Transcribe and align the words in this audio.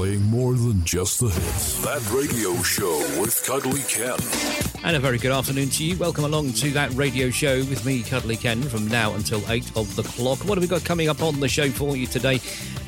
playing 0.00 0.22
more 0.30 0.54
than 0.54 0.82
just 0.82 1.20
the 1.20 1.28
hits. 1.28 1.84
That 1.84 2.00
radio 2.10 2.56
show 2.62 2.96
with 3.20 3.44
Cuddly 3.44 3.82
Ken. 3.82 4.16
And 4.82 4.96
a 4.96 4.98
very 4.98 5.18
good 5.18 5.30
afternoon 5.30 5.68
to 5.68 5.84
you. 5.84 5.98
Welcome 5.98 6.24
along 6.24 6.54
to 6.54 6.70
that 6.70 6.90
radio 6.94 7.28
show 7.28 7.58
with 7.58 7.84
me, 7.84 8.02
Cuddly 8.02 8.38
Ken, 8.38 8.62
from 8.62 8.88
now 8.88 9.12
until 9.12 9.42
8 9.46 9.76
of 9.76 9.94
the 9.96 10.02
clock. 10.02 10.38
What 10.46 10.56
have 10.56 10.62
we 10.62 10.68
got 10.68 10.86
coming 10.86 11.10
up 11.10 11.22
on 11.22 11.38
the 11.38 11.48
show 11.48 11.68
for 11.68 11.98
you 11.98 12.06
today? 12.06 12.40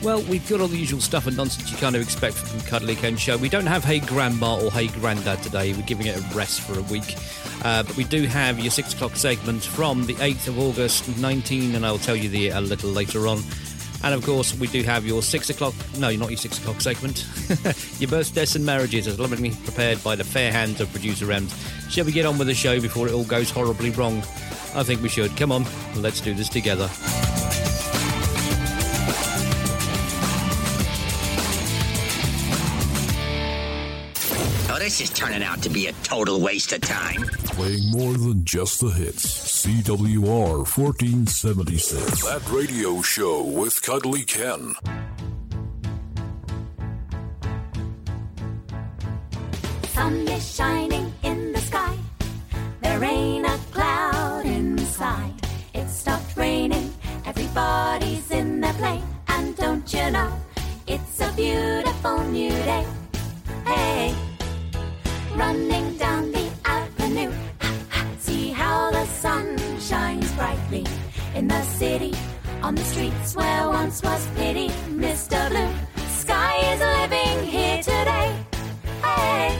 Well, 0.02 0.22
we've 0.22 0.48
got 0.48 0.62
all 0.62 0.68
the 0.68 0.78
usual 0.78 1.02
stuff 1.02 1.26
and 1.26 1.36
nonsense 1.36 1.70
you 1.70 1.76
kind 1.76 1.96
of 1.96 2.00
expect 2.00 2.34
from 2.34 2.60
Cuddly 2.62 2.96
Ken 2.96 3.18
show. 3.18 3.36
We 3.36 3.50
don't 3.50 3.66
have 3.66 3.84
Hey 3.84 4.00
Grandma 4.00 4.58
or 4.58 4.70
Hey 4.70 4.86
Grandad 4.86 5.42
today. 5.42 5.74
We're 5.74 5.82
giving 5.82 6.06
it 6.06 6.16
a 6.16 6.34
rest 6.34 6.62
for 6.62 6.78
a 6.78 6.82
week. 6.84 7.14
Uh, 7.62 7.82
but 7.82 7.94
we 7.94 8.04
do 8.04 8.22
have 8.24 8.58
your 8.58 8.70
6 8.70 8.94
o'clock 8.94 9.16
segment 9.16 9.62
from 9.62 10.06
the 10.06 10.14
8th 10.14 10.48
of 10.48 10.58
August 10.58 11.14
19, 11.18 11.74
and 11.74 11.84
I'll 11.84 11.98
tell 11.98 12.16
you 12.16 12.30
the 12.30 12.48
a 12.48 12.60
little 12.62 12.88
later 12.88 13.28
on. 13.28 13.42
And 14.02 14.14
of 14.14 14.24
course, 14.24 14.54
we 14.58 14.66
do 14.66 14.82
have 14.82 15.06
your 15.06 15.22
six 15.22 15.50
o'clock, 15.50 15.74
no, 15.98 16.14
not 16.16 16.30
your 16.30 16.36
six 16.36 16.58
o'clock 16.58 16.80
segment, 16.80 17.26
your 18.00 18.10
birthdays 18.10 18.56
and 18.56 18.66
marriages, 18.66 19.06
as 19.06 19.18
lovingly 19.18 19.50
prepared 19.64 20.02
by 20.02 20.16
the 20.16 20.24
fair 20.24 20.50
hands 20.50 20.80
of 20.80 20.90
producer 20.92 21.30
Ems. 21.30 21.54
Shall 21.88 22.04
we 22.04 22.12
get 22.12 22.26
on 22.26 22.38
with 22.38 22.48
the 22.48 22.54
show 22.54 22.80
before 22.80 23.06
it 23.06 23.14
all 23.14 23.24
goes 23.24 23.50
horribly 23.50 23.90
wrong? 23.90 24.18
I 24.74 24.82
think 24.82 25.02
we 25.02 25.08
should. 25.08 25.36
Come 25.36 25.52
on, 25.52 25.64
let's 25.96 26.20
do 26.20 26.34
this 26.34 26.48
together. 26.48 26.90
This 34.92 35.08
is 35.08 35.18
turning 35.18 35.42
out 35.42 35.62
to 35.62 35.70
be 35.70 35.86
a 35.86 35.92
total 36.02 36.38
waste 36.38 36.70
of 36.74 36.80
time. 36.82 37.22
Playing 37.56 37.90
more 37.92 38.12
than 38.12 38.44
just 38.44 38.78
the 38.78 38.90
hits. 38.90 39.24
CWR 39.64 40.68
1476. 40.68 42.22
That 42.24 42.46
radio 42.50 43.00
show 43.00 43.42
with 43.42 43.80
Cuddly 43.80 44.22
Ken. 44.24 44.74
Sun 49.94 50.28
is 50.28 50.54
shining 50.54 51.10
in 51.22 51.52
the 51.52 51.60
sky. 51.60 51.96
There 52.82 53.02
ain't 53.02 53.46
a 53.46 53.58
cloud 53.72 54.44
inside. 54.44 55.32
It 55.72 55.88
stopped 55.88 56.36
raining. 56.36 56.92
Everybody's 57.24 58.30
in 58.30 58.60
their 58.60 58.74
plane. 58.74 59.02
And 59.28 59.56
don't 59.56 59.90
you 59.90 60.10
know, 60.10 60.38
it's 60.86 61.18
a 61.22 61.32
beautiful 61.32 62.22
new 62.24 62.50
day. 62.50 62.86
Hey, 63.64 64.14
running 65.36 65.96
down 65.96 66.32
the 66.32 66.50
avenue. 66.64 67.32
See 68.18 68.50
how 68.50 68.90
the 68.90 69.04
sun 69.06 69.56
shines 69.80 70.30
brightly 70.32 70.86
in 71.34 71.48
the 71.48 71.62
city. 71.62 72.14
On 72.62 72.74
the 72.74 72.84
streets 72.84 73.34
where 73.34 73.68
once 73.68 74.02
was 74.02 74.26
pity, 74.36 74.68
Mr. 74.88 75.48
Blue 75.50 75.72
Sky 76.08 76.54
is 76.72 76.80
living 76.80 77.46
here 77.46 77.78
today. 77.78 78.30
Hey. 79.02 79.58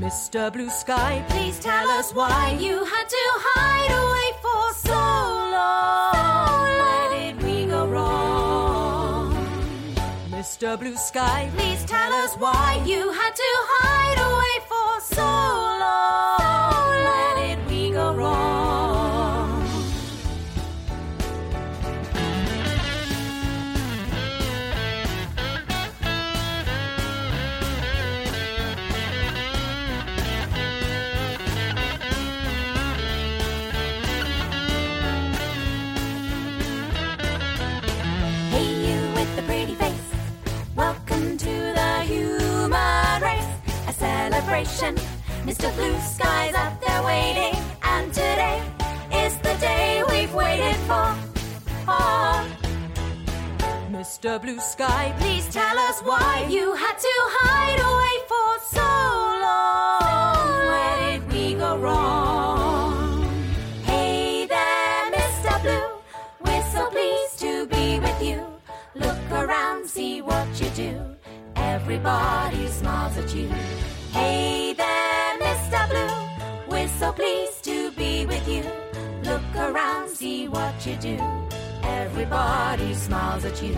Mr. 0.00 0.52
Blue 0.52 0.70
Sky, 0.70 1.24
please 1.28 1.58
tell 1.60 1.88
us 1.90 2.12
why 2.12 2.56
you 2.60 2.84
had 2.84 3.08
to 3.08 3.24
hide 3.46 3.92
away 4.02 4.28
for 4.42 4.88
so 4.88 4.92
long. 4.92 6.13
Mr. 10.44 10.78
Blue 10.78 10.94
Sky, 10.94 11.50
please 11.56 11.82
tell 11.86 12.12
us 12.12 12.34
why 12.34 12.78
you 12.84 13.10
had 13.10 13.34
to 13.34 13.50
hide 13.72 14.18
away 14.28 14.54
for 14.68 15.00
so 15.00 15.24
long. 15.24 17.00
Where 17.06 17.56
did 17.56 17.66
we 17.66 17.90
go 17.90 18.12
wrong? 18.12 18.93
Celebration. 44.64 44.94
Mr. 45.46 45.74
Blue 45.76 45.98
Sky's 46.00 46.54
up 46.54 46.80
there 46.80 47.02
waiting. 47.02 47.54
And 47.82 48.12
today 48.12 48.62
is 49.12 49.36
the 49.38 49.54
day 49.60 50.02
we've 50.08 50.34
waited 50.34 50.76
for. 50.88 51.14
Oh. 51.86 52.48
Mr. 53.90 54.40
Blue 54.40 54.60
Sky, 54.60 55.14
please 55.18 55.48
tell 55.52 55.78
us 55.78 56.00
why 56.00 56.46
you 56.48 56.74
had 56.74 56.98
to 56.98 57.14
hide 57.40 57.80
away 57.90 58.16
for 58.30 58.50
so 58.76 58.90
long. 59.46 60.66
Where 60.70 61.18
did 61.18 61.32
we 61.32 61.54
go 61.54 61.78
wrong? 61.78 63.22
Hey 63.84 64.46
there, 64.46 65.12
Mr. 65.12 65.62
Blue. 65.62 65.90
We're 66.44 66.66
so 66.72 66.90
pleased 66.90 67.38
to 67.40 67.66
be 67.66 68.00
with 68.00 68.22
you. 68.22 68.46
Look 68.94 69.30
around, 69.30 69.86
see 69.86 70.22
what 70.22 70.48
you 70.60 70.68
do. 70.70 71.00
Everybody 71.56 72.66
smiles 72.68 73.16
at 73.16 73.34
you. 73.34 73.50
Hey 74.14 74.72
there, 74.74 75.38
Mr. 75.40 75.88
Blue. 75.90 76.68
We're 76.68 76.86
so 76.86 77.10
pleased 77.10 77.64
to 77.64 77.90
be 77.90 78.24
with 78.26 78.46
you. 78.46 78.62
Look 79.24 79.42
around, 79.56 80.08
see 80.08 80.46
what 80.46 80.86
you 80.86 80.94
do. 80.98 81.18
Everybody 81.82 82.94
smiles 82.94 83.44
at 83.44 83.60
you. 83.60 83.76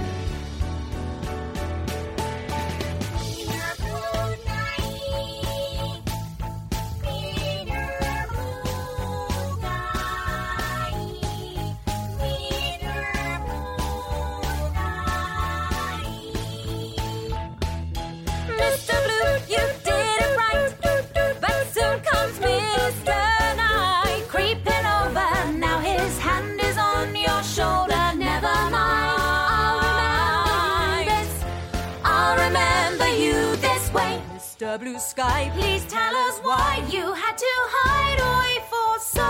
Mr. 34.58 34.80
Blue 34.80 34.98
Sky, 34.98 35.50
please 35.54 35.84
tell 35.84 36.16
us 36.16 36.38
why 36.38 36.82
you 36.88 37.12
had 37.12 37.36
to 37.36 37.52
hide 37.76 38.20
away 38.24 38.64
for 38.70 38.98
so 38.98 39.20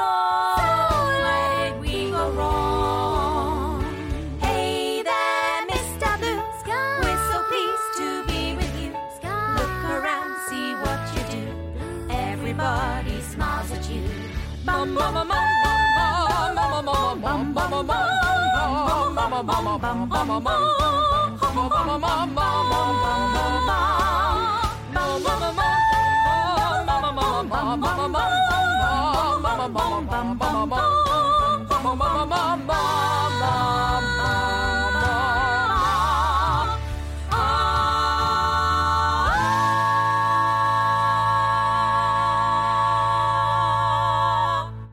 long. 0.00 1.12
Where 1.20 1.70
did 1.72 1.80
we 1.82 2.10
go 2.10 2.30
wrong? 2.30 3.84
Hey 4.40 5.02
there, 5.02 5.66
Mr. 5.68 6.18
Blue 6.20 6.40
Sky. 6.60 7.00
We're 7.04 7.22
so 7.28 7.38
pleased 7.52 7.90
to 8.00 8.24
be 8.32 8.56
with 8.56 8.74
you. 8.82 8.92
Look 9.60 9.76
around, 9.92 10.40
see 10.48 10.72
what 10.80 11.00
you 11.16 11.22
do. 11.36 11.44
Everybody 12.08 13.20
smiles 13.20 13.70
at 13.72 13.90
you. 13.90 14.08
Bum 14.64 14.94
bum 14.94 15.12
bum 15.12 15.28
bum 15.28 15.84
bum 17.20 17.26
bum 17.26 17.52
bum 17.52 17.86
bum 17.86 18.22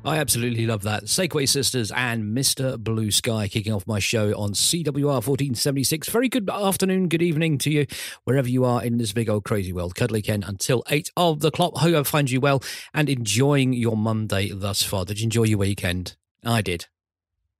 I 0.05 0.17
absolutely 0.17 0.65
love 0.65 0.83
that. 0.83 1.03
Segway 1.03 1.47
Sisters 1.47 1.91
and 1.91 2.35
Mr. 2.35 2.79
Blue 2.79 3.11
Sky 3.11 3.49
kicking 3.49 3.73
off 3.73 3.85
my 3.85 3.99
show 3.99 4.31
on 4.31 4.53
CWR 4.53 5.03
1476. 5.03 6.07
Very 6.07 6.29
good 6.29 6.49
afternoon, 6.49 7.09
good 7.09 7.21
evening 7.21 7.57
to 7.59 7.69
you, 7.69 7.85
wherever 8.23 8.47
you 8.47 8.63
are 8.63 8.81
in 8.81 8.97
this 8.97 9.11
big 9.11 9.29
old 9.29 9.43
crazy 9.43 9.73
world. 9.73 9.95
Cuddly 9.95 10.21
Ken 10.21 10.43
until 10.47 10.83
8 10.89 11.11
of 11.17 11.41
the 11.41 11.51
clock. 11.51 11.77
Hope 11.77 11.95
I 11.95 12.03
find 12.03 12.31
you 12.31 12.39
well 12.39 12.63
and 12.93 13.09
enjoying 13.09 13.73
your 13.73 13.97
Monday 13.97 14.49
thus 14.51 14.83
far. 14.83 15.03
Did 15.03 15.19
you 15.19 15.25
enjoy 15.25 15.43
your 15.43 15.59
weekend? 15.59 16.15
I 16.45 16.61
did. 16.61 16.85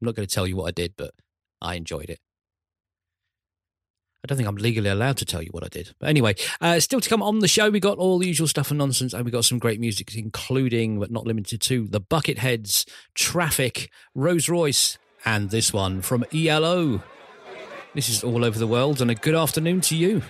I'm 0.01 0.05
not 0.05 0.15
going 0.15 0.27
to 0.27 0.33
tell 0.33 0.47
you 0.47 0.55
what 0.55 0.69
I 0.69 0.71
did, 0.71 0.93
but 0.95 1.13
I 1.61 1.75
enjoyed 1.75 2.09
it. 2.09 2.21
I 4.23 4.27
don't 4.27 4.37
think 4.37 4.49
I'm 4.49 4.57
legally 4.57 4.89
allowed 4.89 5.17
to 5.17 5.25
tell 5.25 5.41
you 5.41 5.49
what 5.51 5.63
I 5.63 5.69
did. 5.69 5.93
But 5.97 6.09
anyway, 6.09 6.35
uh, 6.59 6.79
still 6.81 6.99
to 6.99 7.09
come 7.09 7.23
on 7.23 7.39
the 7.39 7.47
show, 7.47 7.69
we 7.69 7.79
got 7.79 7.97
all 7.97 8.19
the 8.19 8.27
usual 8.27 8.47
stuff 8.47 8.69
and 8.69 8.77
nonsense, 8.77 9.13
and 9.13 9.23
we 9.23 9.31
got 9.31 9.45
some 9.45 9.59
great 9.59 9.79
music, 9.79 10.13
including 10.15 10.99
but 10.99 11.09
not 11.09 11.25
limited 11.25 11.61
to 11.61 11.87
the 11.87 12.01
Bucketheads, 12.01 12.85
Traffic, 13.15 13.89
Rose 14.13 14.49
Royce, 14.49 14.97
and 15.23 15.51
this 15.51 15.71
one 15.71 16.01
from 16.01 16.25
ELO. 16.33 17.01
This 17.95 18.09
is 18.09 18.23
all 18.23 18.43
over 18.43 18.59
the 18.59 18.67
world, 18.67 19.01
and 19.01 19.09
a 19.09 19.15
good 19.15 19.35
afternoon 19.35 19.79
to 19.81 19.95
you. 19.95 20.21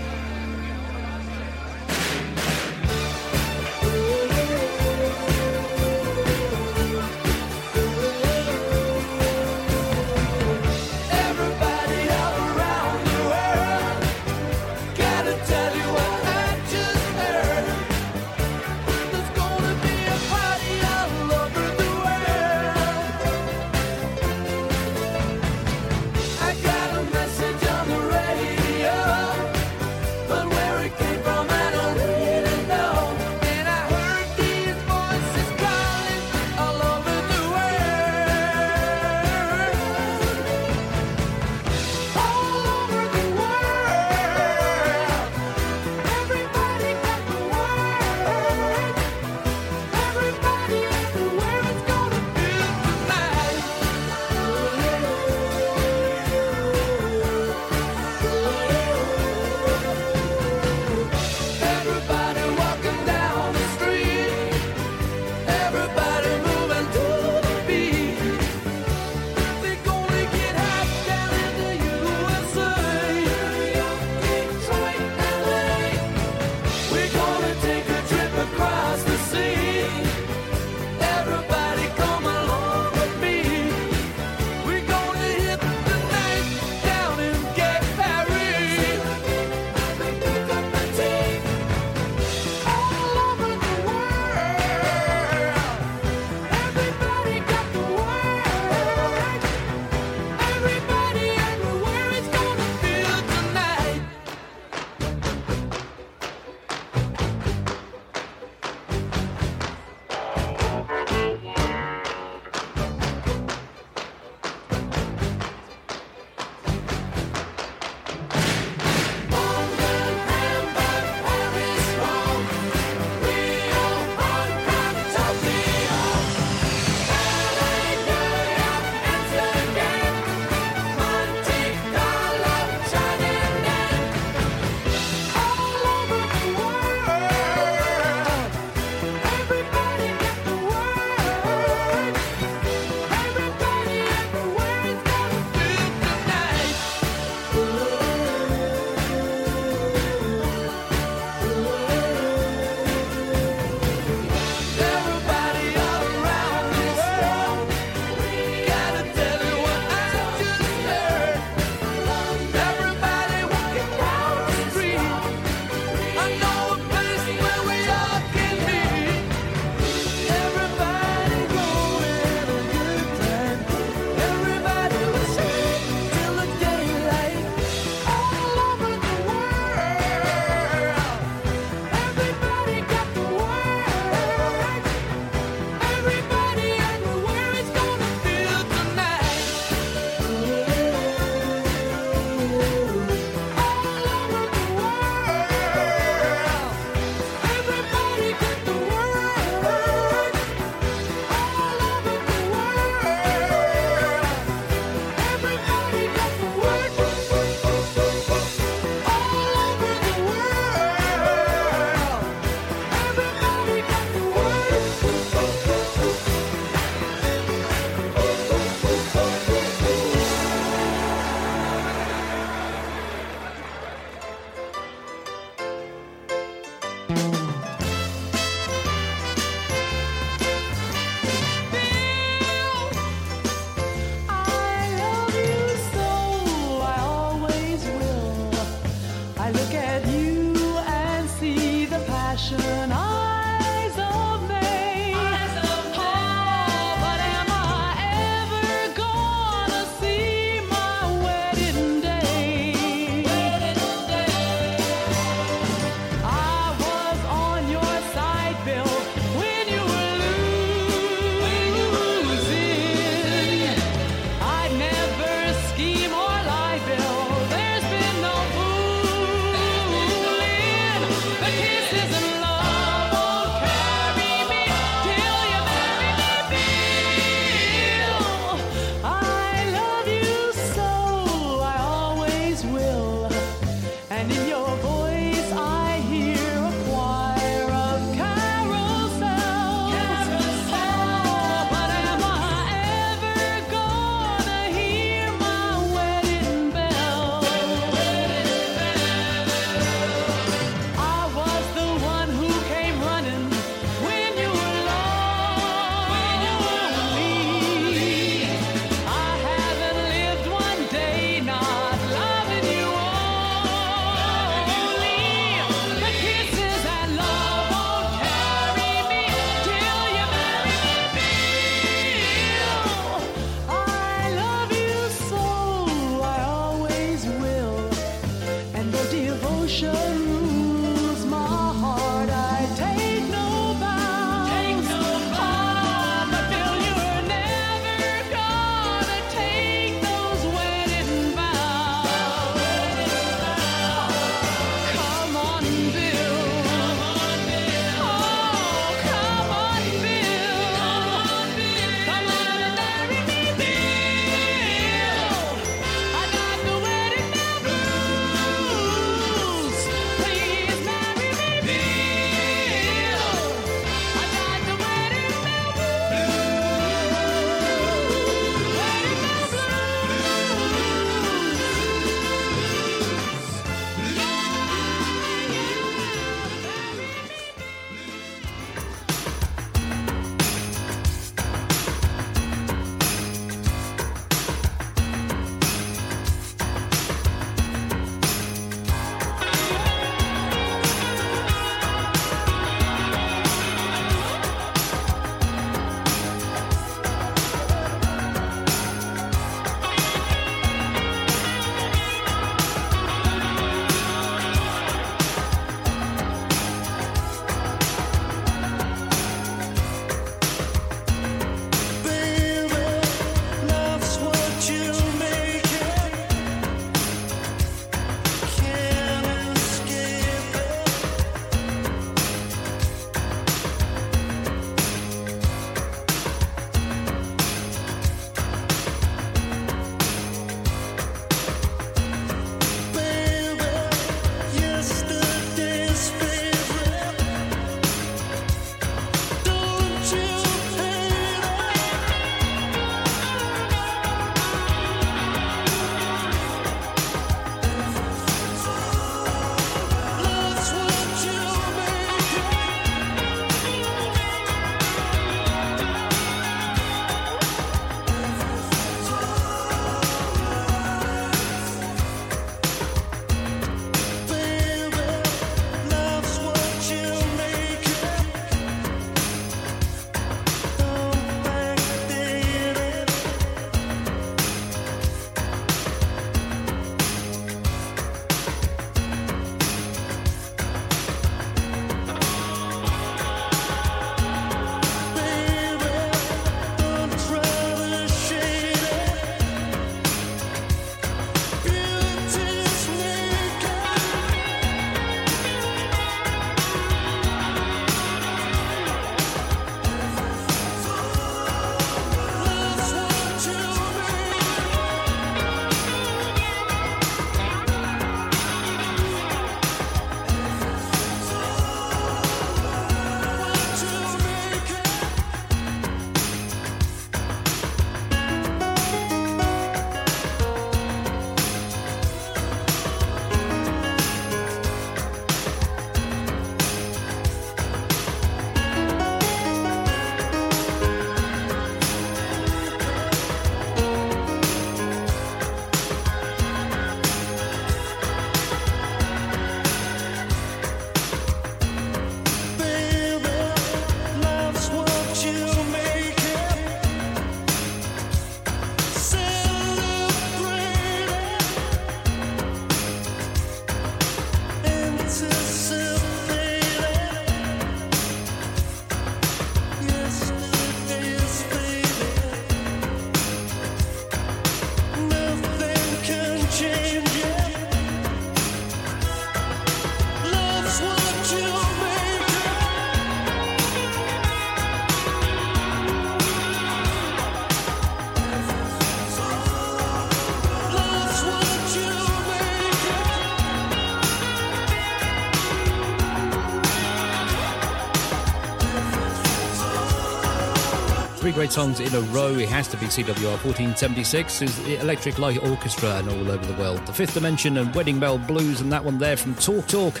Great 591.36 591.52
songs 591.52 591.80
in 591.80 591.94
a 591.94 592.00
row. 592.12 592.34
It 592.34 592.48
has 592.48 592.66
to 592.68 592.78
be 592.78 592.86
CWR 592.86 593.44
1476. 593.44 594.40
Is 594.40 594.64
the 594.64 594.80
Electric 594.80 595.18
Light 595.18 595.36
Orchestra 595.46 595.96
and 595.96 596.08
all 596.08 596.30
over 596.30 596.46
the 596.46 596.58
world. 596.58 596.78
The 596.86 596.94
Fifth 596.94 597.12
Dimension 597.12 597.58
and 597.58 597.74
Wedding 597.74 598.00
Bell 598.00 598.16
Blues, 598.16 598.62
and 598.62 598.72
that 598.72 598.82
one 598.82 598.96
there 598.96 599.18
from 599.18 599.34
Talk 599.34 599.66
Talk. 599.66 600.00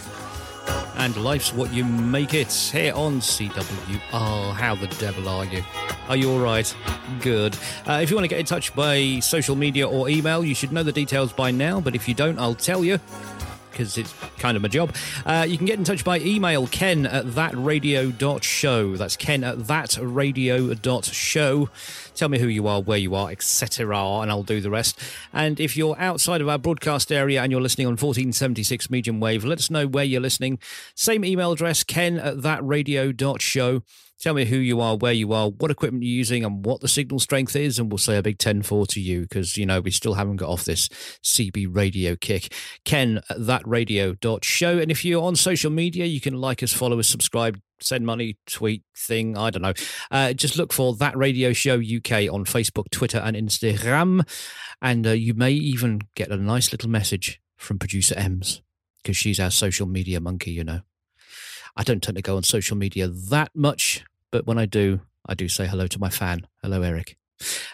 And 0.96 1.14
Life's 1.18 1.52
What 1.52 1.74
You 1.74 1.84
Make 1.84 2.32
It 2.32 2.50
here 2.50 2.94
on 2.94 3.20
CWR. 3.20 4.54
How 4.54 4.76
the 4.76 4.86
devil 4.98 5.28
are 5.28 5.44
you? 5.44 5.62
Are 6.08 6.16
you 6.16 6.30
all 6.30 6.40
right? 6.40 6.74
Good. 7.20 7.54
Uh, 7.86 8.00
if 8.02 8.08
you 8.08 8.16
want 8.16 8.24
to 8.24 8.28
get 8.28 8.40
in 8.40 8.46
touch 8.46 8.74
by 8.74 9.18
social 9.20 9.56
media 9.56 9.86
or 9.86 10.08
email, 10.08 10.42
you 10.42 10.54
should 10.54 10.72
know 10.72 10.84
the 10.84 10.90
details 10.90 11.34
by 11.34 11.50
now. 11.50 11.82
But 11.82 11.94
if 11.94 12.08
you 12.08 12.14
don't, 12.14 12.38
I'll 12.38 12.54
tell 12.54 12.82
you 12.82 12.98
because 13.70 13.98
it's 13.98 14.14
kind 14.38 14.56
of 14.56 14.62
my 14.62 14.68
job. 14.68 14.94
Uh, 15.24 15.46
you 15.48 15.56
can 15.56 15.66
get 15.66 15.78
in 15.78 15.84
touch 15.84 16.04
by 16.04 16.18
email 16.20 16.66
ken 16.66 17.06
at 17.06 17.26
thatradio.show. 17.26 18.96
That's 18.96 19.16
ken 19.16 19.44
at 19.44 19.58
thatradio.show. 19.58 21.68
Tell 22.14 22.28
me 22.30 22.38
who 22.38 22.46
you 22.46 22.66
are, 22.66 22.80
where 22.80 22.98
you 22.98 23.14
are, 23.14 23.30
etc., 23.30 24.20
and 24.20 24.30
I'll 24.30 24.42
do 24.42 24.60
the 24.60 24.70
rest. 24.70 24.98
And 25.32 25.60
if 25.60 25.76
you're 25.76 25.98
outside 25.98 26.40
of 26.40 26.48
our 26.48 26.58
broadcast 26.58 27.12
area 27.12 27.42
and 27.42 27.52
you're 27.52 27.60
listening 27.60 27.86
on 27.86 27.92
1476 27.92 28.90
medium 28.90 29.20
wave, 29.20 29.44
let 29.44 29.58
us 29.58 29.70
know 29.70 29.86
where 29.86 30.04
you're 30.04 30.20
listening. 30.20 30.58
Same 31.06 31.24
email 31.24 31.52
address, 31.52 31.84
ken 31.84 32.18
at 32.18 32.38
thatradio.show. 32.38 33.82
Tell 34.18 34.34
me 34.34 34.44
who 34.44 34.56
you 34.56 34.80
are, 34.80 34.96
where 34.96 35.12
you 35.12 35.32
are, 35.32 35.50
what 35.50 35.70
equipment 35.70 36.02
you're 36.02 36.16
using, 36.16 36.44
and 36.44 36.66
what 36.66 36.80
the 36.80 36.88
signal 36.88 37.20
strength 37.20 37.54
is, 37.54 37.78
and 37.78 37.92
we'll 37.92 37.98
say 37.98 38.16
a 38.16 38.22
big 38.24 38.38
10 38.38 38.62
4 38.62 38.88
to 38.88 39.00
you 39.00 39.20
because, 39.20 39.56
you 39.56 39.66
know, 39.66 39.80
we 39.80 39.92
still 39.92 40.14
haven't 40.14 40.38
got 40.38 40.48
off 40.48 40.64
this 40.64 40.88
CB 41.22 41.68
radio 41.70 42.16
kick. 42.16 42.52
Ken 42.84 43.20
at 43.30 43.36
thatradio.show. 43.36 44.78
And 44.78 44.90
if 44.90 45.04
you're 45.04 45.22
on 45.22 45.36
social 45.36 45.70
media, 45.70 46.06
you 46.06 46.20
can 46.20 46.34
like 46.40 46.60
us, 46.60 46.72
follow 46.72 46.98
us, 46.98 47.06
subscribe, 47.06 47.60
send 47.80 48.04
money, 48.04 48.36
tweet 48.44 48.82
thing. 48.96 49.38
I 49.38 49.50
don't 49.50 49.62
know. 49.62 49.74
Uh, 50.10 50.32
just 50.32 50.58
look 50.58 50.72
for 50.72 50.96
That 50.96 51.16
Radio 51.16 51.52
Show 51.52 51.74
UK 51.74 52.28
on 52.32 52.44
Facebook, 52.44 52.90
Twitter, 52.90 53.18
and 53.18 53.36
Instagram. 53.36 54.28
And 54.82 55.06
uh, 55.06 55.10
you 55.10 55.34
may 55.34 55.52
even 55.52 56.00
get 56.16 56.32
a 56.32 56.36
nice 56.36 56.72
little 56.72 56.90
message 56.90 57.40
from 57.56 57.78
producer 57.78 58.16
Ems 58.16 58.60
because 59.04 59.16
she's 59.16 59.38
our 59.38 59.52
social 59.52 59.86
media 59.86 60.20
monkey, 60.20 60.50
you 60.50 60.64
know. 60.64 60.80
I 61.76 61.82
don't 61.82 62.02
tend 62.02 62.16
to 62.16 62.22
go 62.22 62.36
on 62.36 62.42
social 62.42 62.76
media 62.76 63.08
that 63.08 63.50
much, 63.54 64.04
but 64.30 64.46
when 64.46 64.58
I 64.58 64.66
do, 64.66 65.00
I 65.26 65.34
do 65.34 65.48
say 65.48 65.66
hello 65.66 65.86
to 65.88 65.98
my 65.98 66.08
fan. 66.08 66.46
Hello, 66.62 66.82
Eric. 66.82 67.16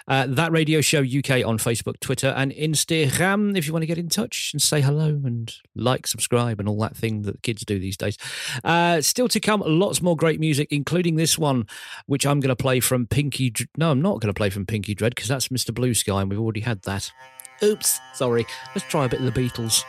Uh, 0.08 0.26
that 0.28 0.50
radio 0.50 0.80
show 0.80 0.98
UK 1.02 1.46
on 1.46 1.56
Facebook, 1.56 2.00
Twitter, 2.00 2.28
and 2.36 2.50
Instagram. 2.50 3.56
If 3.56 3.64
you 3.66 3.72
want 3.72 3.82
to 3.84 3.86
get 3.86 3.96
in 3.98 4.08
touch 4.08 4.50
and 4.52 4.60
say 4.60 4.80
hello 4.80 5.06
and 5.24 5.54
like, 5.76 6.08
subscribe, 6.08 6.58
and 6.58 6.68
all 6.68 6.80
that 6.80 6.96
thing 6.96 7.22
that 7.22 7.42
kids 7.42 7.64
do 7.64 7.78
these 7.78 7.96
days. 7.96 8.18
Uh, 8.64 9.00
still 9.00 9.28
to 9.28 9.38
come, 9.38 9.62
lots 9.64 10.02
more 10.02 10.16
great 10.16 10.40
music, 10.40 10.66
including 10.72 11.14
this 11.14 11.38
one, 11.38 11.68
which 12.06 12.26
I'm 12.26 12.40
going 12.40 12.48
to 12.48 12.56
play 12.56 12.80
from 12.80 13.06
Pinky. 13.06 13.50
Dr- 13.50 13.68
No, 13.76 13.92
I'm 13.92 14.02
not 14.02 14.20
going 14.20 14.34
to 14.34 14.36
play 14.36 14.50
from 14.50 14.66
Pinky 14.66 14.96
Dread 14.96 15.14
because 15.14 15.28
that's 15.28 15.46
Mr. 15.48 15.72
Blue 15.72 15.94
Sky, 15.94 16.20
and 16.20 16.28
we've 16.28 16.40
already 16.40 16.60
had 16.62 16.82
that. 16.82 17.12
Oops, 17.62 18.00
sorry. 18.14 18.44
Let's 18.74 18.88
try 18.88 19.04
a 19.04 19.08
bit 19.08 19.20
of 19.20 19.32
the 19.32 19.40
Beatles. 19.40 19.84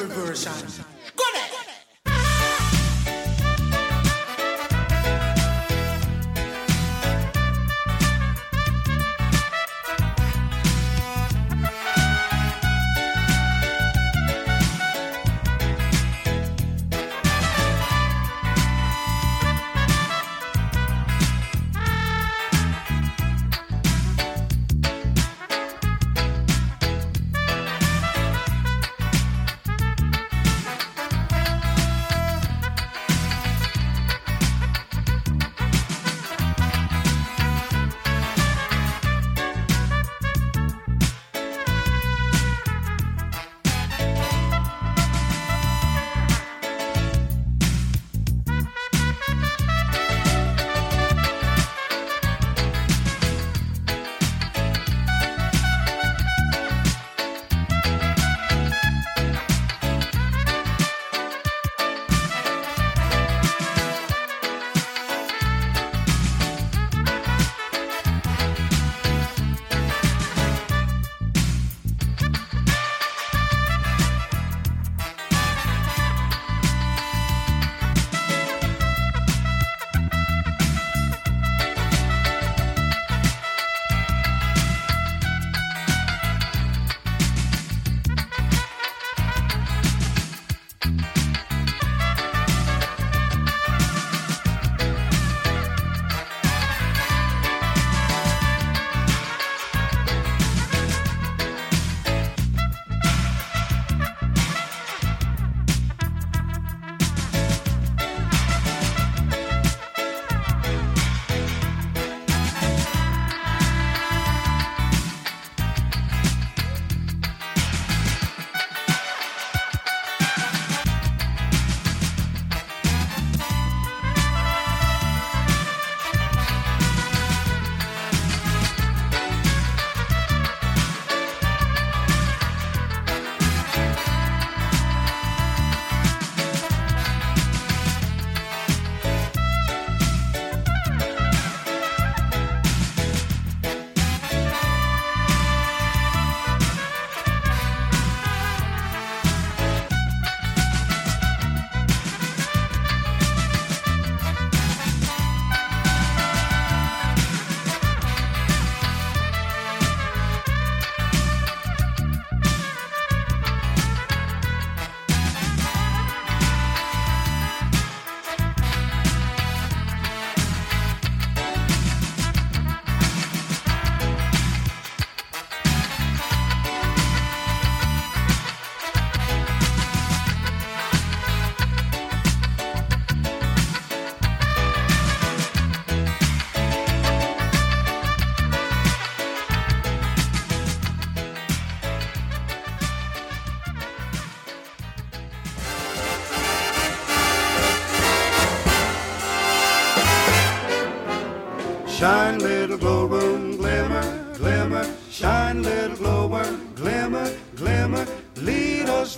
As 0.00 0.67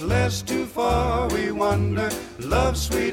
less 0.02 0.42
too 0.42 0.66
far, 0.66 1.28
we 1.28 1.50
wander. 1.52 2.10
Love, 2.38 2.76
sweet 2.76 3.09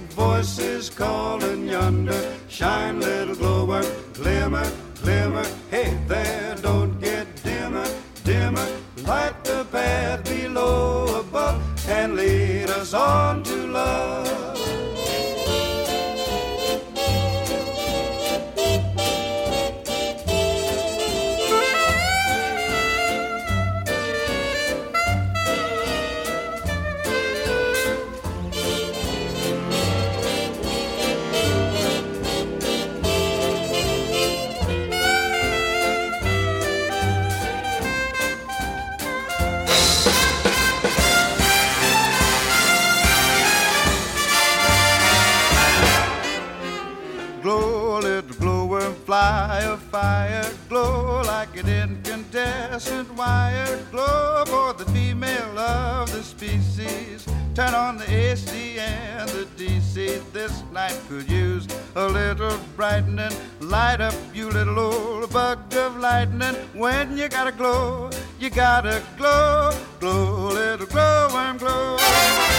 fire. 49.91 50.45
Glow 50.69 51.21
like 51.25 51.55
an 51.57 51.67
incandescent 51.67 53.13
wire. 53.15 53.79
Glow 53.91 54.43
for 54.45 54.73
the 54.73 54.85
female 54.91 55.57
of 55.57 56.11
the 56.11 56.23
species. 56.23 57.25
Turn 57.55 57.73
on 57.73 57.97
the 57.97 58.09
AC 58.09 58.79
and 58.79 59.29
the 59.29 59.45
DC. 59.57 60.21
This 60.31 60.63
night 60.71 60.99
could 61.09 61.29
use 61.29 61.67
a 61.95 62.07
little 62.07 62.57
brightening. 62.75 63.31
Light 63.59 64.01
up, 64.01 64.13
you 64.33 64.49
little 64.49 64.79
old 64.79 65.33
bug 65.33 65.73
of 65.75 65.97
lightning. 65.97 66.55
When 66.73 67.17
you 67.17 67.27
gotta 67.29 67.51
glow, 67.51 68.09
you 68.39 68.49
gotta 68.49 69.01
glow. 69.17 69.71
Glow, 69.99 70.49
little 70.49 70.87
glowworm, 70.87 71.57
glow. 71.57 72.56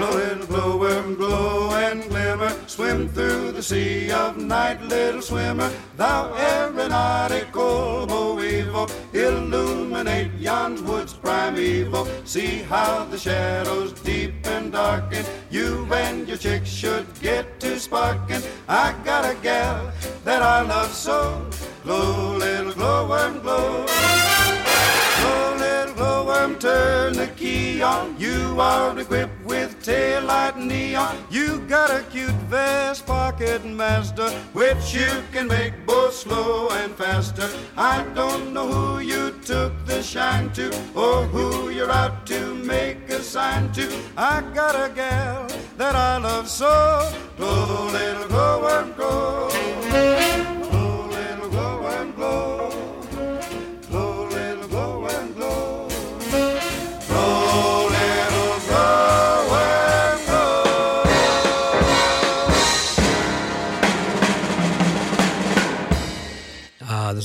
Glow, 0.00 0.12
little 0.12 0.46
glowworm, 0.46 1.14
glow 1.14 1.70
and 1.72 2.02
glimmer. 2.04 2.50
Swim 2.66 3.06
through 3.10 3.52
the 3.52 3.62
sea 3.62 4.10
of 4.10 4.38
night, 4.38 4.80
little 4.84 5.20
swimmer, 5.20 5.70
thou 5.98 6.32
aeronautical 6.34 8.06
boll 8.06 8.36
weevil, 8.36 8.88
illuminate 9.12 10.32
yon 10.38 10.82
woods 10.86 11.12
primeval. 11.12 12.08
See 12.24 12.62
how 12.62 13.04
the 13.10 13.18
shadows 13.18 13.92
deep 13.92 14.46
and 14.46 14.72
darken. 14.72 15.22
You 15.50 15.86
and 15.92 16.26
your 16.26 16.38
chick 16.38 16.64
should 16.64 17.06
get 17.20 17.60
to 17.60 17.78
sparking. 17.78 18.40
I 18.68 18.94
got 19.04 19.30
a 19.30 19.34
gal 19.42 19.92
that 20.24 20.40
I 20.40 20.62
love 20.62 20.94
so. 20.94 21.46
Glow, 21.82 22.38
little 22.38 22.72
glowworm, 22.72 23.42
glow. 23.42 23.84
Glow, 25.20 25.56
little 25.58 25.94
glowworm, 25.94 26.58
turn 26.58 27.12
the 27.12 27.26
key 27.36 27.82
on. 27.82 28.18
You 28.18 28.58
are 28.58 28.98
equipped 28.98 29.44
with 29.44 29.69
tail 29.82 30.22
light 30.24 30.56
neon. 30.56 31.16
You 31.30 31.60
got 31.68 31.90
a 31.90 32.02
cute 32.10 32.40
vest 32.48 33.06
pocket 33.06 33.64
master, 33.64 34.30
which 34.52 34.94
you 34.94 35.10
can 35.32 35.48
make 35.48 35.74
both 35.86 36.14
slow 36.14 36.68
and 36.70 36.94
faster. 36.94 37.48
I 37.76 38.04
don't 38.14 38.52
know 38.52 38.66
who 38.66 39.00
you 39.00 39.32
took 39.44 39.72
the 39.86 40.02
shine 40.02 40.50
to, 40.52 40.68
or 40.94 41.24
who 41.26 41.70
you're 41.70 41.90
out 41.90 42.26
to 42.26 42.54
make 42.54 43.08
a 43.10 43.22
sign 43.22 43.72
to. 43.72 43.88
I 44.16 44.42
got 44.54 44.74
a 44.74 44.92
gal 44.94 45.46
that 45.76 45.94
I 45.94 46.18
love 46.18 46.48
so. 46.48 47.12
Glow, 47.36 47.88
little 47.92 48.28
glowworm, 48.28 48.92
glow. 48.94 49.48
Glow, 49.50 50.29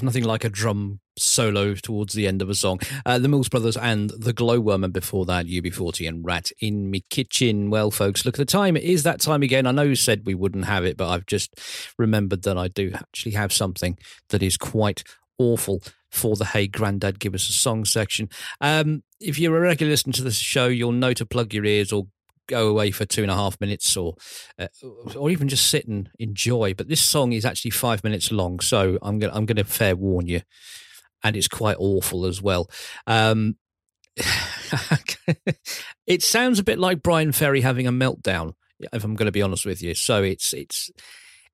nothing 0.05 0.23
like 0.23 0.43
a 0.43 0.49
drum 0.49 0.99
solo 1.17 1.75
towards 1.75 2.13
the 2.13 2.27
end 2.27 2.41
of 2.41 2.49
a 2.49 2.55
song. 2.55 2.79
Uh, 3.05 3.19
the 3.19 3.27
Mills 3.27 3.49
Brothers 3.49 3.77
and 3.77 4.09
the 4.11 4.33
Glowworm, 4.33 4.83
and 4.83 4.93
before 4.93 5.25
that, 5.25 5.47
UB40 5.47 6.07
and 6.07 6.25
Rat 6.25 6.51
in 6.59 6.89
Mi 6.89 7.03
Kitchen. 7.09 7.69
Well, 7.69 7.91
folks, 7.91 8.25
look 8.25 8.35
at 8.35 8.37
the 8.37 8.45
time. 8.45 8.75
It 8.77 8.83
is 8.83 9.03
that 9.03 9.19
time 9.19 9.43
again. 9.43 9.65
I 9.65 9.71
know 9.71 9.83
you 9.83 9.95
said 9.95 10.25
we 10.25 10.35
wouldn't 10.35 10.65
have 10.65 10.85
it, 10.85 10.97
but 10.97 11.09
I've 11.09 11.25
just 11.25 11.59
remembered 11.97 12.43
that 12.43 12.57
I 12.57 12.67
do 12.67 12.91
actually 12.93 13.33
have 13.33 13.51
something 13.51 13.97
that 14.29 14.43
is 14.43 14.57
quite 14.57 15.03
awful 15.37 15.81
for 16.11 16.35
the 16.35 16.45
Hey 16.45 16.67
Grandad 16.67 17.19
Give 17.19 17.35
Us 17.35 17.49
a 17.49 17.53
Song 17.53 17.85
section. 17.85 18.29
Um, 18.61 19.03
if 19.19 19.37
you're 19.37 19.57
a 19.57 19.61
regular 19.61 19.91
listener 19.91 20.13
to 20.13 20.23
this 20.23 20.37
show, 20.37 20.67
you'll 20.67 20.91
know 20.91 21.13
to 21.13 21.25
plug 21.25 21.53
your 21.53 21.65
ears 21.65 21.91
or 21.91 22.07
go 22.47 22.67
away 22.67 22.91
for 22.91 23.05
two 23.05 23.21
and 23.21 23.31
a 23.31 23.35
half 23.35 23.59
minutes 23.59 23.95
or 23.97 24.15
uh, 24.59 24.67
or 25.15 25.29
even 25.29 25.47
just 25.47 25.69
sit 25.69 25.87
and 25.87 26.09
enjoy 26.19 26.73
but 26.73 26.87
this 26.87 27.01
song 27.01 27.31
is 27.33 27.45
actually 27.45 27.71
five 27.71 28.03
minutes 28.03 28.31
long 28.31 28.59
so 28.59 28.97
i'm 29.01 29.19
gonna 29.19 29.33
i'm 29.33 29.45
gonna 29.45 29.63
fair 29.63 29.95
warn 29.95 30.27
you. 30.27 30.41
And 31.23 31.35
it's 31.35 31.47
quite 31.47 31.77
awful 31.79 32.25
as 32.27 32.41
well. 32.41 32.69
Um 33.07 33.57
it 36.07 36.21
sounds 36.21 36.59
a 36.59 36.63
bit 36.63 36.79
like 36.79 37.03
Bryan 37.03 37.31
Ferry 37.31 37.61
having 37.61 37.87
a 37.87 37.91
meltdown 37.91 38.53
if 38.93 39.03
i'm 39.03 39.15
going 39.15 39.25
to 39.25 39.31
be 39.31 39.41
honest 39.41 39.65
with 39.65 39.81
you. 39.81 39.95
So 39.95 40.21
it's 40.23 40.53
it's 40.53 40.91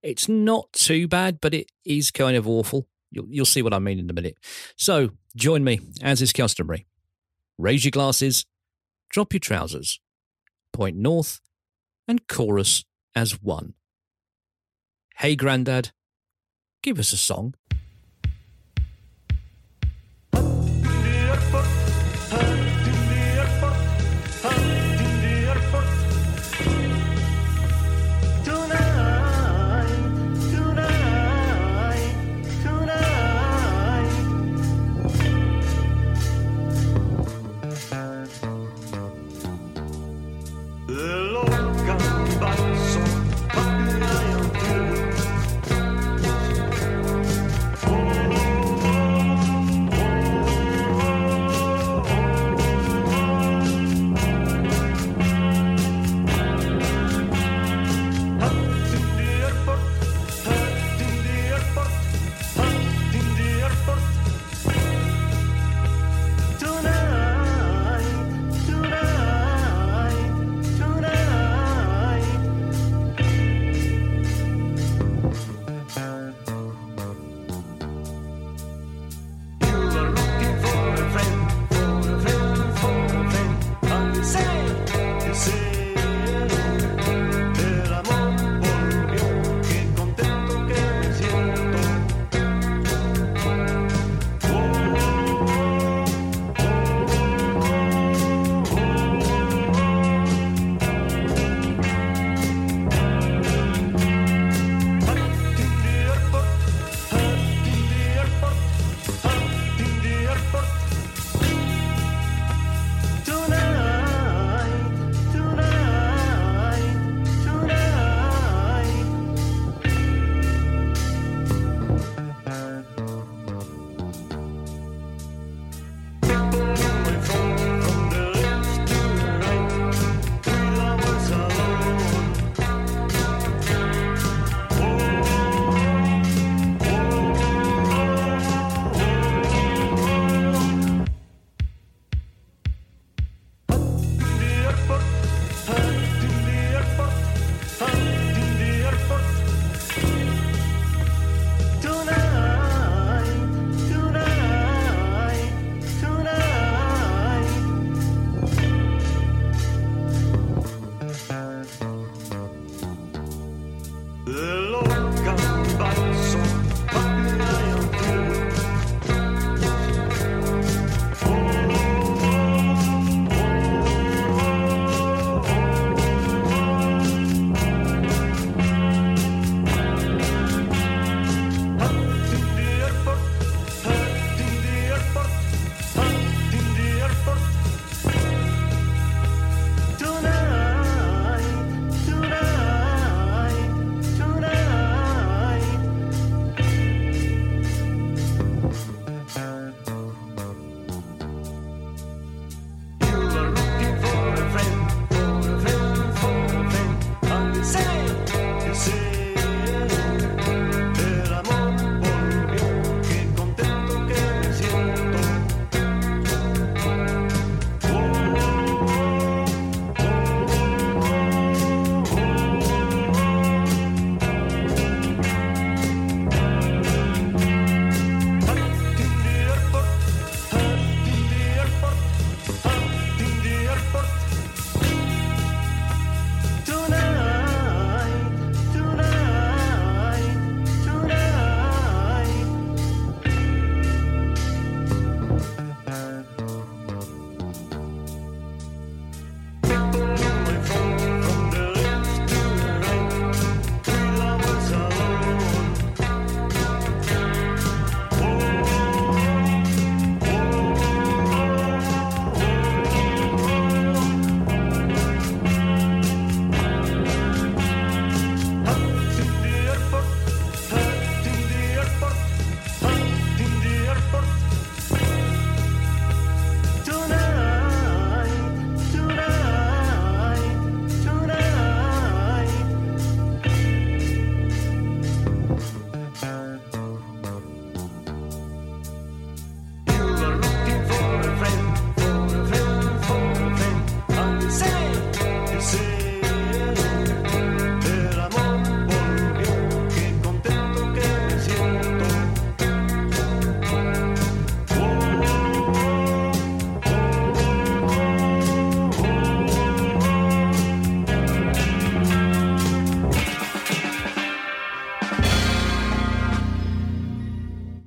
it's 0.04 0.27
not 0.27 0.71
too 0.73 1.08
bad 1.08 1.39
but 1.41 1.54
it 1.54 1.71
is 1.86 2.12
kind 2.12 2.36
of 2.36 2.47
awful. 2.47 2.88
You'll, 3.12 3.27
you'll 3.30 3.45
see 3.45 3.62
what 3.62 3.73
i 3.73 3.80
mean 3.80 3.99
in 3.99 4.10
a 4.10 4.13
minute. 4.13 4.38
So 4.75 5.12
join 5.36 5.63
me 5.63 5.80
as 6.01 6.21
is 6.21 6.34
customary. 6.34 6.86
Raise 7.58 7.86
your 7.86 7.91
glasses. 7.91 8.45
Drop 9.10 9.34
your 9.34 9.39
trousers 9.39 9.99
point 10.72 10.98
north, 10.98 11.40
and 12.08 12.28
chorus 12.28 12.84
as 13.16 13.42
one. 13.42 13.74
Hey, 15.18 15.36
Grandad, 15.36 15.92
give 16.82 17.00
us 17.00 17.14
a 17.14 17.18
song. 17.18 17.56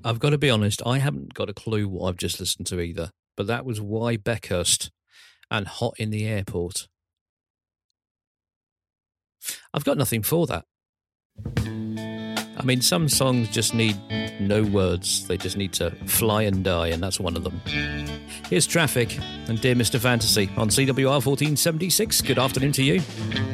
I've 0.04 0.18
got 0.18 0.30
to 0.30 0.38
be 0.38 0.50
honest, 0.50 0.82
I 0.84 0.98
haven't 0.98 1.32
got 1.32 1.48
a 1.48 1.54
clue 1.54 1.88
what 1.88 2.08
I've 2.08 2.18
just 2.18 2.38
listened 2.38 2.66
to 2.66 2.78
either, 2.78 3.10
but 3.38 3.46
that 3.46 3.64
was 3.64 3.80
Why 3.80 4.18
Beckhurst 4.18 4.90
and 5.50 5.66
Hot 5.66 5.94
in 5.98 6.10
the 6.10 6.26
Airport. 6.26 6.88
I've 9.72 9.84
got 9.84 9.96
nothing 9.96 10.22
for 10.22 10.46
that. 10.46 10.66
I 11.56 12.62
mean, 12.64 12.82
some 12.82 13.08
songs 13.08 13.48
just 13.48 13.74
need 13.74 13.98
no 14.40 14.62
words, 14.62 15.26
they 15.26 15.38
just 15.38 15.56
need 15.56 15.72
to 15.74 15.90
fly 16.06 16.42
and 16.42 16.62
die, 16.62 16.88
and 16.88 17.02
that's 17.02 17.18
one 17.18 17.34
of 17.34 17.42
them. 17.42 17.62
Here's 18.50 18.66
Traffic 18.66 19.18
and 19.48 19.58
Dear 19.58 19.74
Mr. 19.74 19.98
Fantasy 19.98 20.50
on 20.58 20.68
CWR 20.68 21.24
1476. 21.24 22.20
Good 22.20 22.38
afternoon 22.38 22.72
to 22.72 22.82
you. 22.82 23.53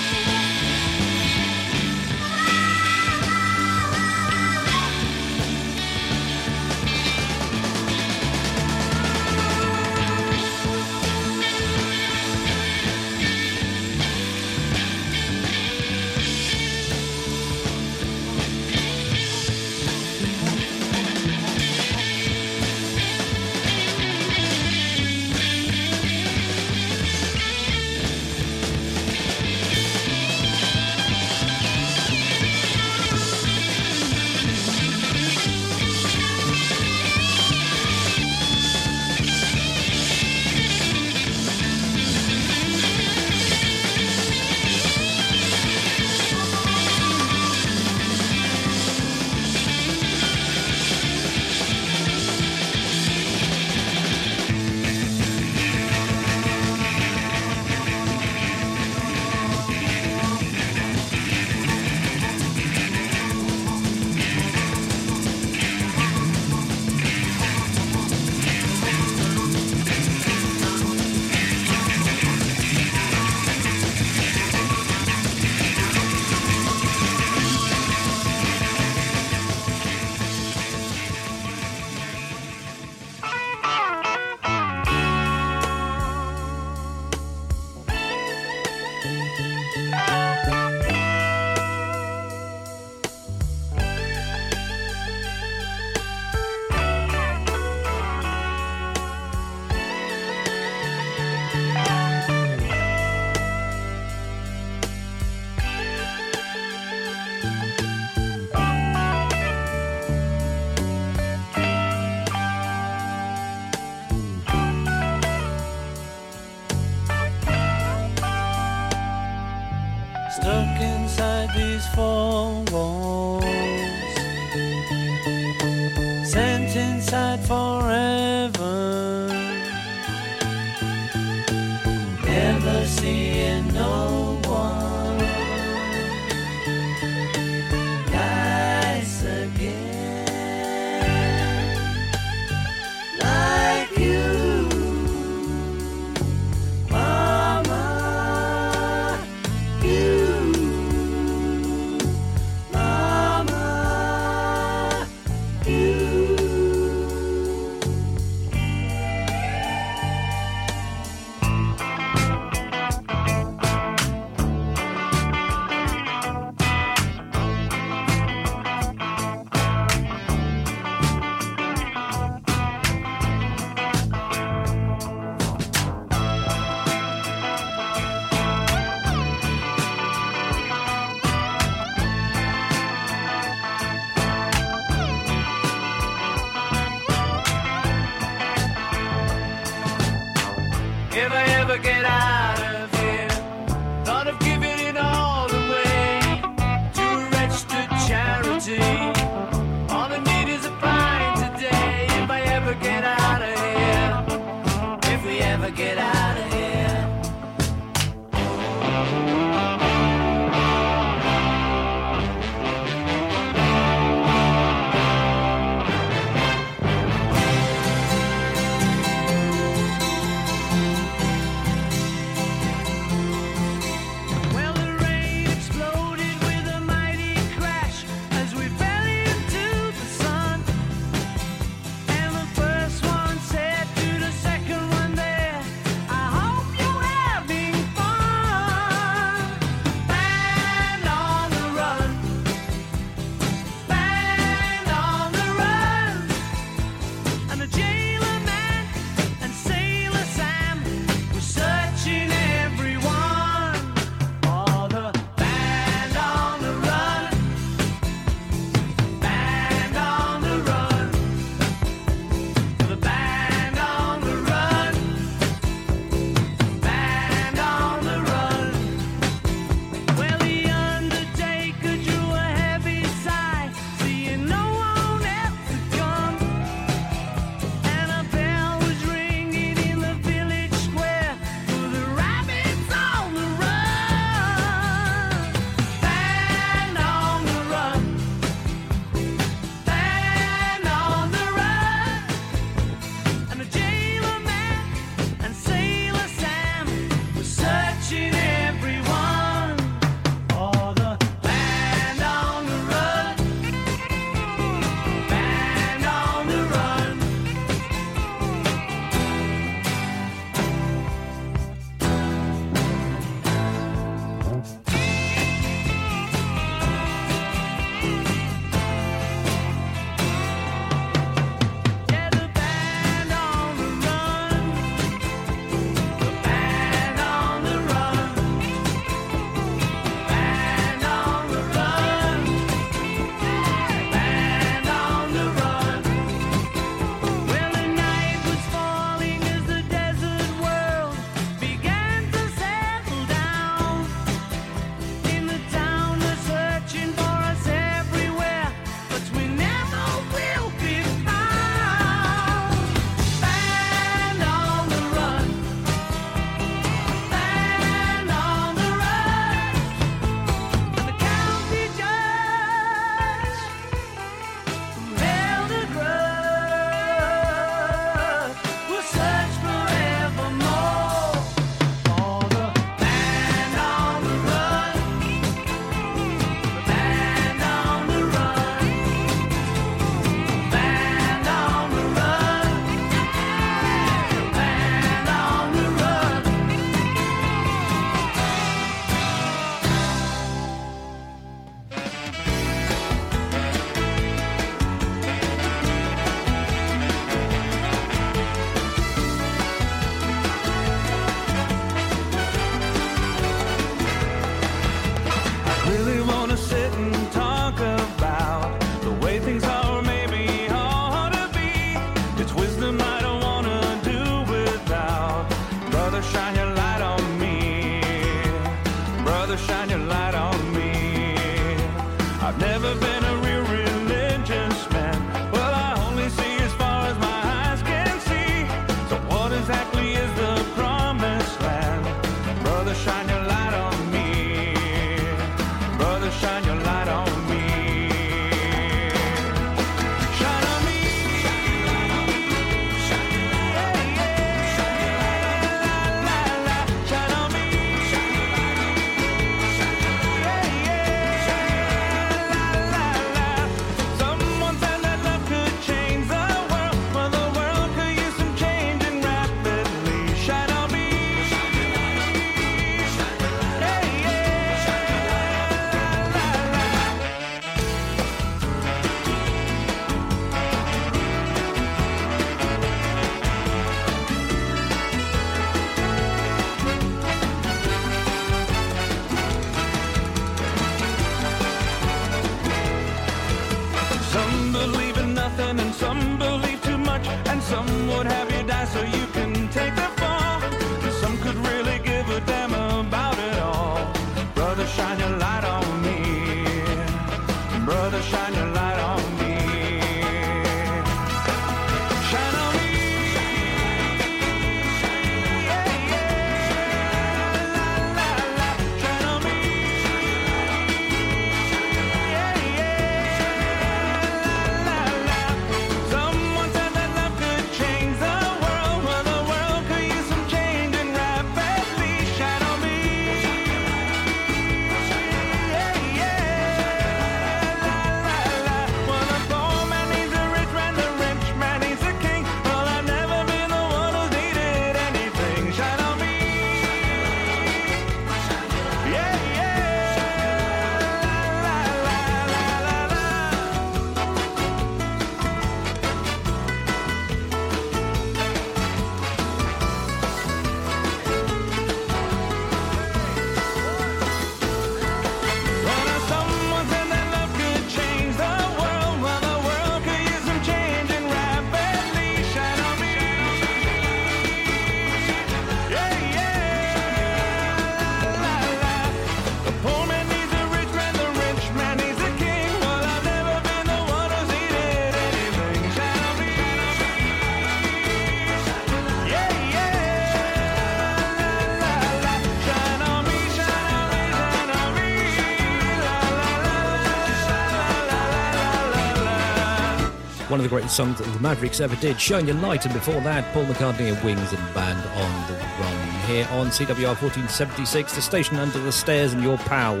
One 590.54 590.60
of 590.60 590.70
the 590.70 590.76
greatest 590.76 590.94
songs 590.94 591.18
that 591.18 591.24
the 591.24 591.40
Mavericks 591.40 591.80
ever 591.80 591.96
did, 591.96 592.20
Shine 592.20 592.46
Your 592.46 592.54
Light, 592.54 592.84
and 592.84 592.94
before 592.94 593.20
that, 593.22 593.52
Paul 593.52 593.64
McCartney 593.64 594.14
and 594.14 594.24
Wings 594.24 594.52
and 594.52 594.72
Band 594.72 595.00
on 595.04 595.50
the 595.50 595.58
Run. 595.80 596.10
Here 596.28 596.46
on 596.52 596.68
CWR 596.68 597.20
1476, 597.20 598.14
the 598.14 598.22
station 598.22 598.58
under 598.58 598.78
the 598.78 598.92
stairs, 598.92 599.32
and 599.32 599.42
your 599.42 599.58
pal 599.58 600.00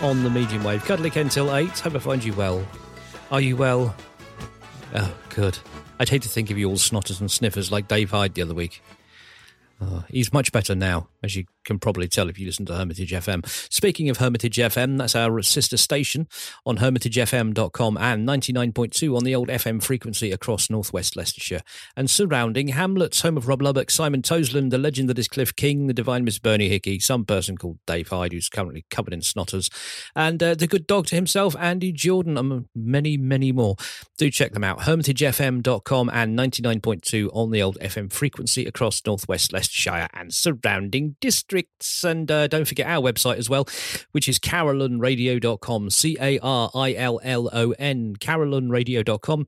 on 0.00 0.22
the 0.22 0.30
medium 0.30 0.62
wave. 0.62 0.84
Cuddly 0.84 1.10
Ken 1.10 1.28
till 1.28 1.52
8. 1.52 1.76
Hope 1.80 1.96
I 1.96 1.98
find 1.98 2.22
you 2.22 2.32
well. 2.34 2.64
Are 3.32 3.40
you 3.40 3.56
well? 3.56 3.92
Oh, 4.94 5.12
good. 5.30 5.58
I'd 5.98 6.08
hate 6.08 6.22
to 6.22 6.28
think 6.28 6.52
of 6.52 6.56
you 6.56 6.68
all 6.68 6.76
snotters 6.76 7.20
and 7.20 7.28
sniffers 7.28 7.72
like 7.72 7.88
Dave 7.88 8.12
Hyde 8.12 8.34
the 8.34 8.42
other 8.42 8.54
week. 8.54 8.84
Oh, 9.82 10.04
he's 10.10 10.30
much 10.30 10.52
better 10.52 10.74
now, 10.74 11.08
as 11.22 11.34
you 11.36 11.46
can 11.64 11.78
probably 11.78 12.06
tell 12.06 12.28
if 12.28 12.38
you 12.38 12.44
listen 12.44 12.66
to 12.66 12.74
Hermitage 12.74 13.12
FM. 13.12 13.46
Speaking 13.72 14.10
of 14.10 14.18
Hermitage 14.18 14.58
FM, 14.58 14.98
that's 14.98 15.16
our 15.16 15.40
sister 15.40 15.78
station 15.78 16.28
on 16.66 16.78
hermitagefm.com 16.78 17.96
and 17.96 18.28
99.2 18.28 19.16
on 19.16 19.24
the 19.24 19.34
old 19.34 19.48
FM 19.48 19.82
frequency 19.82 20.32
across 20.32 20.68
northwest 20.68 21.16
Leicestershire 21.16 21.62
and 21.96 22.10
surrounding 22.10 22.68
hamlets, 22.68 23.22
home 23.22 23.38
of 23.38 23.48
Rob 23.48 23.62
Lubbock, 23.62 23.90
Simon 23.90 24.20
Toseland, 24.20 24.70
the 24.70 24.76
legend 24.76 25.08
that 25.08 25.18
is 25.18 25.28
Cliff 25.28 25.56
King, 25.56 25.86
the 25.86 25.94
divine 25.94 26.24
Miss 26.24 26.38
Bernie 26.38 26.68
Hickey, 26.68 26.98
some 26.98 27.24
person 27.24 27.56
called 27.56 27.78
Dave 27.86 28.08
Hyde, 28.08 28.34
who's 28.34 28.50
currently 28.50 28.84
covered 28.90 29.14
in 29.14 29.20
snotters, 29.20 29.70
and 30.14 30.42
uh, 30.42 30.54
the 30.54 30.66
good 30.66 30.86
doctor 30.86 31.16
himself, 31.16 31.56
Andy 31.58 31.90
Jordan, 31.90 32.36
and 32.36 32.66
many, 32.74 33.16
many 33.16 33.50
more. 33.50 33.76
Do 34.18 34.30
check 34.30 34.52
them 34.52 34.64
out, 34.64 34.80
hermitagefm.com 34.80 36.10
and 36.12 36.38
99.2 36.38 37.30
on 37.32 37.50
the 37.50 37.62
old 37.62 37.78
FM 37.80 38.12
frequency 38.12 38.66
across 38.66 39.00
northwest 39.06 39.54
Leicestershire 39.54 39.69
and 39.86 40.32
surrounding 40.32 41.16
districts. 41.20 42.04
And 42.04 42.30
uh, 42.30 42.46
don't 42.48 42.66
forget 42.66 42.86
our 42.86 43.02
website 43.02 43.36
as 43.36 43.48
well, 43.48 43.66
which 44.12 44.28
is 44.28 44.38
carolynradio.com, 44.38 45.90
C 45.90 46.16
A 46.20 46.38
R 46.40 46.70
I 46.74 46.94
L 46.94 47.20
L 47.22 47.50
O 47.52 47.72
N, 47.72 48.16
carolynradio.com. 48.16 49.46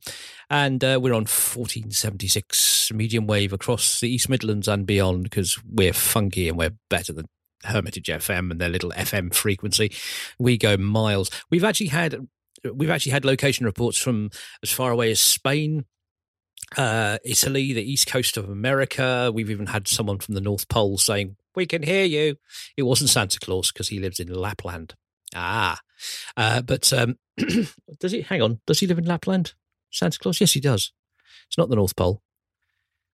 And 0.50 0.84
uh, 0.84 0.98
we're 1.02 1.14
on 1.14 1.22
1476 1.22 2.92
medium 2.92 3.26
wave 3.26 3.52
across 3.52 4.00
the 4.00 4.08
East 4.08 4.28
Midlands 4.28 4.68
and 4.68 4.86
beyond 4.86 5.24
because 5.24 5.58
we're 5.64 5.92
funky 5.92 6.48
and 6.48 6.58
we're 6.58 6.76
better 6.88 7.12
than 7.12 7.26
Hermitage 7.64 8.08
FM 8.08 8.50
and 8.50 8.60
their 8.60 8.68
little 8.68 8.90
FM 8.90 9.34
frequency. 9.34 9.92
We 10.38 10.58
go 10.58 10.76
miles. 10.76 11.30
We've 11.50 11.64
actually 11.64 11.88
had 11.88 12.26
we've 12.72 12.90
actually 12.90 13.12
had 13.12 13.24
location 13.24 13.66
reports 13.66 13.98
from 13.98 14.30
as 14.62 14.70
far 14.70 14.90
away 14.90 15.10
as 15.10 15.20
Spain, 15.20 15.84
uh, 16.76 17.18
Italy, 17.24 17.72
the 17.72 17.82
east 17.82 18.06
coast 18.06 18.36
of 18.36 18.48
America. 18.48 19.30
We've 19.32 19.50
even 19.50 19.66
had 19.66 19.88
someone 19.88 20.18
from 20.18 20.34
the 20.34 20.40
North 20.40 20.68
Pole 20.68 20.98
saying, 20.98 21.36
We 21.54 21.66
can 21.66 21.82
hear 21.82 22.04
you. 22.04 22.36
It 22.76 22.82
wasn't 22.82 23.10
Santa 23.10 23.38
Claus 23.38 23.72
because 23.72 23.88
he 23.88 23.98
lives 23.98 24.20
in 24.20 24.32
Lapland. 24.32 24.94
Ah. 25.34 25.80
Uh, 26.36 26.62
but 26.62 26.92
um, 26.92 27.18
does 28.00 28.12
he, 28.12 28.22
hang 28.22 28.42
on, 28.42 28.60
does 28.66 28.80
he 28.80 28.86
live 28.86 28.98
in 28.98 29.04
Lapland? 29.04 29.54
Santa 29.90 30.18
Claus? 30.18 30.40
Yes, 30.40 30.52
he 30.52 30.60
does. 30.60 30.92
It's 31.46 31.58
not 31.58 31.68
the 31.68 31.76
North 31.76 31.96
Pole. 31.96 32.22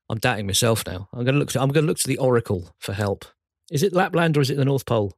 I'm 0.08 0.18
doubting 0.18 0.46
myself 0.46 0.86
now. 0.86 1.08
I'm 1.12 1.24
going 1.24 1.34
to 1.34 1.38
look. 1.38 1.50
To, 1.52 1.60
I'm 1.60 1.70
going 1.70 1.84
to 1.84 1.88
look 1.88 1.98
to 1.98 2.08
the 2.08 2.18
Oracle 2.18 2.74
for 2.78 2.92
help. 2.92 3.26
Is 3.70 3.82
it 3.82 3.92
Lapland 3.92 4.36
or 4.36 4.40
is 4.40 4.48
it 4.48 4.56
the 4.56 4.64
North 4.64 4.86
Pole? 4.86 5.14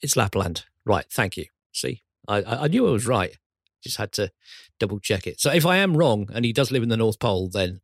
It's 0.00 0.16
Lapland. 0.16 0.64
Right. 0.86 1.04
Thank 1.10 1.36
you. 1.36 1.46
See, 1.72 2.02
I, 2.26 2.38
I 2.42 2.62
I 2.64 2.68
knew 2.68 2.86
I 2.88 2.92
was 2.92 3.06
right. 3.06 3.36
Just 3.82 3.98
had 3.98 4.12
to 4.12 4.30
double 4.78 5.00
check 5.00 5.26
it. 5.26 5.40
So 5.40 5.50
if 5.50 5.66
I 5.66 5.76
am 5.76 5.96
wrong 5.96 6.28
and 6.32 6.44
he 6.44 6.52
does 6.52 6.70
live 6.70 6.82
in 6.82 6.88
the 6.88 6.96
North 6.96 7.18
Pole, 7.18 7.48
then 7.48 7.80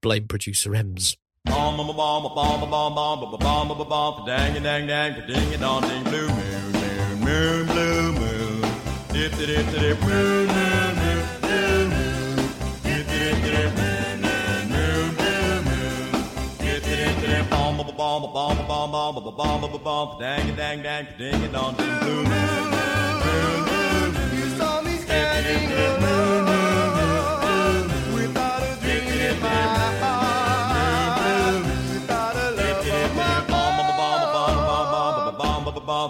blame 0.00 0.28
producer 0.28 0.74
Ems. 0.74 1.16
Bomb, 1.44 1.76
bomb, 1.76 2.34
bomb, 2.34 2.70
bomb, 2.70 2.94
bomb, 2.94 3.38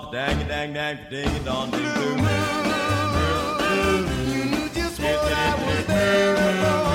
Dang, 0.07 0.49
dang, 0.49 0.72
dang, 0.72 0.99
ding, 1.11 1.26
a 1.28 1.40
dong, 1.44 1.70
ding, 1.70 1.82
moon. 1.82 2.24
You 4.32 4.44
knew 4.46 4.68
just 4.70 4.99
what 5.01 5.32
I 5.32 5.55
was 5.66 5.86
there 5.86 6.36
for. 6.36 6.88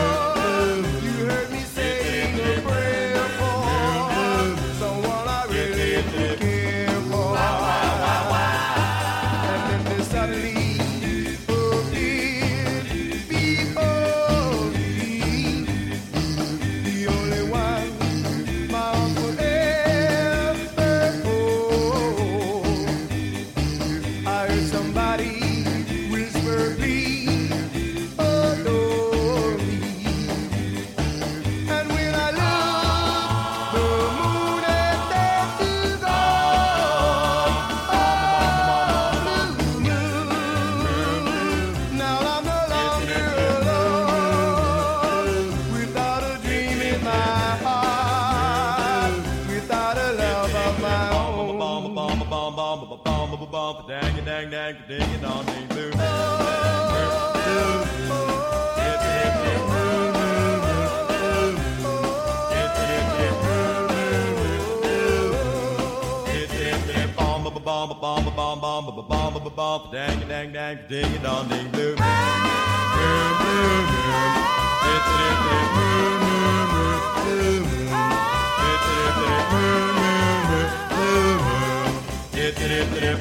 Ba, 69.10 69.32
ba, 69.32 69.40
bum, 69.40 69.44
ba, 69.44 69.50
ba, 69.50 69.50
bum, 69.50 69.92
dang 69.92 70.22
it, 70.22 70.28
dang, 70.28 70.52
dang, 70.54 70.78
ding 70.88 71.22
dong, 71.22 71.48
ding, 71.50 71.70
blue, 71.72 71.96
blue, 71.96 71.96
blue, 71.96 73.34
blue. 73.40 73.64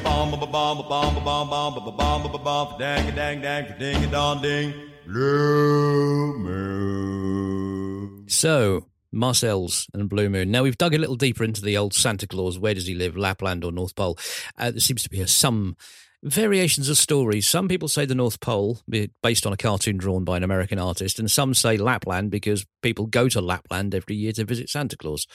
Ba, 0.03 0.09
ba, 0.35 0.37
bum, 0.37 0.39
ba, 0.39 0.47
bum, 0.47 0.77
ba, 0.77 0.89
bum, 0.89 1.23
bum, 1.23 1.49
ba, 1.49 1.79
ba, 1.79 1.91
bum, 1.91 2.23
ba, 2.23 2.29
ba, 2.29 2.39
bum, 2.39 2.67
dang 2.79 3.07
it, 3.07 3.15
dang, 3.15 3.41
dang, 3.41 3.65
ding 3.79 4.03
it, 4.03 4.11
dong, 4.11 4.41
ding, 4.41 4.73
blue 5.05 6.37
moon. 6.39 8.25
So, 8.27 8.85
Marcel's 9.13 9.87
and 9.93 10.09
Blue 10.09 10.29
Moon. 10.29 10.51
Now, 10.51 10.63
we've 10.63 10.77
dug 10.77 10.93
a 10.93 10.97
little 10.97 11.15
deeper 11.15 11.43
into 11.43 11.61
the 11.61 11.77
old 11.77 11.93
Santa 11.93 12.27
Claus. 12.27 12.59
Where 12.59 12.73
does 12.73 12.87
he 12.87 12.95
live, 12.95 13.15
Lapland 13.15 13.63
or 13.63 13.71
North 13.71 13.95
Pole? 13.95 14.17
Uh, 14.57 14.71
there 14.71 14.79
seems 14.79 15.03
to 15.03 15.09
be 15.09 15.25
some 15.25 15.75
variations 16.23 16.89
of 16.89 16.97
stories. 16.97 17.47
Some 17.47 17.67
people 17.67 17.87
say 17.87 18.05
the 18.05 18.15
North 18.15 18.39
Pole, 18.39 18.79
based 19.21 19.45
on 19.45 19.53
a 19.53 19.57
cartoon 19.57 19.97
drawn 19.97 20.23
by 20.23 20.37
an 20.37 20.43
American 20.43 20.79
artist, 20.79 21.19
and 21.19 21.29
some 21.29 21.53
say 21.53 21.77
Lapland 21.77 22.31
because 22.31 22.65
people 22.81 23.05
go 23.05 23.29
to 23.29 23.41
Lapland 23.41 23.93
every 23.93 24.15
year 24.15 24.31
to 24.33 24.45
visit 24.45 24.69
Santa 24.69 24.97
Claus. 24.97 25.27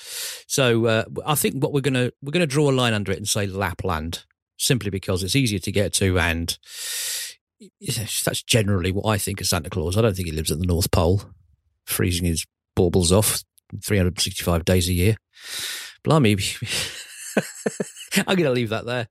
So, 0.46 0.86
uh, 0.86 1.04
I 1.24 1.34
think 1.34 1.62
what 1.62 1.72
we're 1.72 1.80
gonna 1.80 2.10
we're 2.22 2.32
gonna 2.32 2.46
draw 2.46 2.70
a 2.70 2.72
line 2.72 2.94
under 2.94 3.12
it 3.12 3.18
and 3.18 3.28
say 3.28 3.46
Lapland, 3.46 4.24
simply 4.56 4.90
because 4.90 5.22
it's 5.22 5.36
easier 5.36 5.60
to 5.60 5.72
get 5.72 5.92
to 5.94 6.18
and. 6.18 6.58
That's 8.24 8.44
generally 8.44 8.92
what 8.92 9.06
I 9.06 9.18
think 9.18 9.40
of 9.40 9.48
Santa 9.48 9.68
Claus. 9.68 9.96
I 9.96 10.00
don't 10.00 10.14
think 10.14 10.28
he 10.28 10.34
lives 10.34 10.52
at 10.52 10.60
the 10.60 10.66
North 10.66 10.92
Pole, 10.92 11.22
freezing 11.86 12.24
his 12.24 12.46
baubles 12.76 13.10
off 13.10 13.42
365 13.82 14.64
days 14.64 14.88
a 14.88 14.92
year. 14.92 15.16
Blimey. 16.04 16.36
I'm 18.26 18.36
going 18.36 18.44
to 18.44 18.50
leave 18.50 18.70
that 18.70 18.86
there. 18.86 19.08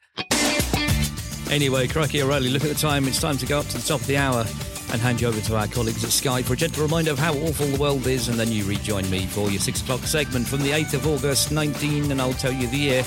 Anyway, 1.49 1.87
Crikey 1.87 2.21
O'Reilly, 2.21 2.49
look 2.49 2.63
at 2.63 2.69
the 2.69 2.75
time. 2.75 3.07
It's 3.07 3.21
time 3.21 3.37
to 3.37 3.45
go 3.45 3.59
up 3.59 3.65
to 3.67 3.77
the 3.77 3.87
top 3.87 4.01
of 4.01 4.07
the 4.07 4.17
hour 4.17 4.45
and 4.91 5.01
hand 5.01 5.21
you 5.21 5.27
over 5.27 5.39
to 5.41 5.55
our 5.55 5.67
colleagues 5.67 6.03
at 6.03 6.09
Sky 6.09 6.41
for 6.41 6.53
a 6.53 6.57
gentle 6.57 6.83
reminder 6.83 7.11
of 7.11 7.19
how 7.19 7.33
awful 7.33 7.67
the 7.67 7.79
world 7.79 8.07
is, 8.07 8.27
and 8.27 8.39
then 8.39 8.51
you 8.51 8.65
rejoin 8.65 9.09
me 9.09 9.25
for 9.25 9.49
your 9.49 9.59
six 9.59 9.81
o'clock 9.81 10.01
segment 10.01 10.47
from 10.47 10.61
the 10.61 10.71
8th 10.71 10.95
of 10.95 11.07
August 11.07 11.51
19, 11.51 12.11
and 12.11 12.21
I'll 12.21 12.33
tell 12.33 12.51
you 12.51 12.67
the 12.67 12.77
year 12.77 13.05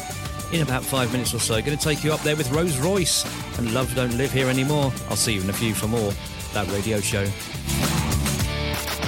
in 0.53 0.62
about 0.62 0.84
five 0.84 1.12
minutes 1.12 1.34
or 1.34 1.38
so. 1.38 1.61
Going 1.62 1.76
to 1.76 1.84
take 1.84 2.03
you 2.03 2.12
up 2.12 2.20
there 2.20 2.36
with 2.36 2.51
Rose 2.51 2.78
Royce 2.78 3.24
and 3.59 3.72
Love 3.72 3.94
Don't 3.94 4.16
Live 4.16 4.32
Here 4.32 4.48
Anymore. 4.48 4.92
I'll 5.09 5.16
see 5.16 5.34
you 5.34 5.42
in 5.42 5.51
a 5.51 5.55
few 5.55 5.74
for 5.74 5.86
more. 5.86 6.12
That 6.53 6.68
radio 6.72 7.01
show. 7.01 7.26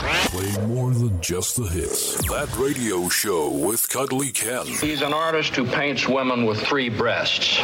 Play 0.02 0.66
more 0.66 0.90
than 0.90 1.20
just 1.20 1.56
the 1.56 1.64
hits. 1.64 2.16
That 2.28 2.48
radio 2.58 3.08
show 3.08 3.50
with 3.50 3.88
Cuddly 3.88 4.30
Ken. 4.30 4.66
He's 4.66 5.02
an 5.02 5.12
artist 5.12 5.54
who 5.54 5.64
paints 5.64 6.08
women 6.08 6.44
with 6.44 6.60
three 6.60 6.88
breasts. 6.88 7.60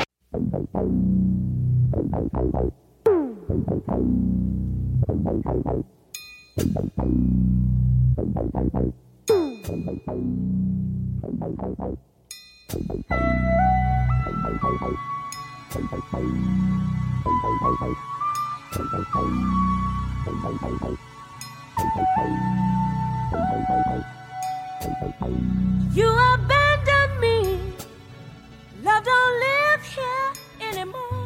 You 25.95 26.09
abandoned 26.35 27.21
me. 27.21 27.61
Love 28.83 29.05
don't 29.05 29.41
live 29.41 29.83
here 29.85 30.33
anymore. 30.71 31.18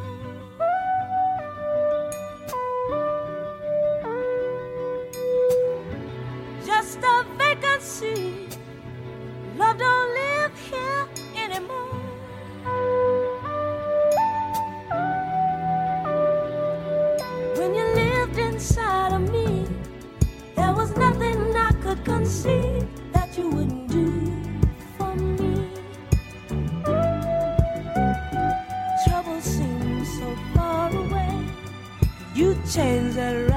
Changed 32.72 33.16
that 33.16 33.51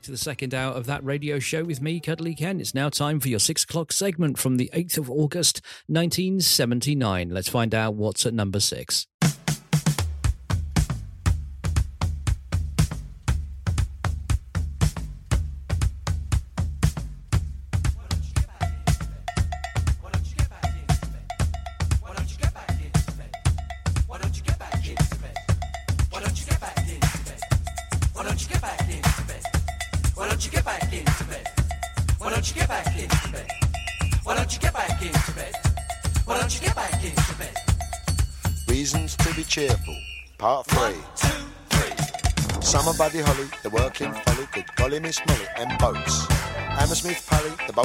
back 0.00 0.04
to 0.06 0.10
the 0.10 0.16
second 0.16 0.54
hour 0.54 0.72
of 0.72 0.86
that 0.86 1.04
radio 1.04 1.38
show 1.38 1.62
with 1.62 1.82
me, 1.82 2.00
Cuddly 2.00 2.34
Ken. 2.34 2.58
It's 2.58 2.74
now 2.74 2.88
time 2.88 3.20
for 3.20 3.28
your 3.28 3.38
six 3.38 3.64
o'clock 3.64 3.92
segment 3.92 4.38
from 4.38 4.56
the 4.56 4.70
8th 4.72 4.96
of 4.96 5.10
August, 5.10 5.60
1979. 5.88 7.28
Let's 7.28 7.50
find 7.50 7.74
out 7.74 7.96
what's 7.96 8.24
at 8.24 8.32
number 8.32 8.60
six. 8.60 9.06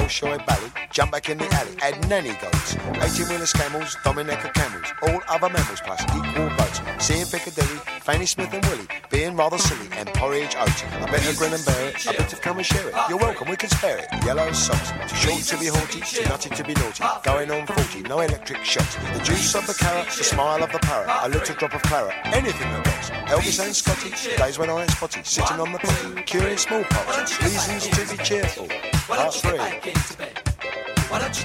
Bolshoi 0.06 0.38
Bally, 0.46 0.70
jump 0.92 1.10
back 1.10 1.28
in 1.28 1.36
the 1.36 1.52
alley, 1.52 1.74
add 1.82 2.08
nanny 2.08 2.34
goats. 2.40 2.76
18 3.02 3.26
wheeler 3.26 3.46
camels, 3.46 3.96
Dominica 4.04 4.52
camels, 4.54 4.86
all 5.02 5.20
other 5.26 5.48
mammals 5.48 5.80
plus 5.80 6.00
equal 6.14 6.48
boats. 6.56 6.80
Seeing 7.04 7.26
Piccadilly, 7.26 7.80
Fanny 8.02 8.24
Smith 8.24 8.54
and 8.54 8.64
Willie, 8.66 8.86
being 9.10 9.34
rather 9.34 9.58
silly, 9.58 9.88
and 9.98 10.08
porridge 10.14 10.54
oats. 10.60 10.84
I 10.84 11.10
better 11.10 11.36
grin 11.36 11.54
and 11.54 11.64
bear 11.64 11.88
it, 11.88 12.06
I 12.06 12.12
better 12.12 12.36
come 12.36 12.58
and 12.58 12.64
share 12.64 12.88
it. 12.88 12.94
You're 13.08 13.18
welcome, 13.18 13.50
we 13.50 13.56
can 13.56 13.68
spare 13.68 13.98
it. 13.98 14.06
Yellow 14.24 14.52
socks, 14.52 14.92
too 15.10 15.16
short 15.16 15.42
to 15.42 15.58
be 15.58 15.66
haughty, 15.66 16.00
too 16.02 16.28
nutty 16.28 16.50
to 16.50 16.62
be 16.62 16.74
naughty. 16.74 17.02
Going 17.24 17.50
on 17.50 17.66
40, 17.66 18.02
no 18.02 18.20
electric 18.20 18.62
shocks. 18.64 18.94
The 19.12 19.24
juice 19.24 19.56
of 19.56 19.66
the 19.66 19.74
carrot, 19.74 20.06
the 20.06 20.22
smile 20.22 20.62
of 20.62 20.70
the 20.70 20.78
parrot, 20.78 21.10
a 21.22 21.28
little 21.28 21.56
drop 21.56 21.74
of 21.74 21.82
claret, 21.82 22.14
anything 22.26 22.70
that 22.70 22.86
rocks. 22.86 23.10
Elvis 23.28 23.58
and 23.58 23.74
Scotty, 23.74 24.10
days 24.36 24.56
when 24.56 24.70
I 24.70 24.82
ain't 24.82 24.90
spotty, 24.92 25.20
sitting 25.24 25.58
on 25.58 25.72
the 25.72 25.80
potty, 25.80 26.22
curing 26.22 26.58
smallpox. 26.58 27.42
Reasons 27.42 27.88
to 27.88 28.16
be 28.16 28.22
cheerful. 28.22 28.68
Part 29.06 29.34
3 29.34 29.52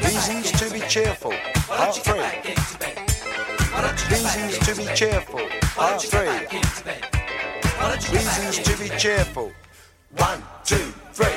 Reasons 0.03 0.51
to 0.53 0.73
be 0.73 0.79
cheerful. 0.87 1.31
Part 1.67 1.95
3 1.95 2.15
Reasons 4.09 4.57
to 4.65 4.75
be 4.75 4.85
cheerful. 4.95 5.39
Part 5.75 6.01
3 6.01 6.27
Reasons 8.17 8.57
to 8.59 8.77
be 8.79 8.89
cheerful. 8.97 9.51
One, 10.17 10.41
two, 10.65 10.91
three. 11.13 11.27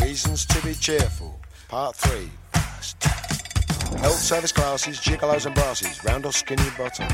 Reasons 0.00 0.46
to 0.46 0.64
be 0.64 0.74
cheerful. 0.74 1.40
Part 1.68 1.96
3 1.96 2.30
Health 3.98 4.18
service 4.18 4.52
classes, 4.52 4.98
gigolos 5.00 5.46
and 5.46 5.54
brasses, 5.54 6.02
round 6.04 6.26
or 6.26 6.32
skinny 6.32 6.62
bottoms. 6.76 7.10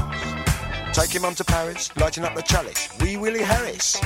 Take 0.93 1.07
Taking 1.07 1.23
mum 1.23 1.35
to 1.37 1.45
Paris, 1.45 1.95
lighting 1.97 2.25
up 2.25 2.35
the 2.35 2.43
chalice. 2.43 2.89
Wee 3.01 3.17
Willie 3.17 3.43
Harris. 3.43 3.99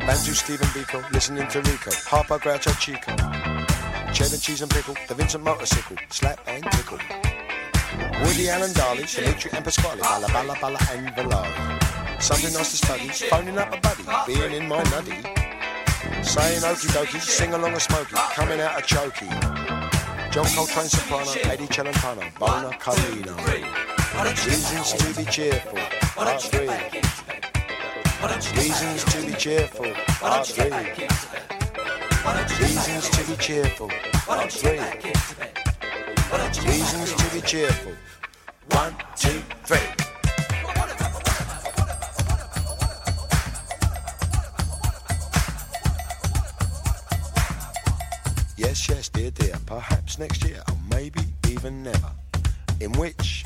Bantu 0.00 0.32
Stephen 0.32 0.66
Biko, 0.68 1.08
listening 1.12 1.46
to 1.48 1.58
Rico. 1.60 1.90
Harpo 1.90 2.38
Groucho 2.38 2.72
Chico. 2.80 3.14
Cheddar 4.12 4.38
cheese 4.38 4.62
and 4.62 4.70
pickle, 4.70 4.94
the 5.08 5.14
Vincent 5.14 5.44
motorcycle. 5.44 5.96
Slap 6.08 6.40
and 6.46 6.64
tickle. 6.72 6.98
Woody 8.22 8.48
Allen 8.48 8.72
Darley, 8.72 9.04
Dimitri 9.04 9.50
and 9.52 9.64
Pasquale. 9.64 10.00
Balla 10.00 10.26
Balla 10.28 10.54
Balla 10.54 10.78
and 10.92 11.08
Valari. 11.16 12.22
Something 12.22 12.52
nice 12.52 12.70
to 12.70 12.76
study, 12.76 13.08
phoning 13.28 13.58
up 13.58 13.74
a 13.74 13.80
buddy, 13.80 14.04
being 14.26 14.52
in 14.52 14.68
my 14.68 14.82
nuddy. 14.84 15.22
Saying 16.22 16.62
okie 16.62 16.88
dokie, 16.92 17.20
sing 17.20 17.52
along 17.54 17.72
a 17.72 17.80
smoky, 17.80 18.14
coming 18.34 18.60
out 18.60 18.78
a 18.78 18.82
chokey. 18.82 19.79
John 20.30 20.46
Coltrane 20.54 20.88
soprano, 20.88 21.32
Eddie 21.42 21.66
Celentano, 21.66 22.22
Bonar 22.38 22.78
Colleano. 22.78 23.34
Reasons 24.46 24.92
to 24.92 25.14
be 25.18 25.24
cheerful, 25.24 25.78
part 26.14 26.40
three. 26.40 26.68
Reasons 28.56 29.04
to 29.04 29.26
be 29.26 29.32
cheerful, 29.32 29.92
part 30.20 30.46
three. 30.46 30.70
Reasons 32.60 33.10
to 33.10 33.24
be 33.28 33.36
cheerful, 33.38 33.90
part 34.24 34.52
three. 34.52 34.78
Reasons 36.64 37.14
to 37.14 37.34
be 37.34 37.40
cheerful. 37.40 37.92
One, 38.70 38.94
two, 39.16 39.42
three. 39.64 39.99
Perhaps 49.70 50.18
next 50.18 50.44
year, 50.44 50.60
or 50.68 50.74
maybe 50.90 51.20
even 51.48 51.84
never. 51.84 52.10
In 52.80 52.90
which 52.94 53.44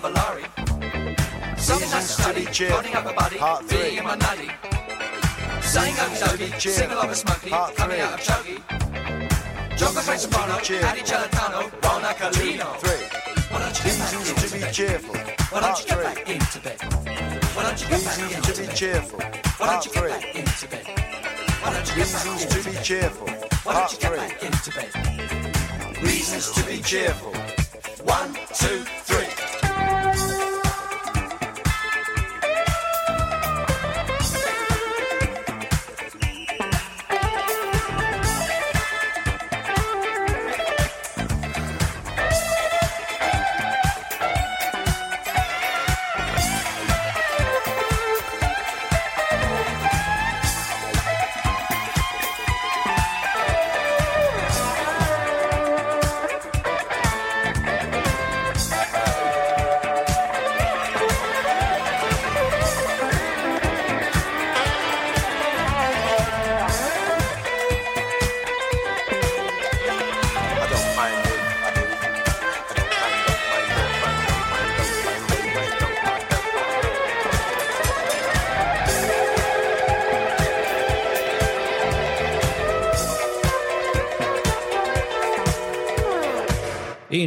part 0.00 0.24
three. 0.24 1.80
Reasons 1.80 2.16
to 2.16 2.34
be 2.34 2.44
cheerful, 2.46 3.12
part 3.38 3.64
three. 3.64 3.98
Saying 5.62 5.94
okie 5.94 6.18
dokie, 6.22 6.60
sing 6.60 6.90
along 6.90 7.10
a 7.10 7.14
smoky, 7.14 7.50
coming 7.76 8.00
out 8.00 8.14
of 8.14 8.20
chokey. 8.20 8.58
John 9.76 9.94
Coltrane 9.94 10.18
soprano, 10.18 10.56
Eddie 10.58 11.02
Celentano, 11.02 11.70
Bonar 11.80 12.14
Colleano. 12.14 12.68
Reasons 13.84 14.32
to 14.34 14.58
be 14.58 14.72
cheerful, 14.72 15.14
Why 15.50 15.60
part 15.60 15.62
don't 15.62 15.80
you 15.80 15.86
get 15.86 15.94
three. 15.96 16.04
back 16.04 16.28
into 16.28 16.60
bed? 16.60 16.78
Why 17.54 17.62
don't 17.62 17.80
you 17.82 17.88
get 17.88 18.04
back 18.04 18.16
Reasons 18.16 18.34
into 18.36 18.52
to 18.52 18.60
be 18.60 18.66
bed? 18.66 18.76
cheerful, 18.76 19.18
Why 19.20 19.66
part 19.66 19.70
don't 19.70 19.86
you 19.86 19.92
get 19.92 20.00
three. 20.00 20.10
back 20.10 20.34
into 20.36 20.68
bed? 20.68 20.86
Why 21.62 21.72
don't 21.72 21.88
you 21.88 21.94
get 21.96 22.12
back 22.12 22.24
Reasons 22.24 22.42
into 22.42 22.48
to 22.48 22.64
be 22.68 22.74
bed? 22.74 22.84
cheerful, 22.84 23.26
Why 23.28 23.72
part 23.72 23.76
don't 23.76 23.92
you 23.92 23.98
get 23.98 24.08
three. 24.08 24.18
back 24.18 24.42
into 24.42 24.70
bed? 24.76 26.02
Reasons 26.02 26.50
to 26.52 26.60
be 26.66 26.76
cheerful. 26.82 27.32
One, 28.04 28.34
two, 28.54 28.78
three. 28.78 29.01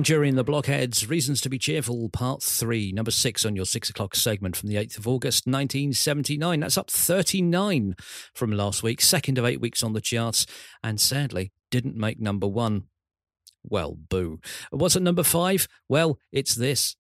Dury 0.05 0.29
and 0.29 0.37
the 0.37 0.43
Blockheads, 0.43 1.09
Reasons 1.09 1.41
to 1.41 1.49
Be 1.49 1.57
Cheerful, 1.57 2.09
Part 2.09 2.43
3, 2.43 2.91
number 2.91 3.09
6 3.09 3.43
on 3.43 3.55
your 3.55 3.65
6 3.65 3.89
o'clock 3.89 4.13
segment 4.13 4.55
from 4.55 4.69
the 4.69 4.75
8th 4.75 4.99
of 4.99 5.07
August 5.07 5.47
1979. 5.47 6.59
That's 6.59 6.77
up 6.77 6.91
39 6.91 7.95
from 8.31 8.51
last 8.51 8.83
week, 8.83 9.01
second 9.01 9.39
of 9.39 9.45
eight 9.45 9.59
weeks 9.59 9.81
on 9.81 9.93
the 9.93 10.01
charts, 10.01 10.45
and 10.83 11.01
sadly 11.01 11.51
didn't 11.71 11.97
make 11.97 12.19
number 12.19 12.45
one. 12.45 12.83
Well, 13.63 13.97
boo. 13.97 14.41
What's 14.69 14.95
at 14.95 15.01
number 15.01 15.23
5? 15.23 15.67
Well, 15.89 16.19
it's 16.31 16.53
this. 16.53 16.95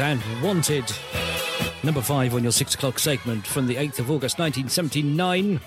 And 0.00 0.22
Wanted. 0.42 0.84
Number 1.82 2.00
five 2.00 2.34
on 2.34 2.42
your 2.42 2.52
six 2.52 2.74
o'clock 2.74 2.98
segment 2.98 3.46
from 3.46 3.66
the 3.66 3.76
8th 3.76 3.98
of 3.98 4.10
August 4.10 4.38
1979. 4.38 5.60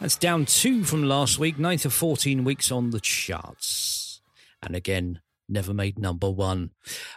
That's 0.00 0.16
down 0.16 0.46
two 0.46 0.84
from 0.84 1.02
last 1.02 1.38
week, 1.38 1.58
ninth 1.58 1.84
of 1.84 1.92
14 1.92 2.44
weeks 2.44 2.72
on 2.72 2.90
the 2.90 3.00
charts. 3.00 4.22
And 4.62 4.74
again, 4.74 5.20
never 5.48 5.74
made 5.74 5.98
number 5.98 6.30
one. 6.30 6.70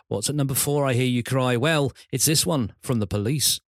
What's 0.07 0.29
at 0.29 0.35
number 0.35 0.53
four? 0.53 0.85
I 0.85 0.93
hear 0.93 1.05
you 1.05 1.23
cry. 1.23 1.55
Well, 1.55 1.93
it's 2.11 2.25
this 2.25 2.45
one 2.45 2.73
from 2.81 2.99
the 2.99 3.07
police. 3.07 3.61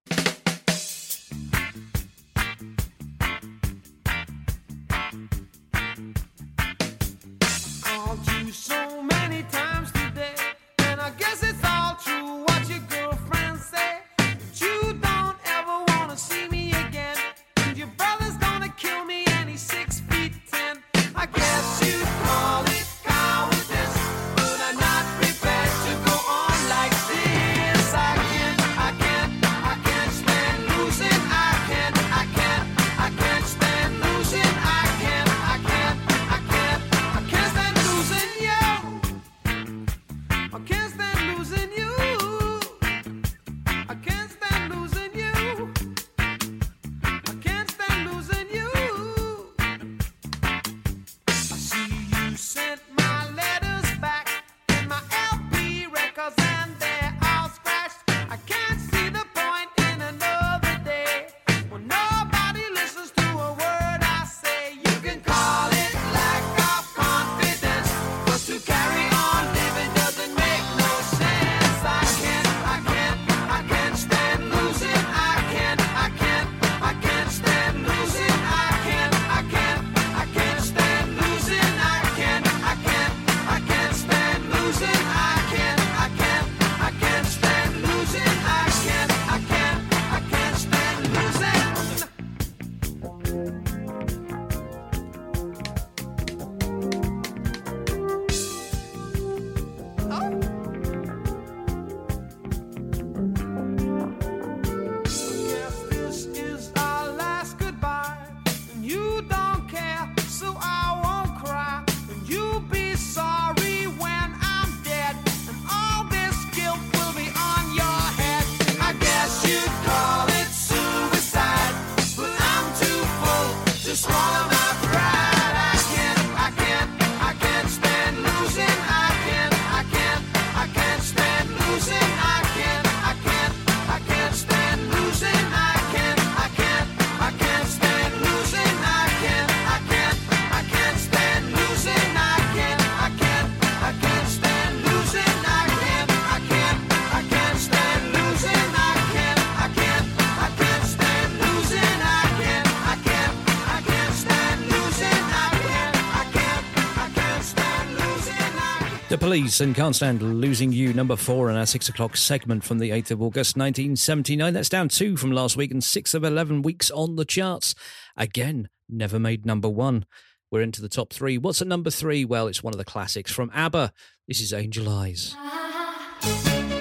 Police 159.36 159.59
and 159.59 159.75
Can't 159.75 159.93
Stand 159.93 160.21
Losing 160.21 160.71
You, 160.71 160.93
number 160.93 161.17
four 161.17 161.49
in 161.49 161.57
our 161.57 161.66
six 161.66 161.89
o'clock 161.89 162.16
segment 162.16 162.63
from 162.63 162.79
the 162.79 162.91
8th 162.91 163.12
of 163.12 163.21
August 163.21 163.57
1979. 163.57 164.53
That's 164.53 164.70
down 164.70 164.87
two 164.87 165.17
from 165.17 165.33
last 165.33 165.57
week 165.57 165.71
and 165.71 165.83
six 165.83 166.13
of 166.13 166.24
11 166.24 166.62
weeks 166.62 166.89
on 166.89 167.17
the 167.17 167.25
charts. 167.25 167.75
Again, 168.16 168.70
never 168.87 169.20
made 169.20 169.45
number 169.45 169.67
one. 169.67 170.05
We're 170.49 170.62
into 170.62 170.82
the 170.82 170.87
top 170.87 171.12
three. 171.12 171.37
What's 171.37 171.62
at 171.62 171.67
number 171.67 171.89
three? 171.89 172.24
Well, 172.24 172.47
it's 172.47 172.63
one 172.63 172.74
of 172.74 172.78
the 172.78 172.86
classics 172.86 173.29
from 173.29 173.51
ABBA. 173.53 173.91
This 174.25 174.39
is 174.39 174.53
Angel 174.53 174.87
Eyes. 174.87 175.36
Ah. 175.36 176.75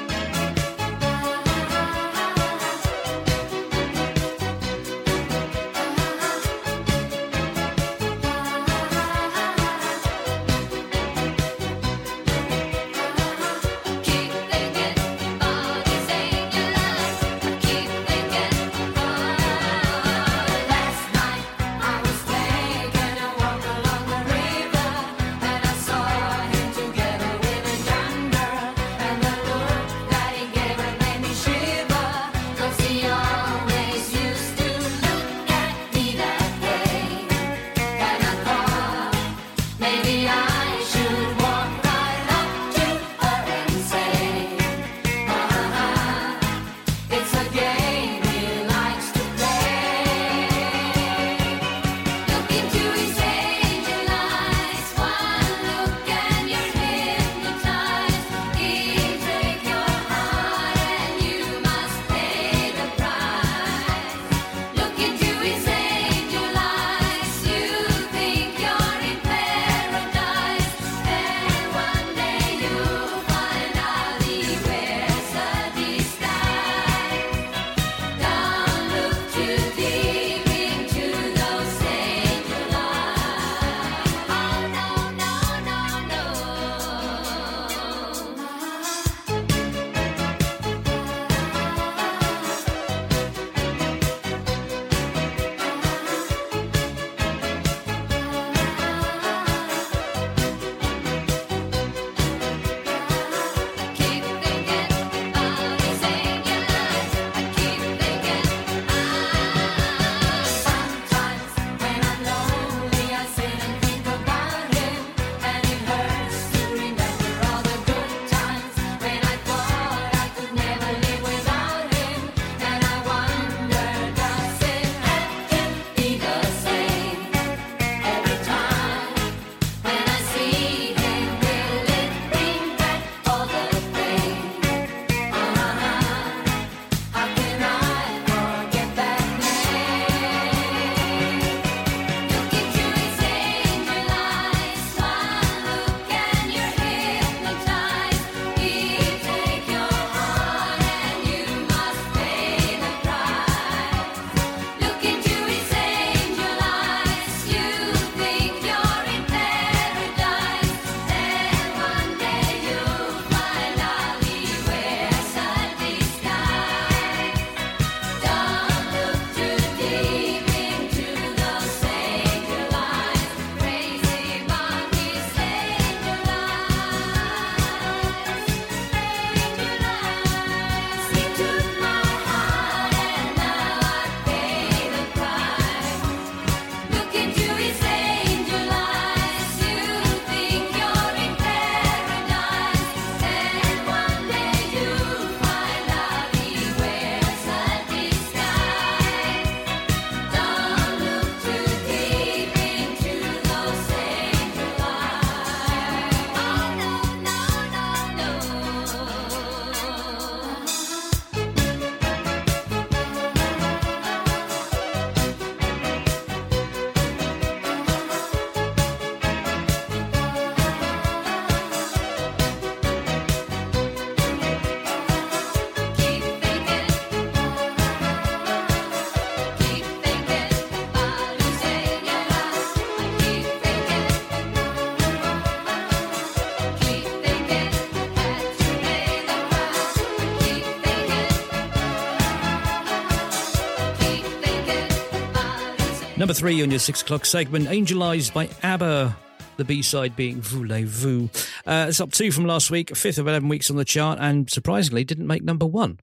Number 246.24 246.32
three 246.32 246.62
on 246.62 246.70
your 246.70 246.80
six 246.80 247.02
o'clock 247.02 247.26
segment, 247.26 247.68
Angel 247.68 248.02
Eyes 248.02 248.30
by 248.30 248.48
ABBA. 248.62 249.14
The 249.58 249.64
B 249.66 249.82
side 249.82 250.16
being 250.16 250.40
Voulez-Vous. 250.40 251.28
Uh, 251.66 251.84
it's 251.90 252.00
up 252.00 252.12
two 252.12 252.32
from 252.32 252.46
last 252.46 252.70
week, 252.70 252.96
fifth 252.96 253.18
of 253.18 253.28
11 253.28 253.46
weeks 253.46 253.68
on 253.68 253.76
the 253.76 253.84
chart, 253.84 254.18
and 254.22 254.48
surprisingly 254.48 255.04
didn't 255.04 255.26
make 255.26 255.44
number 255.44 255.66
one, 255.66 256.00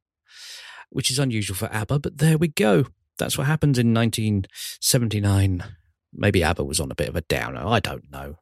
which 0.91 1.09
is 1.09 1.17
unusual 1.17 1.55
for 1.55 1.73
ABBA, 1.73 1.97
but 1.97 2.19
there 2.19 2.37
we 2.37 2.49
go. 2.49 2.85
That's 3.17 3.35
what 3.35 3.47
happened 3.47 3.79
in 3.79 3.95
1979. 3.95 5.63
Maybe 6.13 6.43
ABBA 6.43 6.65
was 6.65 6.79
on 6.79 6.91
a 6.91 6.95
bit 6.95 7.09
of 7.09 7.15
a 7.15 7.21
downer. 7.21 7.65
I 7.65 7.79
don't 7.79 8.11
know. 8.11 8.35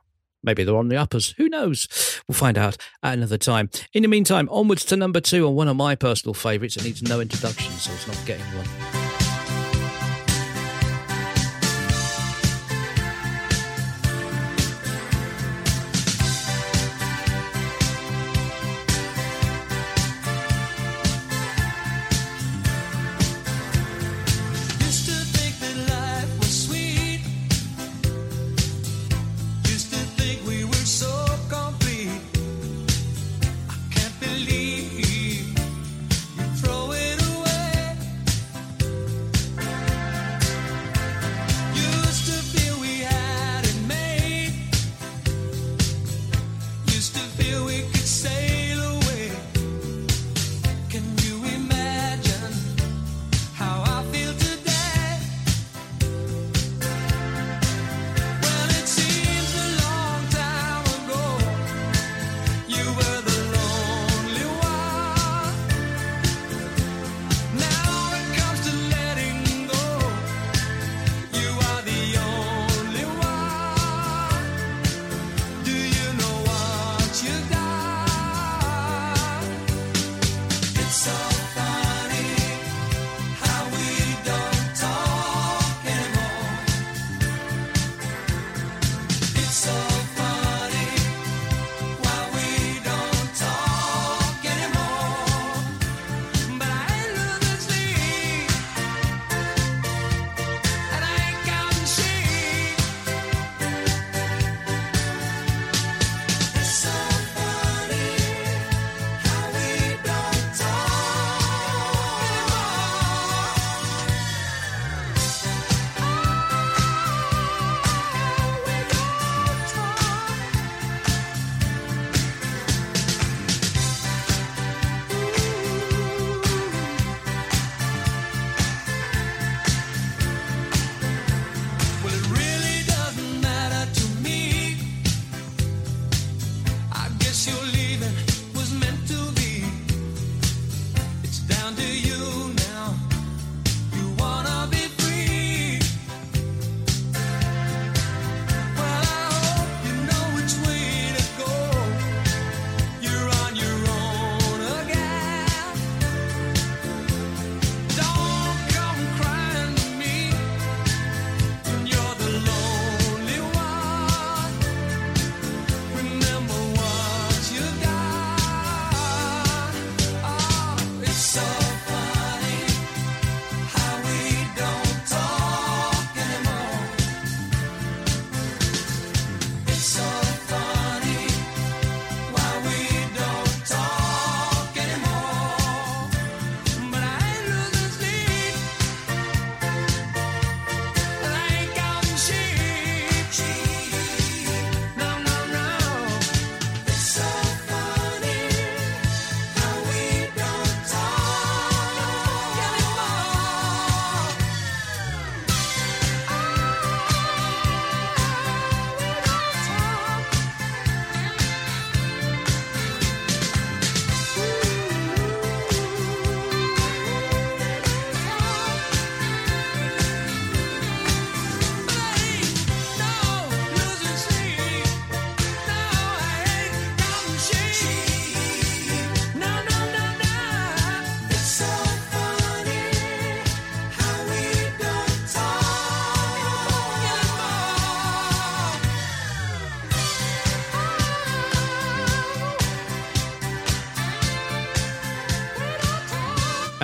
Maybe 0.43 0.65
they're 0.65 0.76
on 0.76 0.89
the 0.89 0.97
uppers. 0.97 1.34
Who 1.38 1.47
knows? 1.47 1.88
We'll 2.27 2.35
find 2.35 2.57
out 2.57 2.76
at 3.01 3.14
another 3.14 3.38
time. 3.38 3.69
In 3.93 4.01
the 4.01 4.10
meantime, 4.10 4.49
onwards 4.51 4.84
to 4.84 4.97
number 4.97 5.22
two 5.22 5.47
on 5.47 5.56
one 5.56 5.69
of 5.69 5.77
my 5.77 5.95
personal 5.95 6.34
favourites. 6.34 6.76
It 6.76 6.84
needs 6.84 7.01
no 7.01 7.22
introduction, 7.22 7.72
so 7.72 7.93
it's 7.93 8.06
not 8.06 8.22
getting 8.26 8.45
one. 8.47 8.99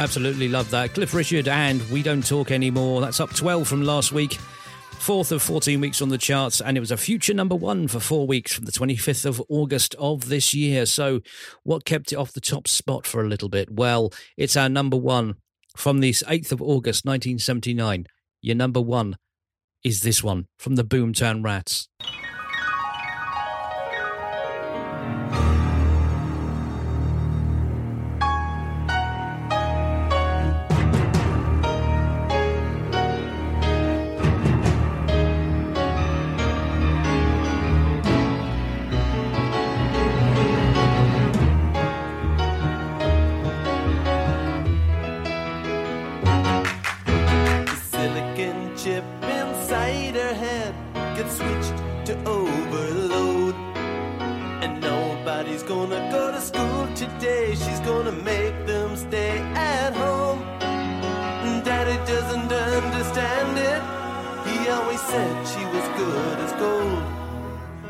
Absolutely 0.05 0.47
love 0.49 0.69
that. 0.69 0.93
Cliff 0.93 1.15
Richard 1.15 1.47
and 1.47 1.81
We 1.89 2.03
Don't 2.03 2.23
Talk 2.23 2.51
Anymore. 2.51 3.01
That's 3.01 3.19
up 3.19 3.33
12 3.33 3.67
from 3.67 3.81
last 3.81 4.11
week. 4.11 4.33
Fourth 4.33 5.31
of 5.31 5.41
14 5.41 5.81
weeks 5.81 5.99
on 5.99 6.09
the 6.09 6.19
charts, 6.19 6.61
and 6.61 6.77
it 6.77 6.79
was 6.79 6.91
a 6.91 6.95
future 6.95 7.33
number 7.33 7.55
one 7.55 7.87
for 7.87 7.99
four 7.99 8.27
weeks 8.27 8.53
from 8.53 8.65
the 8.65 8.71
25th 8.71 9.25
of 9.25 9.41
August 9.49 9.95
of 9.95 10.29
this 10.29 10.53
year. 10.53 10.85
So, 10.85 11.21
what 11.63 11.85
kept 11.85 12.11
it 12.11 12.17
off 12.17 12.33
the 12.33 12.39
top 12.39 12.67
spot 12.67 13.07
for 13.07 13.23
a 13.23 13.27
little 13.27 13.49
bit? 13.49 13.71
Well, 13.71 14.13
it's 14.37 14.55
our 14.55 14.69
number 14.69 14.95
one 14.95 15.37
from 15.75 16.01
this 16.01 16.21
8th 16.27 16.51
of 16.51 16.61
August 16.61 17.03
1979. 17.03 18.05
Your 18.43 18.55
number 18.55 18.81
one 18.81 19.17
is 19.83 20.01
this 20.01 20.23
one 20.23 20.45
from 20.59 20.75
the 20.75 20.85
Boomtown 20.85 21.43
Rats. 21.43 21.89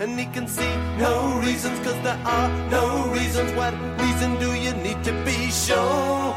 And 0.05 0.19
he 0.19 0.27
can 0.27 0.47
see 0.47 0.75
no 0.99 1.39
reasons, 1.39 1.79
cause 1.79 1.99
there 2.03 2.21
are 2.25 2.49
no 2.69 3.07
reasons. 3.11 3.51
What 3.53 3.73
reason 3.99 4.37
do 4.39 4.53
you 4.53 4.71
need 4.85 5.03
to 5.03 5.11
be 5.25 5.49
shown? 5.49 6.35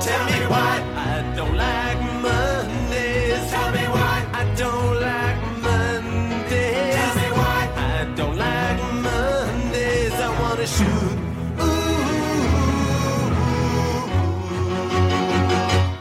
Tell 0.00 0.24
me 0.32 0.40
why 0.52 0.80
I 0.96 1.22
don't 1.36 1.54
like 1.54 2.00
Mondays. 2.24 3.50
Tell 3.50 3.70
me 3.72 3.84
why 3.96 4.24
I 4.40 4.44
don't 4.56 5.00
like 5.08 5.38
Mondays. 5.66 6.94
Tell 6.96 7.14
me 7.20 7.28
why 7.40 7.60
I 7.76 8.08
don't 8.16 8.36
like 8.38 8.80
Mondays. 9.08 10.14
I 10.14 10.30
wanna 10.40 10.66
shoot. 10.66 11.18
Ooh, 11.60 12.06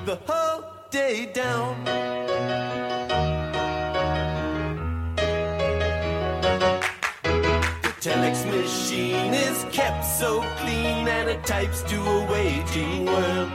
the 0.06 0.16
whole 0.26 0.64
day 0.90 1.26
down. 1.34 1.87
So 10.18 10.42
clean 10.58 11.08
and 11.08 11.30
it 11.30 11.46
types 11.46 11.84
to 11.84 11.96
a 12.02 12.26
waging 12.32 13.06
world. 13.06 13.50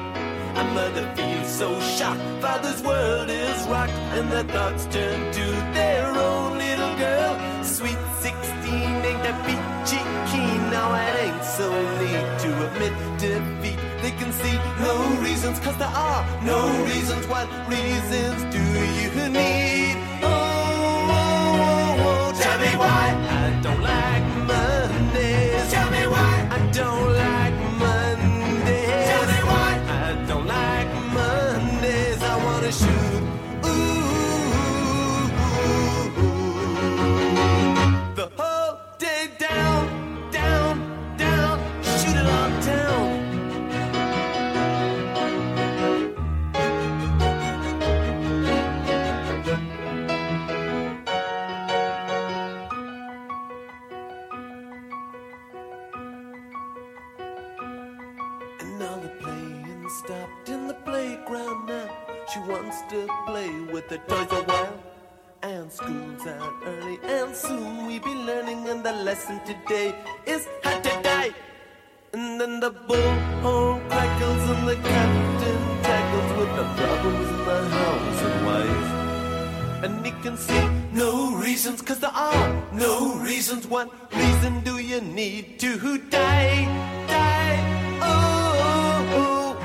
A 0.54 0.64
mother 0.72 1.12
feels 1.16 1.48
so 1.48 1.68
shocked, 1.80 2.22
father's 2.40 2.80
world 2.84 3.28
is 3.28 3.66
rocked, 3.66 3.98
and 4.16 4.30
their 4.30 4.44
thoughts 4.44 4.84
turn 4.84 5.32
to 5.32 5.46
their 5.74 6.06
own 6.06 6.58
little 6.58 6.94
girl. 6.98 7.64
Sweet 7.64 7.98
16 8.20 8.74
ain't 9.08 9.22
that 9.26 9.38
peachy 9.44 10.02
keen, 10.30 10.60
now 10.70 10.94
it 11.06 11.16
ain't 11.24 11.44
so 11.44 11.68
neat 11.98 12.28
to 12.42 12.50
admit 12.66 12.94
defeat. 13.18 13.80
They 14.00 14.12
can 14.12 14.32
see 14.32 14.56
no 14.86 14.94
reasons, 15.20 15.58
cause 15.58 15.76
there 15.78 15.88
are 15.88 16.22
no 16.44 16.60
reasons. 16.84 17.26
What 17.26 17.48
reasons 17.68 18.38
do 18.54 18.62
you 19.00 19.28
need? 19.30 20.01
Don't 26.72 27.11
to 62.92 63.08
play 63.26 63.50
with 63.72 63.88
the 63.88 63.96
toys 64.08 64.30
a 64.30 64.42
while. 64.44 64.78
And 65.42 65.72
school's 65.72 66.26
out 66.26 66.52
early, 66.64 66.98
and 67.02 67.34
soon 67.34 67.86
we'll 67.86 68.00
be 68.00 68.14
learning. 68.14 68.68
And 68.68 68.84
the 68.84 68.92
lesson 68.92 69.40
today 69.46 69.94
is 70.26 70.46
how 70.62 70.78
to 70.78 70.92
die. 71.02 71.30
And 72.12 72.38
then 72.40 72.60
the 72.60 72.70
bullhorn 72.70 73.88
crackles, 73.88 74.44
and 74.52 74.68
the 74.68 74.76
captain 74.76 75.62
tackles 75.88 76.30
with 76.38 76.52
the 76.58 76.66
problems 76.80 77.28
in 77.34 77.40
the 77.48 77.60
house 77.76 78.22
and 78.28 78.46
wife. 78.46 78.88
And 79.84 80.06
he 80.06 80.12
can 80.22 80.36
see 80.36 80.64
no 80.92 81.34
reasons, 81.34 81.80
cause 81.80 81.98
there 81.98 82.16
are 82.30 82.62
no 82.72 83.16
reasons. 83.16 83.66
What 83.66 83.88
reason 84.14 84.60
do 84.60 84.78
you 84.78 85.00
need 85.00 85.58
to 85.60 85.98
die? 86.10 86.91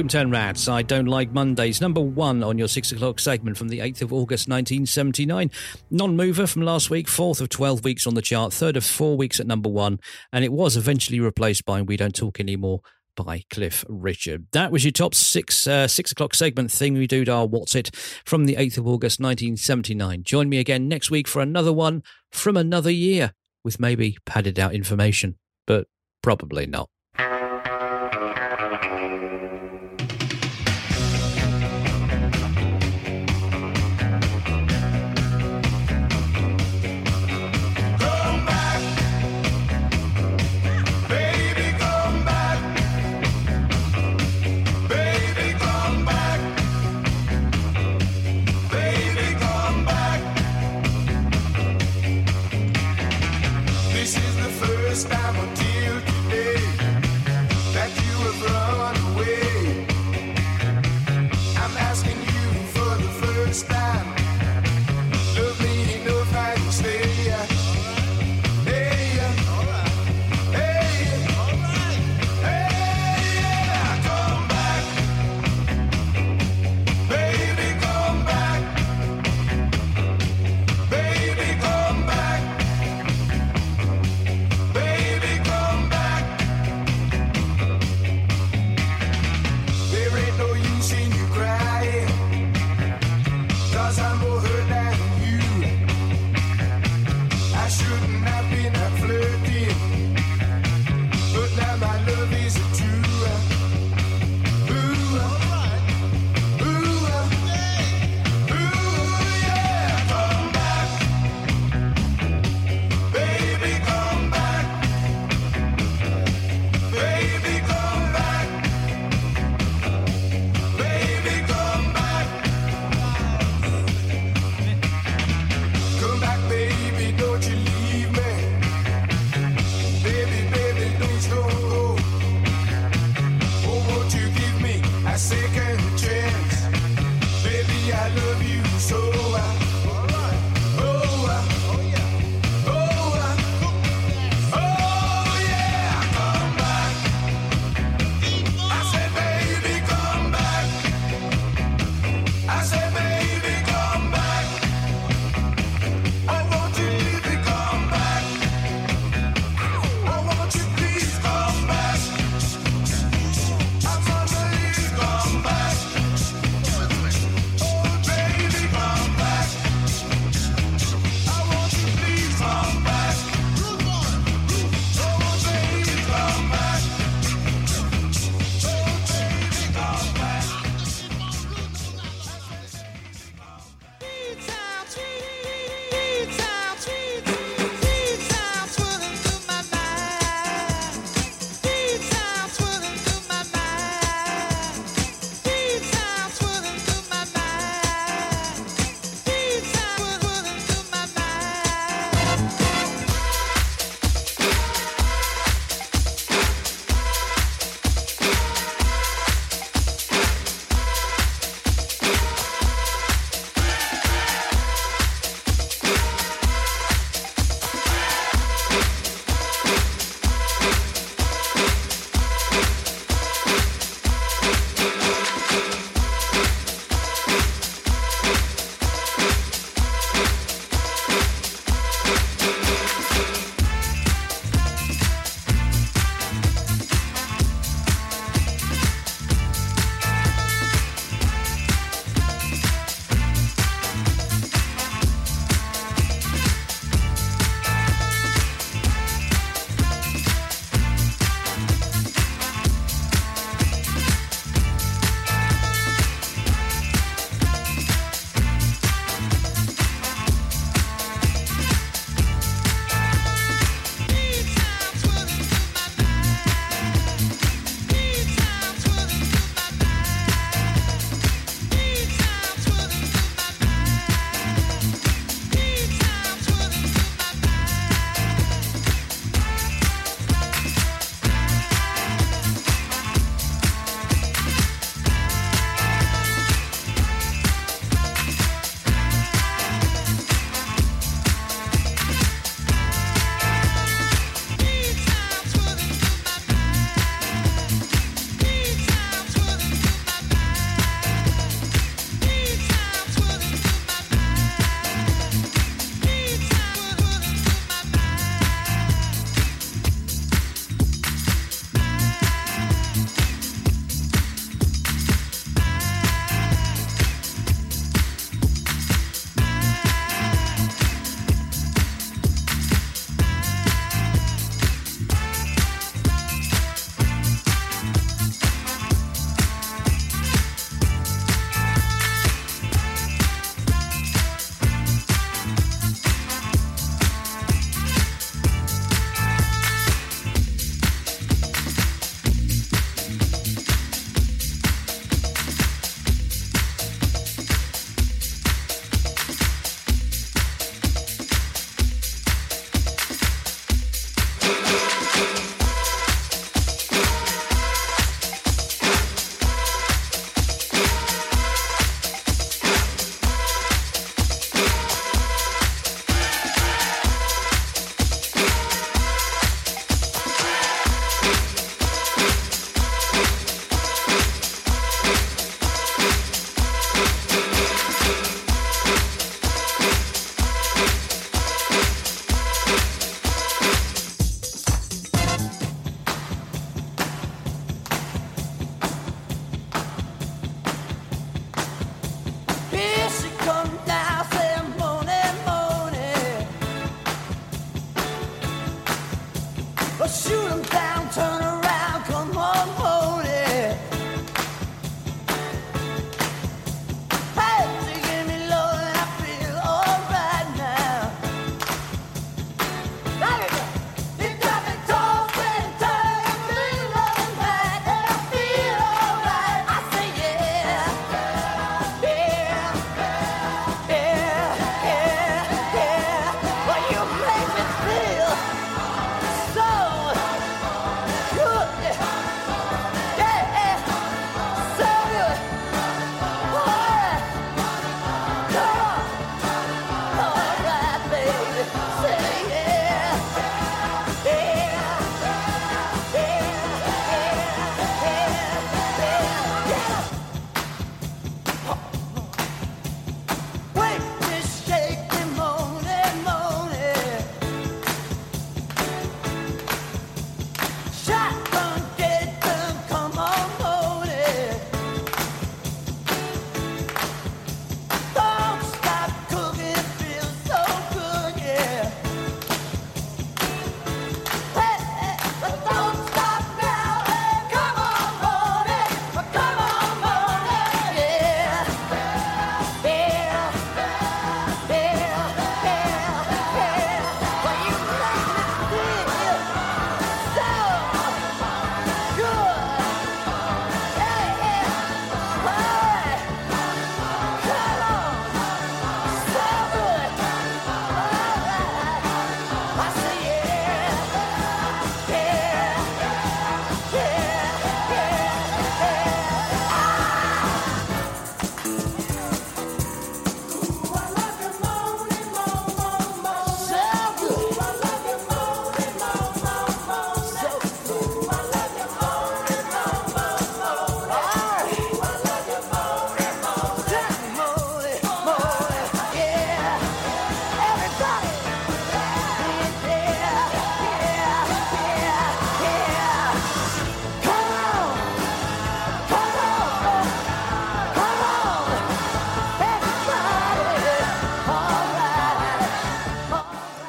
Boomtown 0.00 0.32
Rats, 0.32 0.66
I 0.66 0.80
Don't 0.80 1.04
Like 1.04 1.30
Mondays, 1.30 1.82
number 1.82 2.00
one 2.00 2.42
on 2.42 2.56
your 2.56 2.68
six 2.68 2.90
o'clock 2.90 3.20
segment 3.20 3.58
from 3.58 3.68
the 3.68 3.80
8th 3.80 4.00
of 4.00 4.14
August 4.14 4.48
1979. 4.48 5.50
Non 5.90 6.16
mover 6.16 6.46
from 6.46 6.62
last 6.62 6.88
week, 6.88 7.06
fourth 7.06 7.38
of 7.38 7.50
12 7.50 7.84
weeks 7.84 8.06
on 8.06 8.14
the 8.14 8.22
chart, 8.22 8.54
third 8.54 8.78
of 8.78 8.84
four 8.84 9.18
weeks 9.18 9.40
at 9.40 9.46
number 9.46 9.68
one, 9.68 10.00
and 10.32 10.42
it 10.42 10.54
was 10.54 10.74
eventually 10.74 11.20
replaced 11.20 11.66
by 11.66 11.82
We 11.82 11.98
Don't 11.98 12.14
Talk 12.14 12.40
Anymore 12.40 12.80
by 13.14 13.42
Cliff 13.50 13.84
Richard. 13.90 14.46
That 14.52 14.72
was 14.72 14.86
your 14.86 14.92
top 14.92 15.14
six 15.14 15.66
uh, 15.66 15.86
six 15.86 16.12
o'clock 16.12 16.34
segment 16.34 16.72
thing 16.72 16.94
we 16.94 17.06
do 17.06 17.30
our 17.30 17.46
What's 17.46 17.74
It 17.74 17.94
from 18.24 18.46
the 18.46 18.54
8th 18.54 18.78
of 18.78 18.86
August 18.86 19.20
1979. 19.20 20.22
Join 20.22 20.48
me 20.48 20.56
again 20.56 20.88
next 20.88 21.10
week 21.10 21.28
for 21.28 21.42
another 21.42 21.74
one 21.74 22.02
from 22.30 22.56
another 22.56 22.90
year 22.90 23.34
with 23.64 23.78
maybe 23.78 24.16
padded 24.24 24.58
out 24.58 24.72
information, 24.72 25.36
but 25.66 25.88
probably 26.22 26.66
not. 26.66 26.88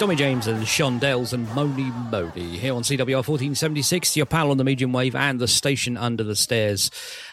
Tommy 0.02 0.16
James 0.16 0.48
and 0.48 0.64
Shondells 0.64 1.32
and 1.32 1.48
Mony 1.54 1.92
Mony 2.10 2.58
here 2.58 2.74
on 2.74 2.82
CWR 2.82 3.18
1476, 3.18 4.18
your 4.18 4.26
pal 4.26 4.50
on 4.50 4.58
the 4.58 4.64
medium 4.64 4.92
wave 4.92 5.14
and 5.14 5.40
the 5.40 5.48
station 5.48 5.96
under 5.96 6.24
the 6.24 6.36
stairs. 6.36 6.90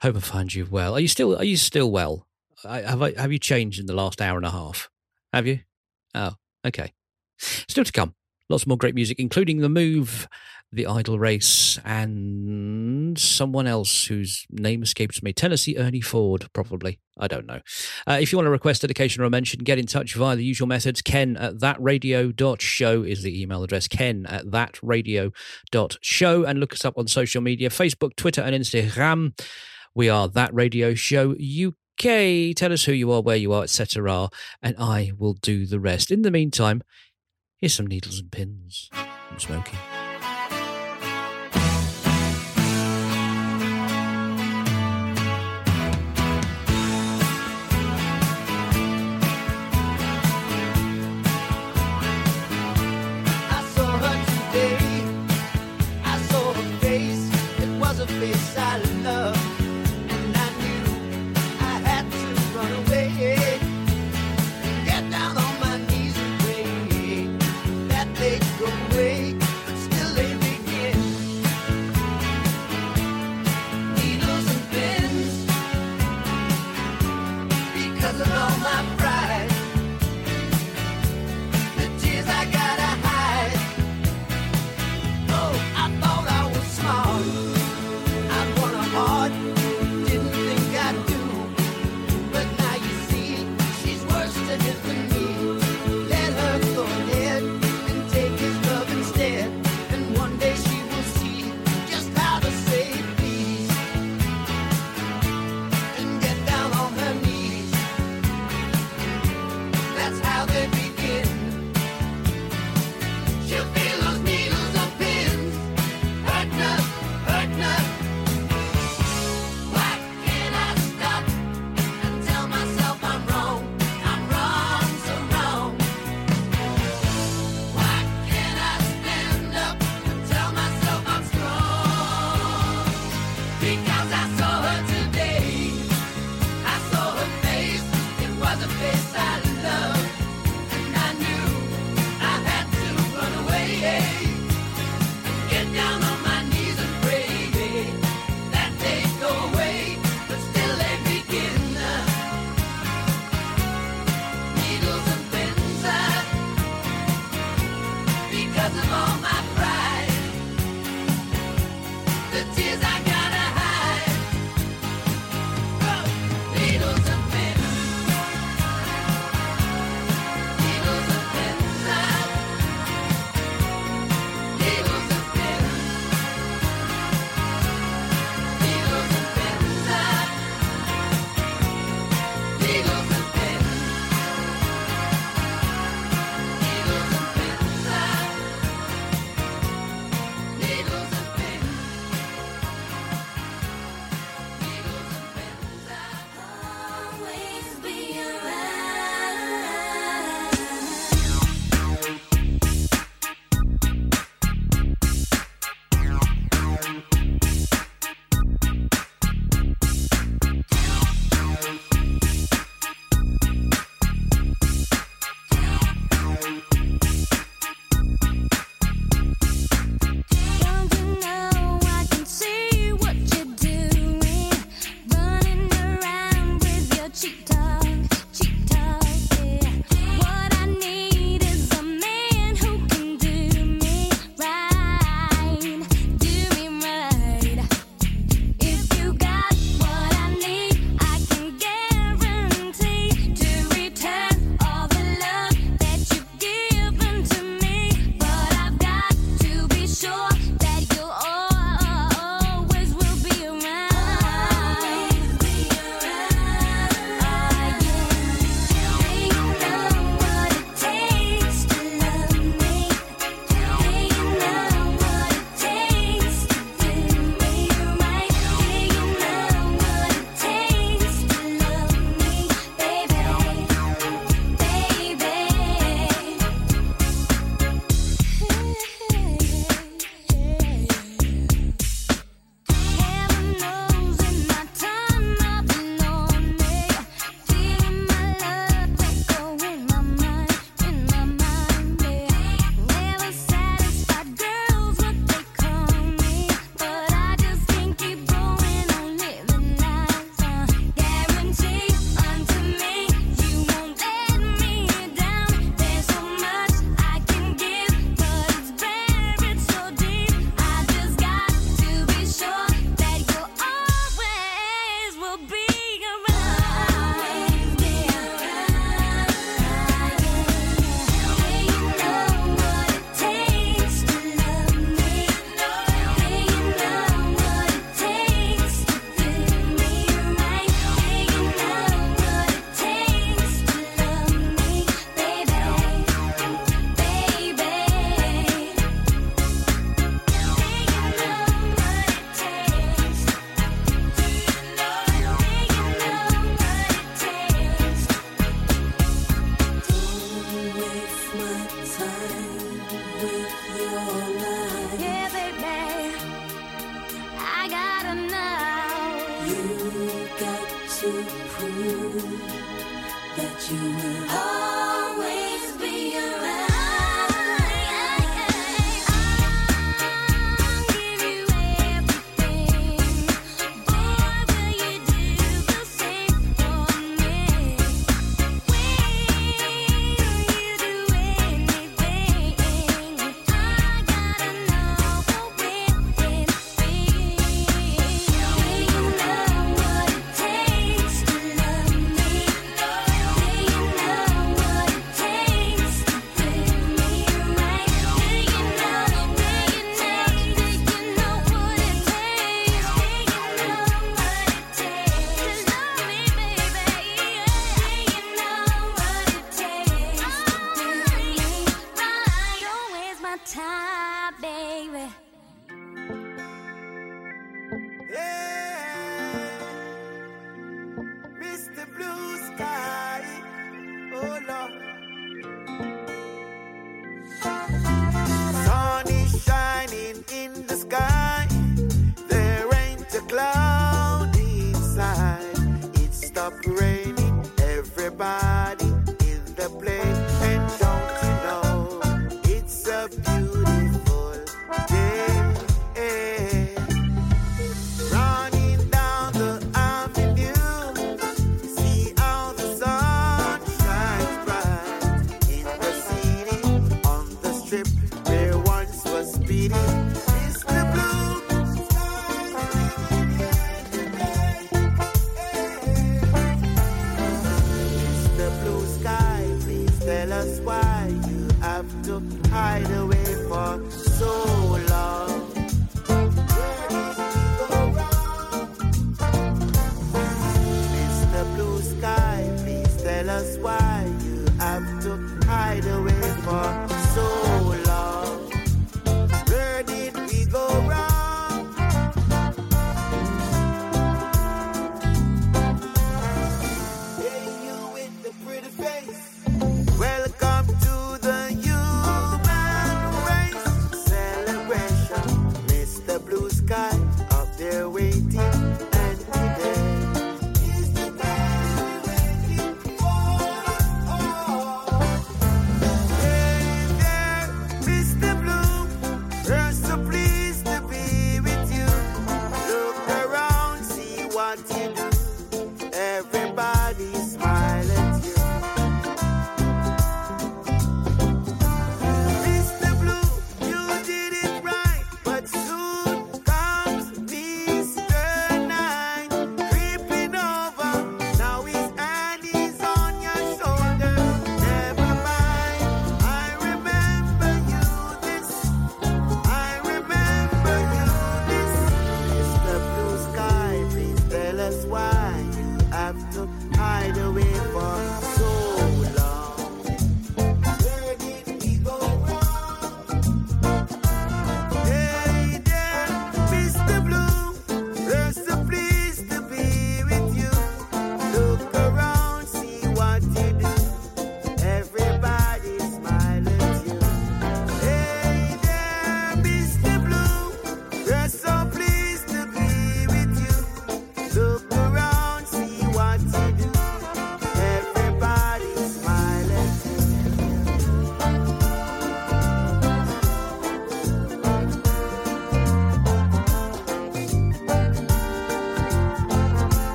Hope 0.00 0.14
I 0.14 0.20
find 0.20 0.54
you 0.54 0.68
well. 0.70 0.94
Are 0.94 1.00
you 1.00 1.08
still 1.08 1.36
Are 1.36 1.42
you 1.42 1.56
still 1.56 1.90
well? 1.90 2.28
I, 2.64 2.82
have 2.82 3.02
I, 3.02 3.20
Have 3.20 3.32
you 3.32 3.40
changed 3.40 3.80
in 3.80 3.86
the 3.86 3.94
last 3.94 4.22
hour 4.22 4.36
and 4.36 4.46
a 4.46 4.52
half? 4.52 4.88
Have 5.32 5.44
you? 5.44 5.58
Oh, 6.14 6.36
okay. 6.64 6.92
Still 7.36 7.82
to 7.82 7.90
come. 7.90 8.14
Lots 8.48 8.64
more 8.64 8.78
great 8.78 8.94
music, 8.94 9.18
including 9.18 9.58
the 9.58 9.68
move, 9.68 10.28
the 10.70 10.86
Idle 10.86 11.18
Race, 11.18 11.80
and 11.84 12.51
someone 13.34 13.66
else 13.66 14.06
whose 14.06 14.46
name 14.50 14.82
escapes 14.82 15.22
me. 15.22 15.32
Tennessee 15.32 15.76
Ernie 15.76 16.00
Ford, 16.00 16.48
probably. 16.52 16.98
I 17.18 17.28
don't 17.28 17.46
know. 17.46 17.60
Uh, 18.06 18.18
if 18.20 18.32
you 18.32 18.38
want 18.38 18.46
to 18.46 18.50
request 18.50 18.82
dedication 18.82 19.22
or 19.22 19.26
a 19.26 19.30
mention, 19.30 19.60
get 19.60 19.78
in 19.78 19.86
touch 19.86 20.14
via 20.14 20.36
the 20.36 20.44
usual 20.44 20.66
methods. 20.66 21.02
Ken 21.02 21.36
at 21.36 21.56
thatradio.show 21.56 23.02
is 23.02 23.22
the 23.22 23.42
email 23.42 23.62
address. 23.62 23.88
Ken 23.88 24.26
at 24.26 24.46
thatradio.show. 24.46 26.44
And 26.44 26.60
look 26.60 26.72
us 26.72 26.84
up 26.84 26.96
on 26.96 27.06
social 27.06 27.42
media 27.42 27.68
Facebook, 27.68 28.16
Twitter, 28.16 28.40
and 28.40 28.54
Instagram. 28.54 29.38
We 29.94 30.08
are 30.08 30.28
That 30.28 30.54
Radio 30.54 30.94
Show 30.94 31.32
UK. 31.32 32.54
Tell 32.56 32.72
us 32.72 32.84
who 32.84 32.92
you 32.92 33.12
are, 33.12 33.20
where 33.20 33.36
you 33.36 33.52
are, 33.52 33.62
etc. 33.64 34.30
And 34.62 34.76
I 34.78 35.12
will 35.18 35.34
do 35.34 35.66
the 35.66 35.80
rest. 35.80 36.10
In 36.10 36.22
the 36.22 36.30
meantime, 36.30 36.82
here's 37.58 37.74
some 37.74 37.86
needles 37.86 38.18
and 38.20 38.32
pins 38.32 38.88
from 38.92 39.38
Smokey. 39.38 39.76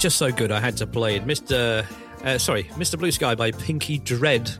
just 0.00 0.16
so 0.16 0.32
good, 0.32 0.50
I 0.50 0.60
had 0.60 0.78
to 0.78 0.86
play 0.86 1.16
it. 1.16 1.26
Mr. 1.26 1.84
Uh, 2.24 2.38
sorry, 2.38 2.64
Mr. 2.74 2.98
Blue 2.98 3.12
Sky 3.12 3.34
by 3.34 3.50
Pinky 3.50 3.98
Dread. 3.98 4.50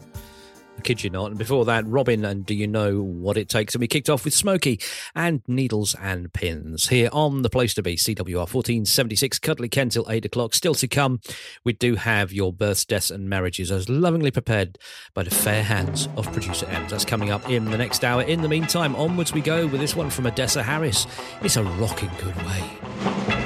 I 0.77 0.83
kid 0.83 1.03
you 1.03 1.09
not. 1.09 1.31
And 1.31 1.39
before 1.39 1.65
that, 1.65 1.87
Robyn 1.87 2.27
and 2.27 2.45
Do 2.45 2.55
You 2.55 2.67
Know 2.67 3.01
What 3.01 3.39
It 3.39 3.49
Takes? 3.49 3.75
And 3.75 3.81
we 3.81 3.87
kicked 3.87 4.11
off 4.11 4.25
with 4.25 4.35
Smokey 4.35 4.81
and 5.15 5.41
Needles 5.47 5.95
and 5.95 6.31
Pins 6.33 6.89
here 6.89 7.09
on 7.13 7.41
The 7.41 7.49
Place 7.49 7.73
to 7.75 7.83
Be, 7.83 7.97
CWR 7.97 8.35
1476, 8.35 9.39
Cuddly 9.39 9.71
Ken 9.71 9.89
till 9.89 10.11
8 10.11 10.27
o'clock. 10.27 10.55
Still 10.55 10.75
to 10.75 10.87
come, 10.87 11.21
we 11.65 11.73
do 11.73 11.95
have 11.95 12.33
your 12.33 12.53
births, 12.53 12.85
deaths, 12.85 13.11
and 13.11 13.29
marriages 13.29 13.71
as 13.71 13.89
lovingly 13.89 14.31
prepared 14.31 14.79
by 15.15 15.23
the 15.23 15.31
fair 15.31 15.63
hands 15.63 16.07
of 16.19 16.31
producer 16.33 16.67
M. 16.67 16.87
That's 16.89 17.07
coming 17.07 17.31
up 17.31 17.49
in 17.49 17.65
the 17.65 17.79
next 17.79 18.05
hour. 18.05 18.23
In 18.23 18.43
the 18.43 18.49
meantime, 18.49 18.95
onwards 18.97 19.33
we 19.33 19.41
go 19.41 19.67
with 19.67 19.81
this 19.81 19.97
one 19.97 20.11
from 20.11 20.27
Odessa 20.27 20.63
Harris. 20.63 21.07
It's 21.43 21.57
a 21.57 21.63
rocking 21.63 22.11
good 22.19 22.37
way. 22.37 23.40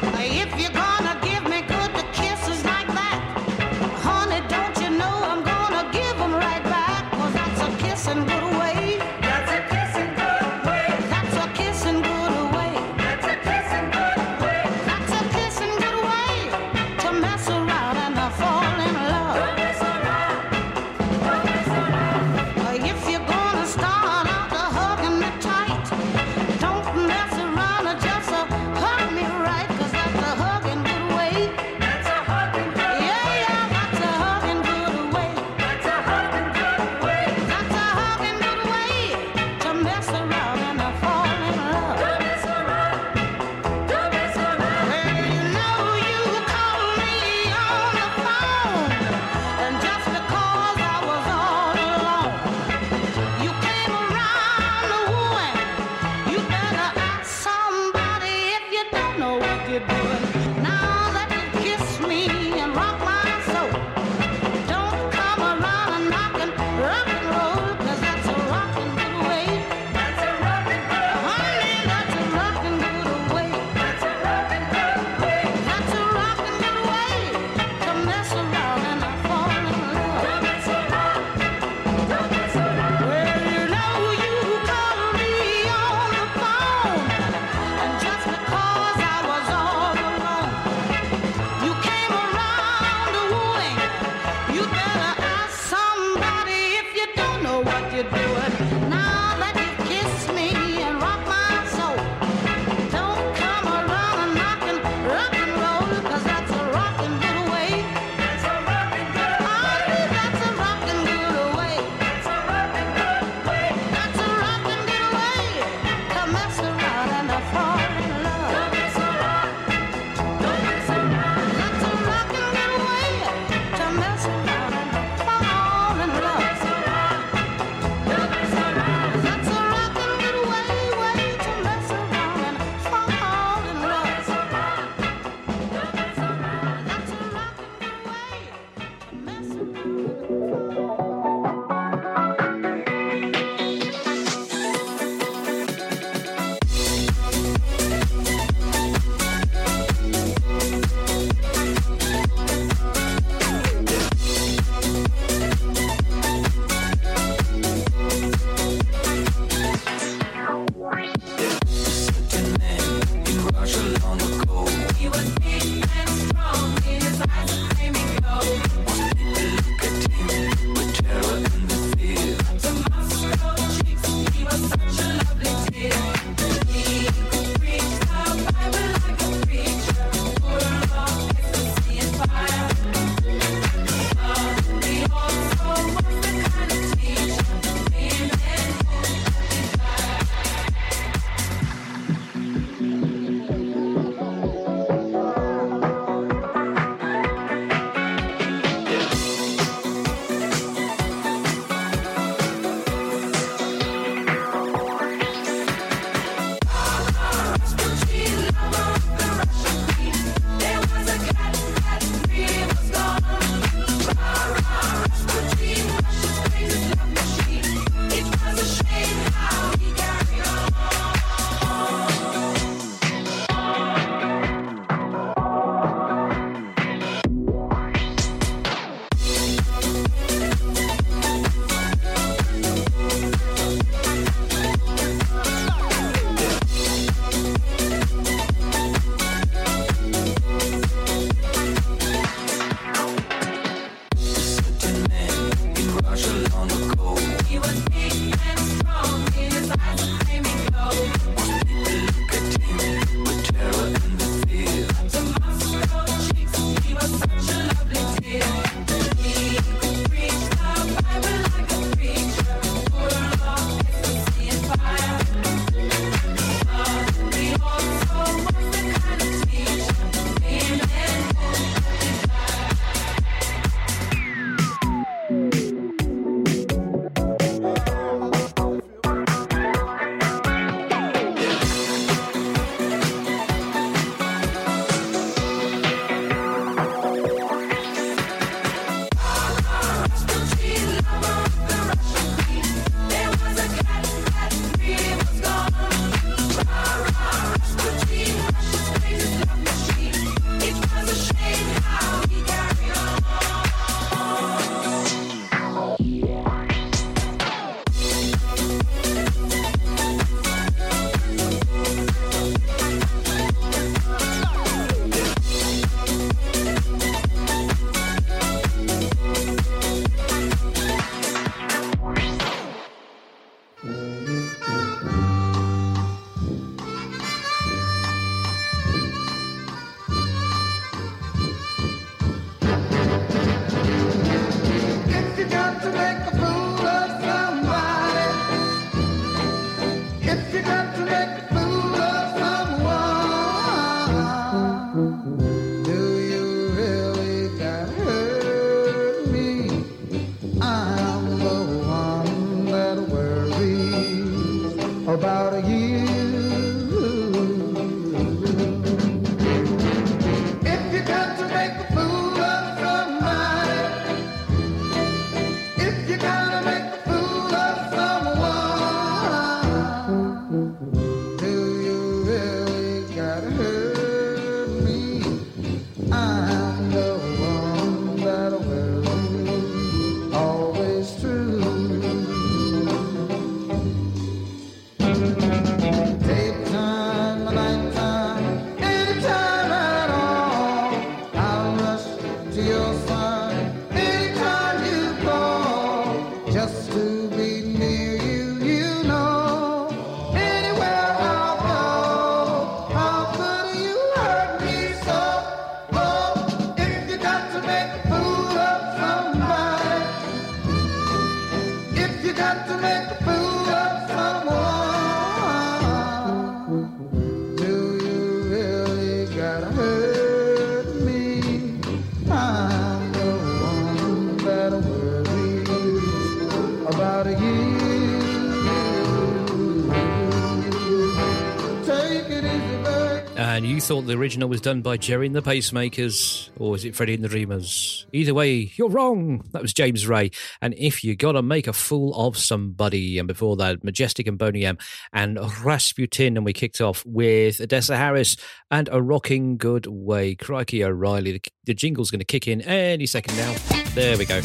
Thought 433.84 434.06
the 434.06 434.16
original 434.16 434.48
was 434.48 434.62
done 434.62 434.80
by 434.80 434.96
Gerry 434.96 435.26
and 435.26 435.36
the 435.36 435.42
Pacemakers, 435.42 436.48
or 436.58 436.74
is 436.74 436.86
it 436.86 436.96
Freddie 436.96 437.12
and 437.14 437.22
the 437.22 437.28
Dreamers? 437.28 438.06
Either 438.14 438.32
way, 438.32 438.72
you're 438.76 438.88
wrong. 438.88 439.44
That 439.52 439.60
was 439.60 439.74
James 439.74 440.08
Ray. 440.08 440.30
And 440.62 440.74
if 440.78 441.04
you 441.04 441.14
gotta 441.14 441.42
make 441.42 441.66
a 441.66 441.74
fool 441.74 442.14
of 442.14 442.38
somebody, 442.38 443.18
and 443.18 443.28
before 443.28 443.56
that, 443.56 443.84
Majestic 443.84 444.26
and 444.26 444.38
Boney 444.38 444.64
M 444.64 444.78
and 445.12 445.38
Rasputin, 445.62 446.38
and 446.38 446.46
we 446.46 446.54
kicked 446.54 446.80
off 446.80 447.04
with 447.04 447.60
Odessa 447.60 447.98
Harris 447.98 448.38
and 448.70 448.88
A 448.90 449.02
Rocking 449.02 449.58
Good 449.58 449.86
Way. 449.86 450.34
Crikey 450.34 450.82
O'Reilly, 450.82 451.32
the, 451.32 451.42
the 451.64 451.74
jingle's 451.74 452.10
to 452.10 452.24
kick 452.24 452.48
in 452.48 452.62
any 452.62 453.04
second 453.04 453.36
now. 453.36 453.54
There 453.94 454.16
we 454.16 454.24
go. 454.24 454.38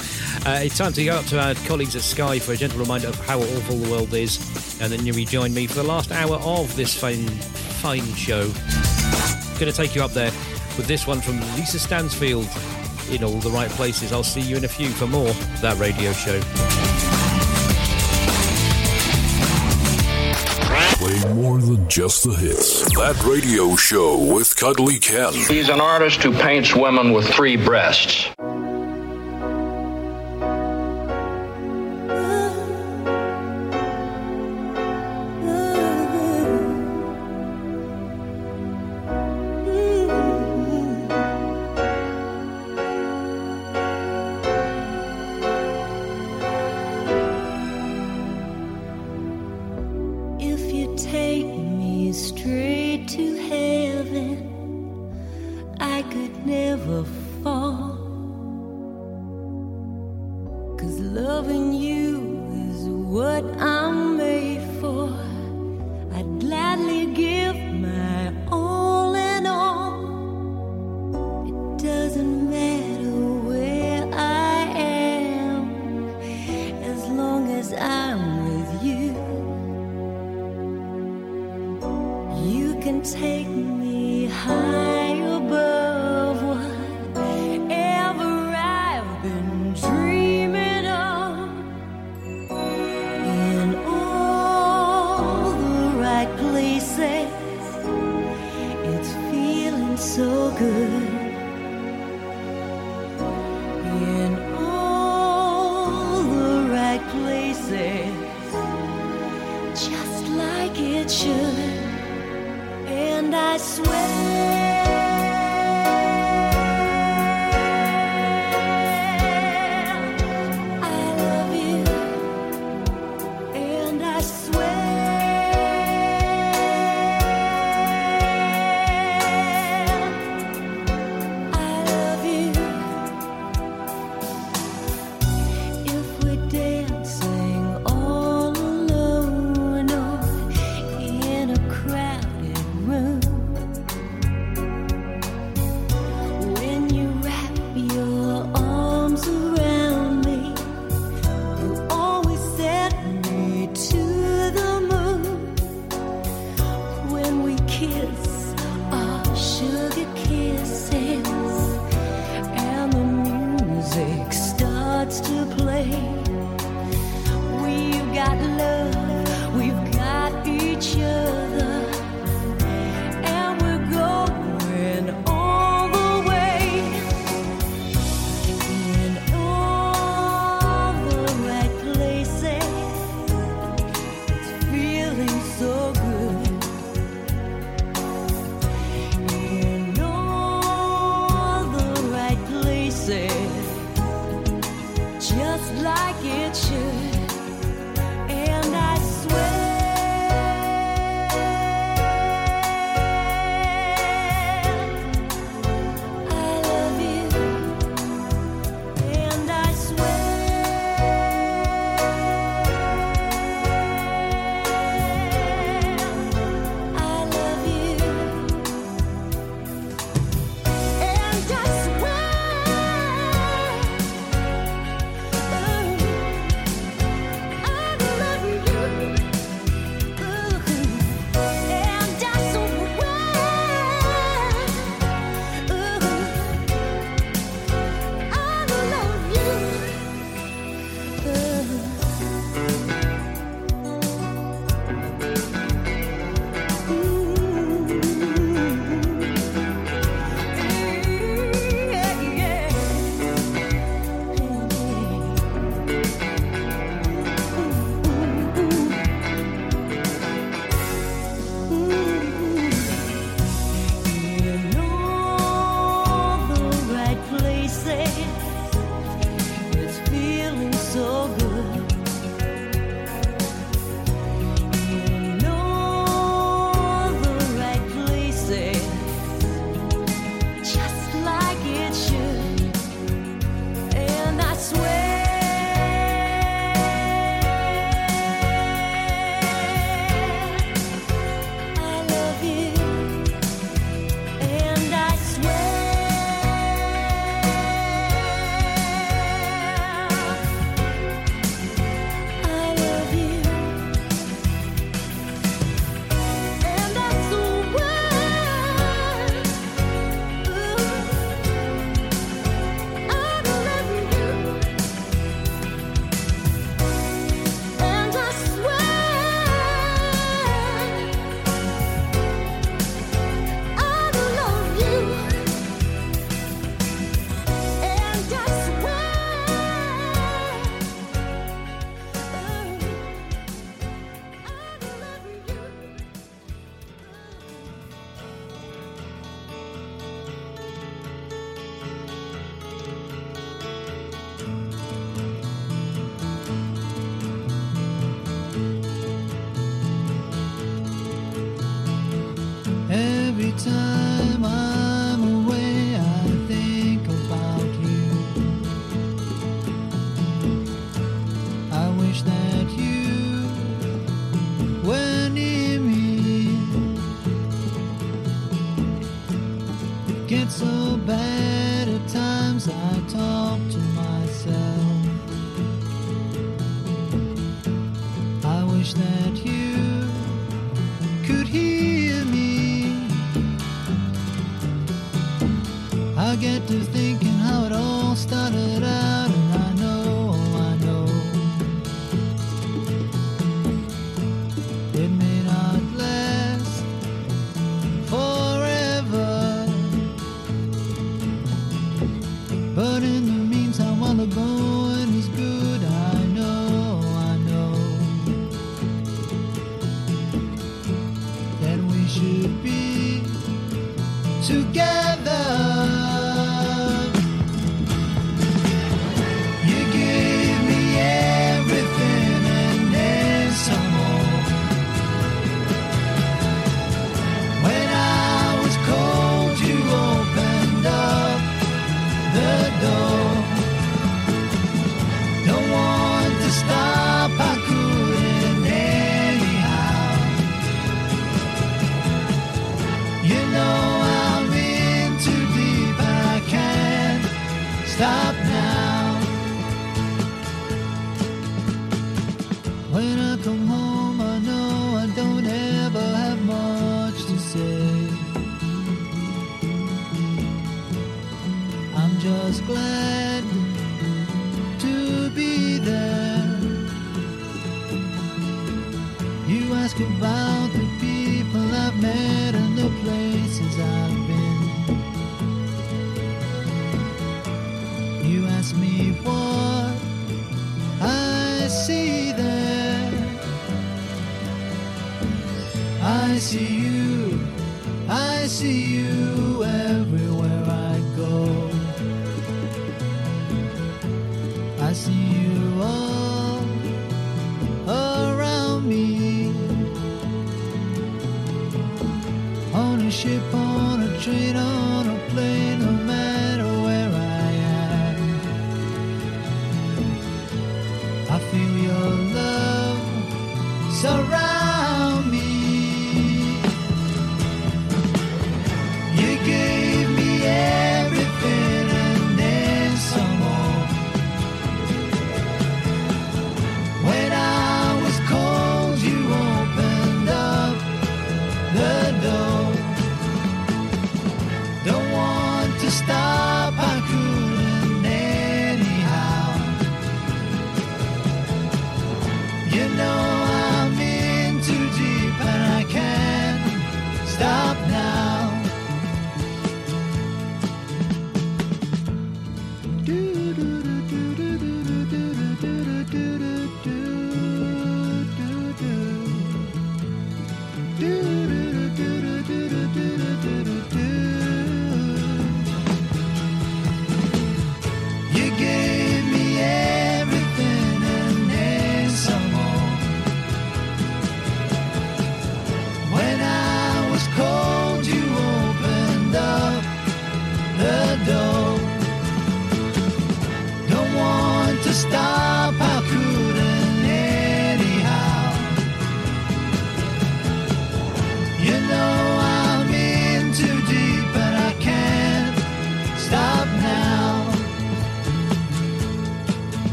Uh, 0.46 0.60
it's 0.64 0.78
time 0.78 0.92
to 0.92 1.06
go 1.06 1.16
up 1.16 1.26
to 1.28 1.40
our 1.40 1.56
colleagues 1.66 1.96
at 1.96 2.02
Sky 2.02 2.40
for 2.40 2.52
a 2.52 2.58
gentle 2.58 2.80
reminder 2.80 3.08
of 3.08 3.26
how 3.26 3.40
awful 3.40 3.78
the 3.78 3.90
world 3.90 4.14
is, 4.14 4.82
and 4.82 4.92
then 4.92 5.06
you 5.06 5.14
rejoin 5.14 5.54
me 5.54 5.66
for 5.66 5.76
the 5.76 5.84
last 5.84 6.12
hour 6.12 6.36
of 6.40 6.76
this 6.76 6.94
fine, 6.94 7.26
fine 7.26 8.06
show. 8.16 8.52
Going 9.60 9.70
to 9.70 9.78
take 9.78 9.94
you 9.94 10.02
up 10.02 10.12
there 10.12 10.32
with 10.78 10.88
this 10.88 11.06
one 11.06 11.20
from 11.20 11.42
Lisa 11.58 11.80
Stansfield 11.80 12.48
in 13.12 13.26
all 13.26 13.40
the 13.40 13.50
right 13.50 13.70
places. 13.72 14.14
I'll 14.14 14.24
see 14.24 14.40
you 14.40 14.56
in 14.56 14.64
a 14.64 14.70
few 14.70 14.88
for 14.88 15.06
more 15.06 15.28
of 15.28 15.62
that 15.62 15.78
radio 15.78 16.14
show. 16.14 16.40
Play 20.96 21.34
more 21.34 21.58
than 21.58 21.90
just 21.90 22.24
the 22.24 22.36
hits. 22.36 22.84
That 22.96 23.22
radio 23.26 23.76
show 23.76 24.34
with 24.34 24.56
Cuddly 24.56 24.98
Ken. 24.98 25.34
He's 25.34 25.68
an 25.68 25.82
artist 25.82 26.24
who 26.24 26.32
paints 26.32 26.74
women 26.74 27.12
with 27.12 27.28
three 27.28 27.58
breasts. 27.58 28.30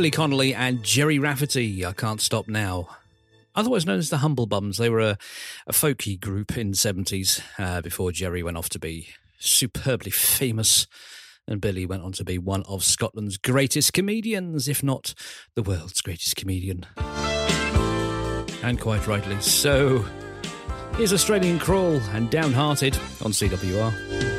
Billy 0.00 0.10
Connolly 0.10 0.54
and 0.54 0.82
Gerry 0.82 1.18
Rafferty, 1.18 1.84
I 1.84 1.92
Can't 1.92 2.22
Stop 2.22 2.48
Now. 2.48 2.88
Otherwise 3.54 3.84
known 3.84 3.98
as 3.98 4.08
the 4.08 4.16
Humble 4.16 4.46
Bums, 4.46 4.78
they 4.78 4.88
were 4.88 5.00
a, 5.00 5.18
a 5.66 5.74
folky 5.74 6.18
group 6.18 6.56
in 6.56 6.70
the 6.70 6.76
70s 6.78 7.42
uh, 7.58 7.82
before 7.82 8.10
Gerry 8.10 8.42
went 8.42 8.56
off 8.56 8.70
to 8.70 8.78
be 8.78 9.08
superbly 9.38 10.10
famous. 10.10 10.86
And 11.46 11.60
Billy 11.60 11.84
went 11.84 12.02
on 12.02 12.12
to 12.12 12.24
be 12.24 12.38
one 12.38 12.62
of 12.62 12.82
Scotland's 12.82 13.36
greatest 13.36 13.92
comedians, 13.92 14.68
if 14.68 14.82
not 14.82 15.12
the 15.54 15.62
world's 15.62 16.00
greatest 16.00 16.34
comedian. 16.34 16.86
And 18.62 18.80
quite 18.80 19.06
rightly 19.06 19.38
so. 19.42 20.02
Here's 20.96 21.12
Australian 21.12 21.58
Crawl 21.58 21.96
and 22.14 22.30
Downhearted 22.30 22.96
on 23.22 23.32
CWR. 23.32 24.29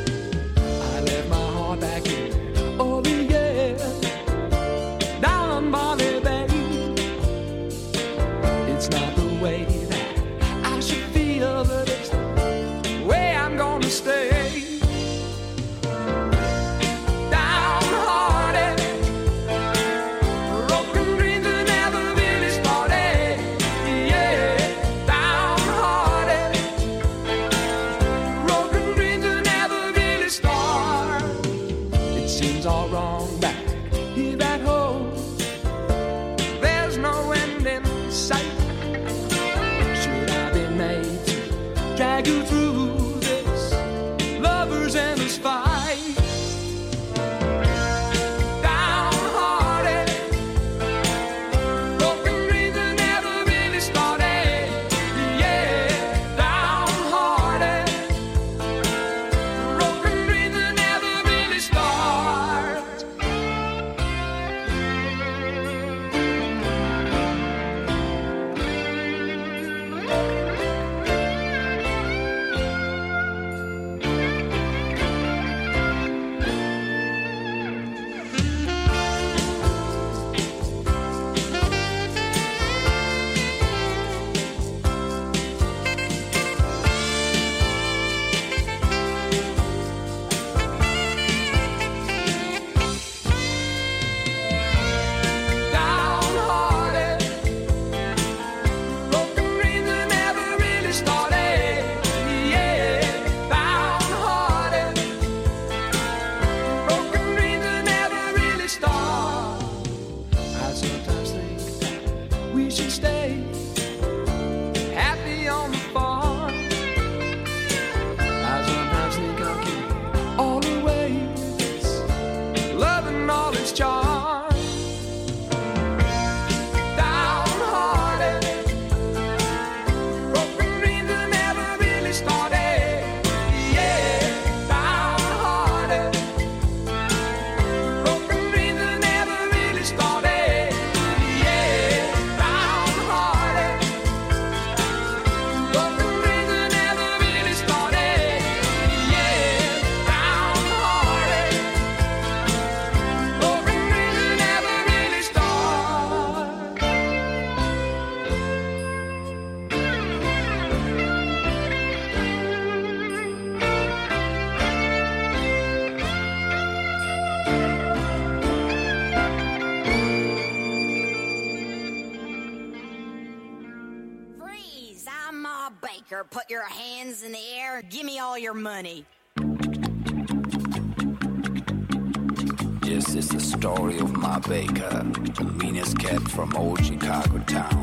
From 186.32 186.56
old 186.56 186.84
Chicago 186.86 187.40
town. 187.40 187.81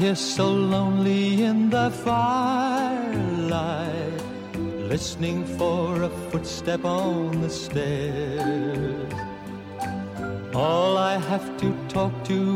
Here 0.00 0.16
so 0.16 0.50
lonely 0.50 1.42
in 1.42 1.68
the 1.68 1.90
firelight, 1.90 2.22
listening 4.88 5.44
for 5.58 6.04
a 6.04 6.08
footstep 6.30 6.86
on 6.86 7.42
the 7.42 7.50
stairs. 7.50 9.12
All 10.54 10.96
I 10.96 11.18
have 11.18 11.54
to 11.58 11.76
talk 11.88 12.14
to 12.24 12.49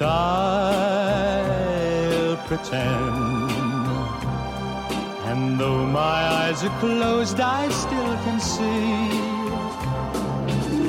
I'll 0.00 1.58
pretend. 2.46 3.50
And 5.26 5.58
though 5.58 5.84
my 5.86 6.28
eyes 6.40 6.64
are 6.64 6.78
closed, 6.78 7.40
I 7.40 7.68
still 7.68 8.16
can 8.24 8.40
see. 8.40 9.08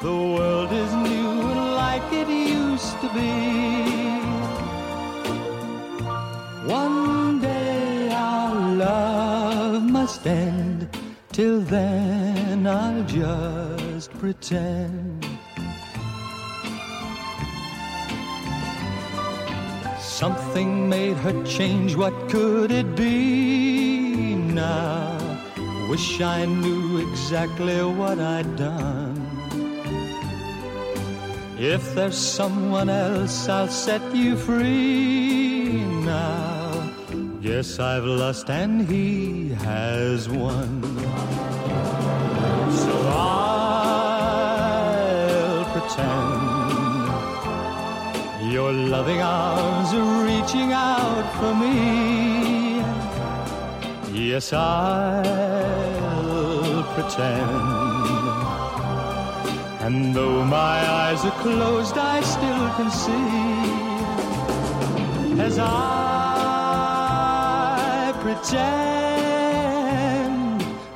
the 0.00 0.16
world 0.34 0.72
is 0.72 0.92
new 0.94 1.54
like 1.74 2.12
it 2.12 2.28
used 2.28 3.00
to 3.02 3.08
be. 3.14 3.61
Change. 21.56 21.96
What 21.96 22.14
could 22.30 22.70
it 22.70 22.96
be 22.96 24.34
now? 24.34 25.18
Wish 25.90 26.20
I 26.20 26.46
knew 26.46 26.98
exactly 27.06 27.82
what 27.82 28.18
I'd 28.18 28.56
done. 28.56 29.18
If 31.58 31.94
there's 31.94 32.16
someone 32.16 32.88
else, 32.88 33.48
I'll 33.48 33.68
set 33.68 34.02
you 34.14 34.36
free 34.36 35.84
now. 36.04 36.90
Yes, 37.40 37.78
I've 37.78 38.04
lost 38.04 38.48
and 38.50 38.88
he 38.88 39.50
has 39.68 40.28
won. 40.28 40.82
So 42.82 42.92
I'll 43.14 44.04
pretend 45.72 46.91
your 48.52 48.70
loving 48.70 49.22
arms 49.22 49.94
are 49.94 50.24
reaching 50.26 50.72
out 50.72 51.26
for 51.38 51.54
me. 51.54 52.82
Yes, 54.12 54.52
I'll 54.52 56.02
pretend. 56.94 57.50
And 59.80 60.14
though 60.14 60.44
my 60.44 60.86
eyes 61.00 61.24
are 61.24 61.38
closed, 61.40 61.96
I 61.96 62.20
still 62.20 62.68
can 62.76 62.90
see. 62.90 63.30
As 65.40 65.58
I 65.58 65.72
pretend 68.20 68.92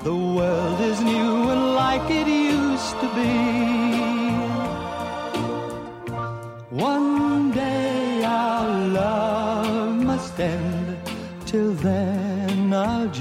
the 0.02 0.14
world 0.14 0.80
is 0.82 1.00
new 1.00 1.48
and 1.52 1.74
like 1.74 2.10
it 2.10 2.28
used 2.28 3.00
to 3.00 3.08
be. 3.14 3.65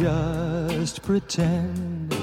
Just 0.06 1.02
pretend. 1.02 2.14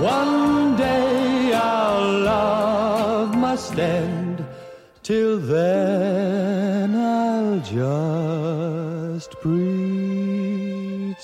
One 0.00 0.76
day 0.76 1.52
our 1.52 2.00
love 2.30 3.36
must 3.36 3.76
end. 3.76 4.44
Till 5.02 5.38
then, 5.40 6.94
I'll 6.94 7.58
just 7.58 9.32
pretend. 9.40 11.16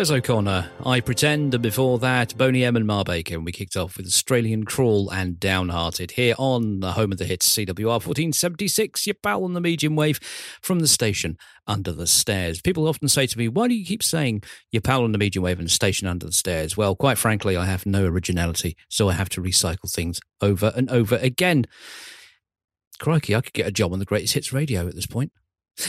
Des 0.00 0.14
O'Connor, 0.14 0.70
I 0.86 1.00
Pretend, 1.00 1.52
and 1.52 1.62
before 1.62 1.98
that, 1.98 2.34
Boney 2.38 2.64
M 2.64 2.74
and 2.74 2.86
Mar 2.86 3.04
Baker, 3.04 3.34
and 3.34 3.44
we 3.44 3.52
kicked 3.52 3.76
off 3.76 3.98
with 3.98 4.06
Australian 4.06 4.64
Crawl 4.64 5.10
and 5.10 5.38
Downhearted 5.38 6.12
here 6.12 6.34
on 6.38 6.80
the 6.80 6.92
home 6.92 7.12
of 7.12 7.18
the 7.18 7.26
hits, 7.26 7.46
CWR 7.54 7.84
1476, 7.84 9.06
your 9.06 9.14
pal 9.22 9.44
on 9.44 9.52
the 9.52 9.60
medium 9.60 9.96
wave 9.96 10.18
from 10.62 10.80
the 10.80 10.88
station 10.88 11.36
Under 11.66 11.92
the 11.92 12.06
Stairs. 12.06 12.62
People 12.62 12.88
often 12.88 13.08
say 13.08 13.26
to 13.26 13.36
me, 13.36 13.46
why 13.46 13.68
do 13.68 13.74
you 13.74 13.84
keep 13.84 14.02
saying 14.02 14.42
your 14.72 14.80
pal 14.80 15.04
on 15.04 15.12
the 15.12 15.18
medium 15.18 15.42
wave 15.42 15.58
and 15.58 15.70
station 15.70 16.08
Under 16.08 16.24
the 16.24 16.32
Stairs? 16.32 16.78
Well, 16.78 16.96
quite 16.96 17.18
frankly, 17.18 17.54
I 17.54 17.66
have 17.66 17.84
no 17.84 18.06
originality, 18.06 18.78
so 18.88 19.10
I 19.10 19.12
have 19.12 19.28
to 19.28 19.42
recycle 19.42 19.92
things 19.92 20.18
over 20.40 20.72
and 20.74 20.88
over 20.88 21.16
again. 21.16 21.66
Crikey, 22.98 23.34
I 23.34 23.42
could 23.42 23.52
get 23.52 23.66
a 23.66 23.70
job 23.70 23.92
on 23.92 23.98
the 23.98 24.06
Greatest 24.06 24.32
Hits 24.32 24.50
radio 24.50 24.88
at 24.88 24.94
this 24.94 25.06
point. 25.06 25.30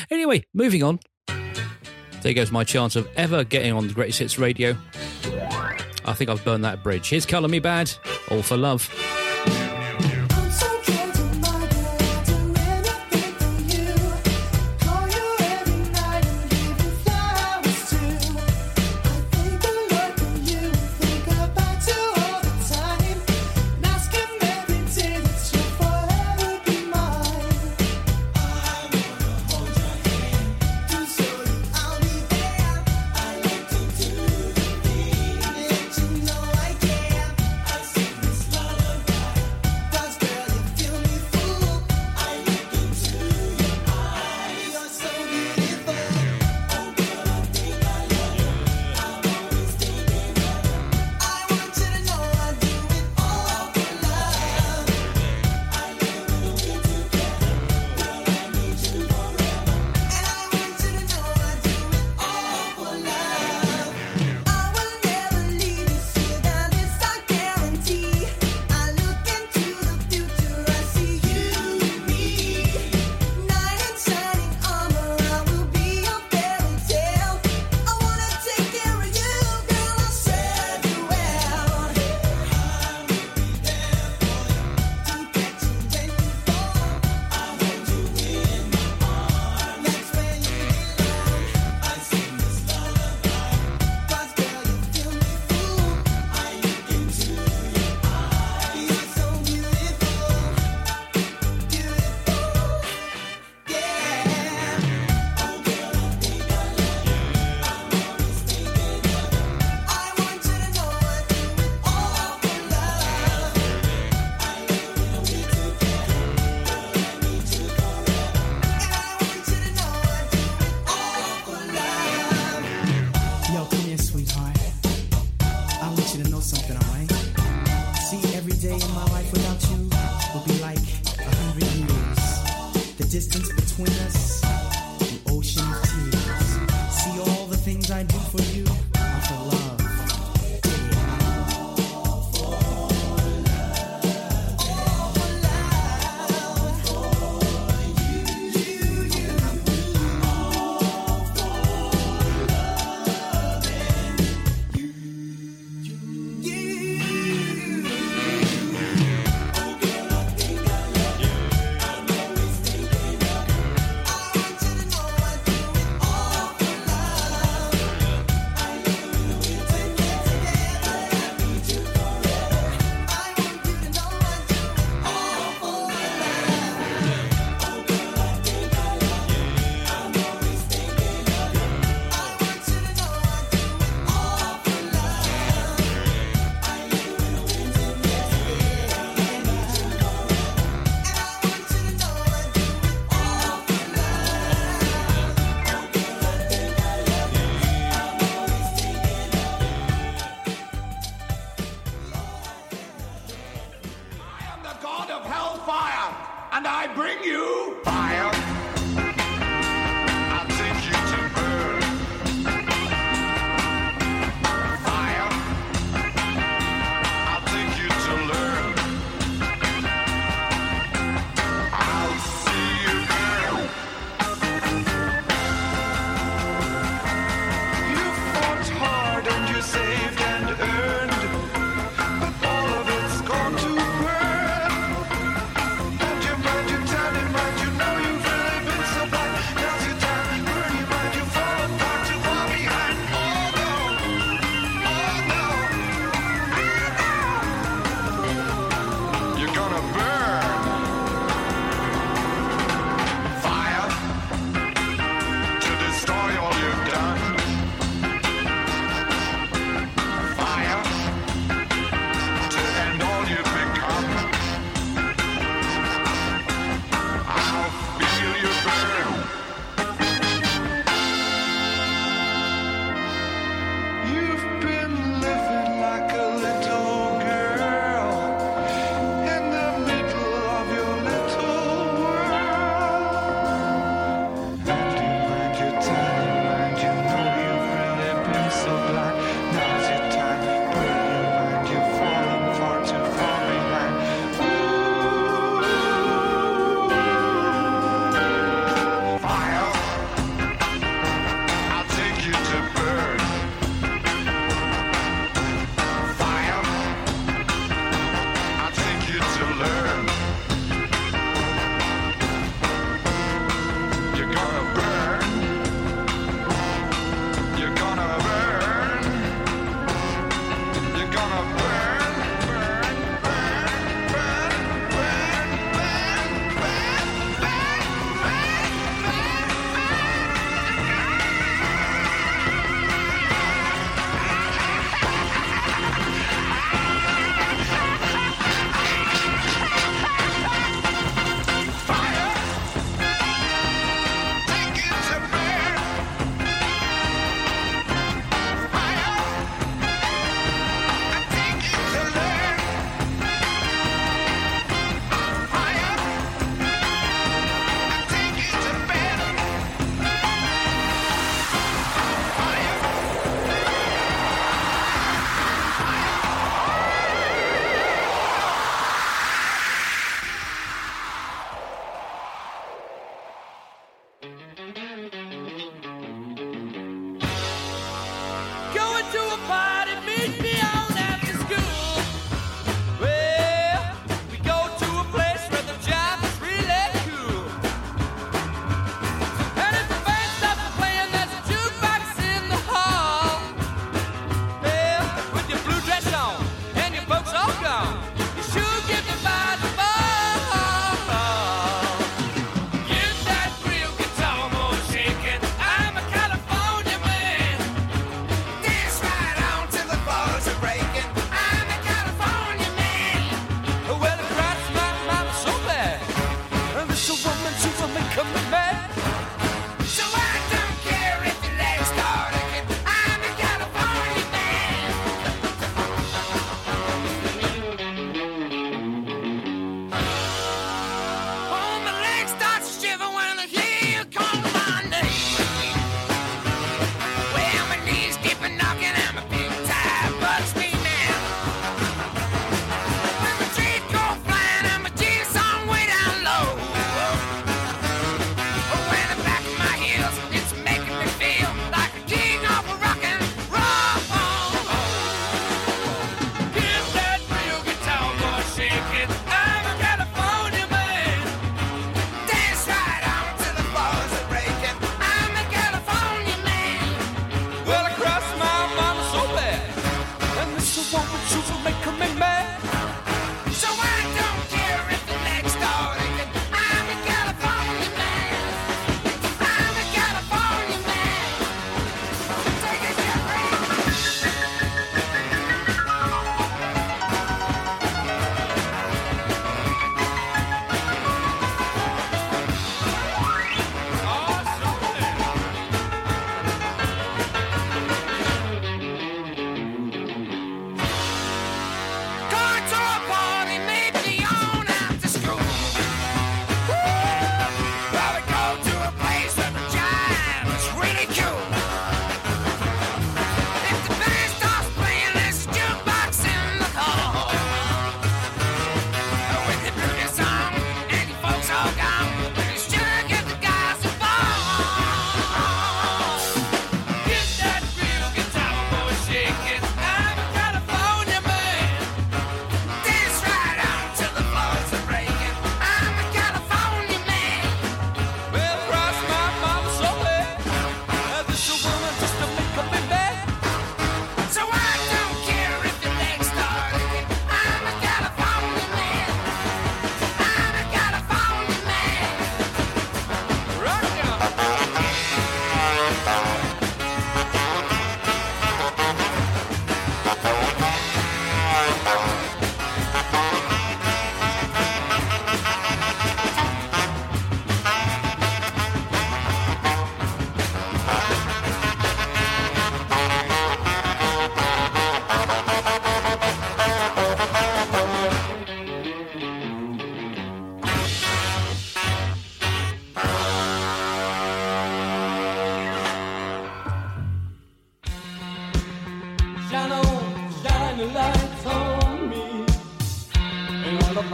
Anyway, 0.09 0.43
moving 0.53 0.83
on. 0.83 0.99
There 2.21 2.33
goes 2.33 2.51
my 2.51 2.63
chance 2.63 2.95
of 2.95 3.09
ever 3.17 3.43
getting 3.43 3.73
on 3.73 3.87
the 3.87 3.93
Greatest 3.93 4.19
Hits 4.19 4.37
radio. 4.37 4.75
I 6.05 6.13
think 6.13 6.29
I've 6.29 6.43
burned 6.43 6.63
that 6.65 6.83
bridge. 6.83 7.09
Here's 7.09 7.25
Color 7.25 7.47
Me 7.47 7.59
Badd, 7.59 7.97
All 8.31 8.41
for 8.41 8.57
Love. 8.57 8.89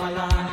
I. 0.08 0.14
life. 0.14 0.47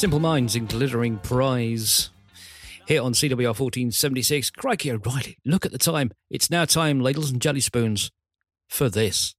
Simple 0.00 0.18
Minds 0.18 0.56
in 0.56 0.64
Glittering 0.64 1.18
Prize. 1.18 2.08
Here 2.88 3.02
on 3.02 3.12
CWR 3.12 3.48
1476. 3.48 4.48
Crikey 4.52 4.90
O'Reilly, 4.90 5.36
look 5.44 5.66
at 5.66 5.72
the 5.72 5.78
time. 5.78 6.10
It's 6.30 6.50
now 6.50 6.64
time, 6.64 7.00
ladles 7.00 7.30
and 7.30 7.38
jelly 7.38 7.60
spoons, 7.60 8.10
for 8.66 8.88
this. 8.88 9.34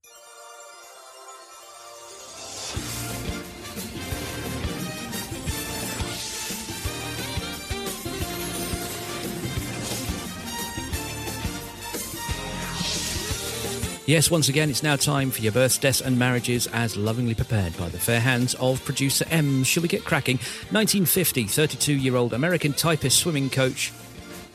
Yes, 14.12 14.30
once 14.30 14.50
again, 14.50 14.68
it's 14.68 14.82
now 14.82 14.96
time 14.96 15.30
for 15.30 15.40
your 15.40 15.52
births, 15.52 15.78
deaths, 15.78 16.02
and 16.02 16.18
marriages 16.18 16.66
as 16.74 16.98
lovingly 16.98 17.34
prepared 17.34 17.74
by 17.78 17.88
the 17.88 17.98
fair 17.98 18.20
hands 18.20 18.54
of 18.56 18.84
producer 18.84 19.24
M. 19.30 19.64
Shall 19.64 19.82
we 19.82 19.88
get 19.88 20.04
cracking? 20.04 20.36
1950, 20.36 21.44
32 21.44 21.94
year 21.94 22.16
old 22.16 22.34
American 22.34 22.74
typist 22.74 23.18
swimming 23.18 23.48
coach. 23.48 23.90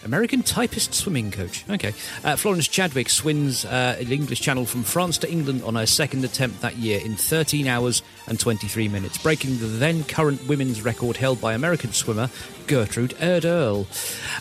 American 0.06 0.44
typist 0.44 0.94
swimming 0.94 1.32
coach. 1.32 1.68
Okay. 1.72 1.96
Uh, 2.24 2.36
Florence 2.36 2.68
Chadwick 2.68 3.10
swims 3.10 3.66
uh, 3.66 3.96
the 4.00 4.14
English 4.14 4.42
Channel 4.42 4.68
from 4.68 4.84
France 4.84 5.18
to 5.18 5.32
England 5.32 5.64
on 5.64 5.74
her 5.74 5.88
second 5.88 6.24
attempt 6.24 6.62
that 6.62 6.78
year 6.78 7.02
in 7.04 7.16
13 7.16 7.66
hours 7.66 8.04
and 8.28 8.40
23 8.40 8.88
minutes, 8.88 9.18
breaking 9.18 9.58
the 9.58 9.66
then 9.66 10.04
current 10.04 10.46
women's 10.48 10.82
record 10.82 11.18
held 11.18 11.42
by 11.42 11.54
American 11.54 11.94
swimmer 11.94 12.30
Gertrude 12.68 13.12
Ederle. 13.12 13.88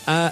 Uh. 0.07 0.31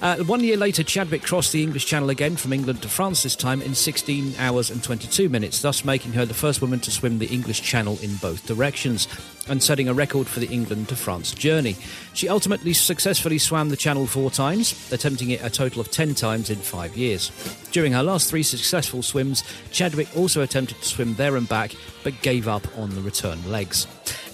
Uh, 0.00 0.16
one 0.24 0.40
year 0.40 0.56
later, 0.56 0.82
Chadwick 0.82 1.22
crossed 1.22 1.52
the 1.52 1.62
English 1.62 1.86
Channel 1.86 2.10
again 2.10 2.36
from 2.36 2.52
England 2.52 2.82
to 2.82 2.88
France, 2.88 3.22
this 3.22 3.34
time 3.34 3.60
in 3.62 3.74
16 3.74 4.34
hours 4.38 4.70
and 4.70 4.82
22 4.82 5.28
minutes, 5.28 5.60
thus 5.62 5.84
making 5.84 6.12
her 6.12 6.24
the 6.24 6.34
first 6.34 6.60
woman 6.60 6.78
to 6.80 6.90
swim 6.90 7.18
the 7.18 7.26
English 7.26 7.62
Channel 7.62 7.98
in 8.02 8.14
both 8.16 8.46
directions 8.46 9.08
and 9.48 9.62
setting 9.62 9.88
a 9.88 9.94
record 9.94 10.26
for 10.26 10.40
the 10.40 10.48
England 10.48 10.88
to 10.88 10.96
France 10.96 11.32
journey. 11.32 11.76
She 12.12 12.28
ultimately 12.28 12.74
successfully 12.74 13.38
swam 13.38 13.70
the 13.70 13.76
Channel 13.76 14.06
four 14.06 14.30
times, 14.30 14.92
attempting 14.92 15.30
it 15.30 15.42
a 15.42 15.50
total 15.50 15.80
of 15.80 15.90
10 15.90 16.14
times 16.14 16.50
in 16.50 16.56
five 16.56 16.96
years. 16.96 17.30
During 17.72 17.92
her 17.92 18.02
last 18.02 18.30
three 18.30 18.42
successful 18.42 19.02
swims, 19.02 19.42
Chadwick 19.70 20.08
also 20.16 20.42
attempted 20.42 20.78
to 20.78 20.84
swim 20.84 21.14
there 21.14 21.36
and 21.36 21.48
back, 21.48 21.74
but 22.08 22.22
gave 22.22 22.48
up 22.48 22.66
on 22.78 22.88
the 22.94 23.02
return 23.02 23.38
legs. 23.50 23.84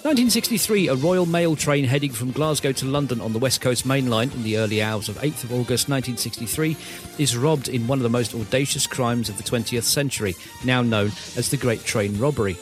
1963, 0.04 0.86
a 0.88 0.94
Royal 0.94 1.26
Mail 1.26 1.56
train 1.56 1.84
heading 1.84 2.12
from 2.12 2.30
Glasgow 2.30 2.70
to 2.70 2.86
London 2.86 3.20
on 3.20 3.32
the 3.32 3.38
West 3.40 3.60
Coast 3.60 3.84
Main 3.84 4.08
Line 4.08 4.30
in 4.30 4.44
the 4.44 4.58
early 4.58 4.80
hours 4.80 5.08
of 5.08 5.16
8th 5.16 5.42
of 5.42 5.50
August 5.50 5.88
1963 5.88 6.76
is 7.18 7.36
robbed 7.36 7.68
in 7.68 7.88
one 7.88 7.98
of 7.98 8.04
the 8.04 8.08
most 8.08 8.32
audacious 8.32 8.86
crimes 8.86 9.28
of 9.28 9.36
the 9.38 9.42
20th 9.42 9.82
century, 9.82 10.36
now 10.64 10.82
known 10.82 11.10
as 11.36 11.50
the 11.50 11.56
Great 11.56 11.84
Train 11.84 12.16
Robbery. 12.16 12.56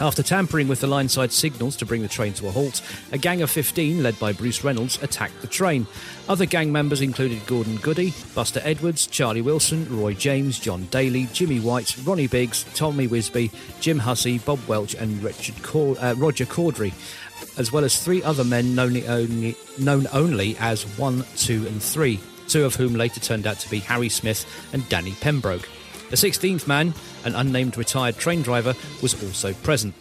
After 0.00 0.22
tampering 0.22 0.66
with 0.66 0.80
the 0.80 0.86
lineside 0.86 1.30
signals 1.30 1.76
to 1.76 1.84
bring 1.84 2.00
the 2.00 2.08
train 2.08 2.32
to 2.34 2.48
a 2.48 2.50
halt, 2.50 2.80
a 3.12 3.18
gang 3.18 3.42
of 3.42 3.50
15, 3.50 4.02
led 4.02 4.18
by 4.18 4.32
Bruce 4.32 4.64
Reynolds, 4.64 5.00
attacked 5.02 5.42
the 5.42 5.46
train. 5.46 5.86
Other 6.26 6.46
gang 6.46 6.72
members 6.72 7.02
included 7.02 7.44
Gordon 7.46 7.76
Goody, 7.76 8.14
Buster 8.34 8.62
Edwards, 8.64 9.06
Charlie 9.06 9.42
Wilson, 9.42 9.86
Roy 9.94 10.14
James, 10.14 10.58
John 10.58 10.86
Daly, 10.86 11.28
Jimmy 11.34 11.60
White, 11.60 11.94
Ronnie 12.06 12.28
Biggs, 12.28 12.64
Tommy 12.74 13.08
Wisbey, 13.08 13.52
Jim 13.80 13.98
Hussey, 13.98 14.38
Bob 14.38 14.66
Welch, 14.66 14.94
and 14.94 15.22
Richard 15.22 15.62
Cord- 15.62 15.98
uh, 16.00 16.14
Roger 16.16 16.46
Cordrey, 16.46 16.94
as 17.58 17.70
well 17.70 17.84
as 17.84 18.02
three 18.02 18.22
other 18.22 18.44
men 18.44 18.74
known 18.74 18.96
only, 19.06 19.54
known 19.78 20.06
only 20.14 20.56
as 20.60 20.84
1, 20.98 21.26
2, 21.36 21.66
and 21.66 21.82
3, 21.82 22.18
two 22.48 22.64
of 22.64 22.74
whom 22.74 22.94
later 22.94 23.20
turned 23.20 23.46
out 23.46 23.58
to 23.58 23.68
be 23.68 23.80
Harry 23.80 24.08
Smith 24.08 24.46
and 24.72 24.88
Danny 24.88 25.12
Pembroke. 25.20 25.68
The 26.10 26.16
16th 26.16 26.66
man, 26.66 26.92
an 27.24 27.36
unnamed 27.36 27.76
retired 27.76 28.18
train 28.18 28.42
driver, 28.42 28.74
was 29.00 29.22
also 29.22 29.54
present. 29.54 29.94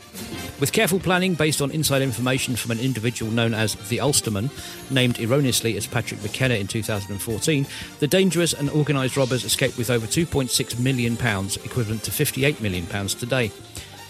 With 0.59 0.73
careful 0.73 0.99
planning 0.99 1.35
based 1.35 1.61
on 1.61 1.69
inside 1.69 2.01
information 2.01 2.55
from 2.55 2.71
an 2.71 2.79
individual 2.79 3.31
known 3.31 3.53
as 3.53 3.75
the 3.75 3.99
Ulsterman, 3.99 4.49
named 4.89 5.19
erroneously 5.19 5.77
as 5.77 5.85
Patrick 5.85 6.21
McKenna 6.23 6.55
in 6.55 6.65
2014, 6.65 7.67
the 7.99 8.07
dangerous 8.07 8.53
and 8.53 8.71
organised 8.71 9.17
robbers 9.17 9.45
escaped 9.45 9.77
with 9.77 9.91
over 9.91 10.07
£2.6 10.07 10.79
million, 10.79 11.13
equivalent 11.13 12.03
to 12.03 12.11
£58 12.11 12.59
million 12.59 12.87
today. 13.07 13.51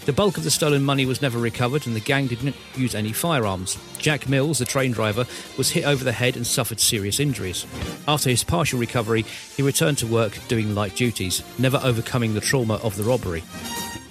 The 0.06 0.14
bulk 0.14 0.38
of 0.38 0.44
the 0.44 0.50
stolen 0.50 0.82
money 0.82 1.04
was 1.04 1.20
never 1.20 1.38
recovered, 1.38 1.86
and 1.86 1.94
the 1.94 2.00
gang 2.00 2.26
didn't 2.26 2.56
use 2.74 2.94
any 2.94 3.12
firearms. 3.12 3.78
Jack 3.98 4.28
Mills, 4.28 4.58
the 4.58 4.64
train 4.64 4.92
driver, 4.92 5.26
was 5.58 5.70
hit 5.70 5.84
over 5.84 6.02
the 6.02 6.12
head 6.12 6.36
and 6.36 6.46
suffered 6.46 6.80
serious 6.80 7.20
injuries. 7.20 7.66
After 8.08 8.30
his 8.30 8.42
partial 8.42 8.78
recovery, 8.78 9.22
he 9.56 9.62
returned 9.62 9.98
to 9.98 10.06
work 10.06 10.38
doing 10.48 10.74
light 10.74 10.96
duties, 10.96 11.42
never 11.58 11.80
overcoming 11.84 12.32
the 12.32 12.40
trauma 12.40 12.76
of 12.76 12.96
the 12.96 13.04
robbery. 13.04 13.44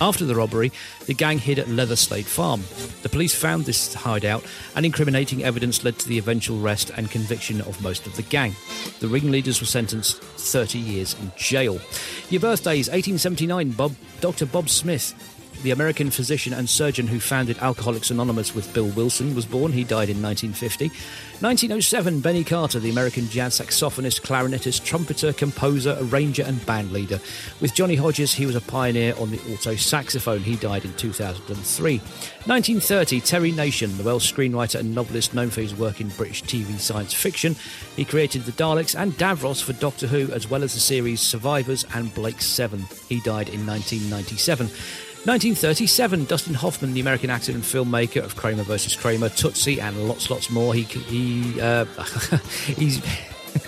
After 0.01 0.24
the 0.24 0.35
robbery, 0.35 0.72
the 1.08 1.14
gang 1.14 1.40
hid 1.40 1.59
at 1.59 1.68
Leather 1.68 1.95
Leatherslade 1.95 2.26
Farm. 2.26 2.64
The 3.01 3.09
police 3.09 3.35
found 3.35 3.66
this 3.66 3.93
hideout, 3.93 4.45
and 4.76 4.85
incriminating 4.85 5.43
evidence 5.43 5.84
led 5.84 6.00
to 6.00 6.08
the 6.08 6.18
eventual 6.18 6.64
arrest 6.64 6.92
and 6.95 7.11
conviction 7.11 7.59
of 7.61 7.82
most 7.82 8.08
of 8.08 8.16
the 8.16 8.22
gang. 8.22 8.56
The 9.01 9.09
ringleaders 9.09 9.59
were 9.59 9.68
sentenced 9.68 10.22
30 10.22 10.80
years 10.80 11.16
in 11.19 11.34
jail. 11.35 11.82
Your 12.30 12.40
birthdays 12.40 12.88
1879, 12.88 13.72
Bob, 13.72 13.95
Dr. 14.22 14.45
Bob 14.45 14.69
Smith. 14.69 15.28
The 15.61 15.71
American 15.71 16.09
physician 16.09 16.53
and 16.53 16.69
surgeon 16.69 17.05
who 17.07 17.19
founded 17.19 17.57
Alcoholics 17.57 18.11
Anonymous 18.11 18.55
with 18.55 18.73
Bill 18.73 18.88
Wilson 18.88 19.35
was 19.35 19.45
born. 19.45 19.73
He 19.73 19.83
died 19.83 20.09
in 20.09 20.21
1950. 20.21 20.88
1907, 21.41 22.21
Benny 22.21 22.45
Carter, 22.45 22.79
the 22.79 22.89
American 22.89 23.27
jazz 23.27 23.59
saxophonist, 23.59 24.21
clarinetist, 24.21 24.85
trumpeter, 24.85 25.33
composer, 25.33 25.97
arranger, 25.99 26.43
and 26.43 26.65
band 26.65 26.93
leader. 26.93 27.19
With 27.59 27.73
Johnny 27.73 27.95
Hodges, 27.95 28.33
he 28.33 28.45
was 28.45 28.55
a 28.55 28.61
pioneer 28.61 29.13
on 29.17 29.31
the 29.31 29.41
alto 29.49 29.75
saxophone. 29.75 30.39
He 30.39 30.55
died 30.55 30.85
in 30.85 30.93
2003. 30.93 31.97
1930, 31.97 33.19
Terry 33.19 33.51
Nation, 33.51 33.97
the 33.97 34.03
Welsh 34.03 34.33
screenwriter 34.33 34.79
and 34.79 34.95
novelist 34.95 35.33
known 35.33 35.49
for 35.49 35.59
his 35.59 35.75
work 35.75 35.99
in 35.99 36.07
British 36.09 36.41
TV 36.43 36.79
science 36.79 37.13
fiction. 37.13 37.55
He 37.97 38.05
created 38.05 38.43
the 38.43 38.53
Daleks 38.53 38.97
and 38.97 39.11
Davros 39.13 39.61
for 39.61 39.73
Doctor 39.73 40.07
Who, 40.07 40.31
as 40.31 40.49
well 40.49 40.63
as 40.63 40.73
the 40.73 40.79
series 40.79 41.19
Survivors 41.19 41.85
and 41.93 42.13
Blake 42.13 42.41
Seven. 42.41 42.85
He 43.09 43.19
died 43.19 43.49
in 43.49 43.67
1997. 43.67 44.69
1937, 45.25 46.25
Dustin 46.25 46.53
Hoffman, 46.53 46.93
the 46.93 47.01
American 47.01 47.30
actor 47.30 47.51
and 47.51 47.61
filmmaker 47.61 48.23
of 48.23 48.38
Kramer 48.38 48.64
vs. 48.64 48.95
Kramer, 48.95 49.27
Tootsie, 49.27 49.81
and 49.81 50.07
lots, 50.07 50.30
lots 50.30 50.49
more. 50.49 50.73
He, 50.73 50.83
he, 50.83 51.59
uh, 51.59 51.85
he's. 52.65 53.01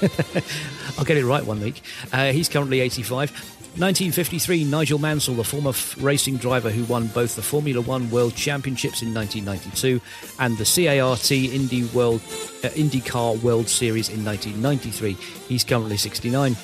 I'll 0.98 1.04
get 1.04 1.18
it 1.18 1.26
right 1.26 1.46
one 1.46 1.60
week. 1.60 1.82
Uh, 2.14 2.32
he's 2.32 2.48
currently 2.48 2.80
85. 2.80 3.32
1953, 3.78 4.66
Nigel 4.66 5.00
Mansell, 5.00 5.36
the 5.36 5.44
former 5.44 5.70
f- 5.70 5.96
racing 6.02 6.38
driver 6.38 6.70
who 6.70 6.84
won 6.86 7.08
both 7.08 7.36
the 7.36 7.42
Formula 7.42 7.82
One 7.82 8.10
World 8.12 8.36
Championships 8.36 9.02
in 9.02 9.14
1992 9.14 10.02
and 10.40 10.58
the 10.58 10.66
CART 10.66 11.32
Indy 11.32 11.86
World 11.86 12.22
uh, 12.64 12.70
IndyCar 12.70 13.42
World 13.42 13.70
Series 13.70 14.10
in 14.10 14.24
1993. 14.26 15.14
He's 15.48 15.64
currently 15.64 15.96
69. 15.96 16.56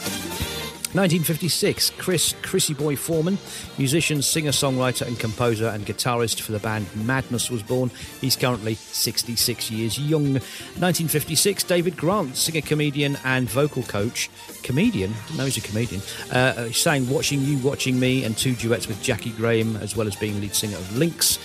1956, 0.97 1.91
Chris 1.99 2.33
Chrissy 2.41 2.73
Boy 2.73 2.95
Foreman, 2.95 3.37
musician, 3.77 4.23
singer, 4.23 4.49
songwriter, 4.49 5.05
and 5.05 5.19
composer 5.19 5.67
and 5.67 5.85
guitarist 5.85 6.41
for 6.41 6.53
the 6.53 6.59
band 6.59 6.87
Madness, 7.05 7.51
was 7.51 7.61
born. 7.61 7.91
He's 8.19 8.35
currently 8.35 8.73
66 8.73 9.69
years 9.69 9.99
young. 9.99 10.33
1956, 10.33 11.65
David 11.65 11.95
Grant, 11.97 12.35
singer, 12.35 12.61
comedian, 12.61 13.15
and 13.23 13.47
vocal 13.47 13.83
coach. 13.83 14.31
Comedian? 14.63 15.13
Didn't 15.27 15.37
know 15.37 15.45
he's 15.45 15.57
a 15.57 15.61
comedian. 15.61 16.01
Uh, 16.33 16.37
uh, 16.57 16.71
sang 16.71 17.07
Watching 17.07 17.41
You, 17.41 17.59
Watching 17.59 17.99
Me, 17.99 18.23
and 18.23 18.35
two 18.35 18.55
duets 18.55 18.87
with 18.87 18.97
Jaki 19.03 19.37
Graham, 19.37 19.75
as 19.75 19.95
well 19.95 20.07
as 20.07 20.15
being 20.15 20.41
lead 20.41 20.55
singer 20.55 20.77
of 20.77 20.85
Linx. 20.95 21.37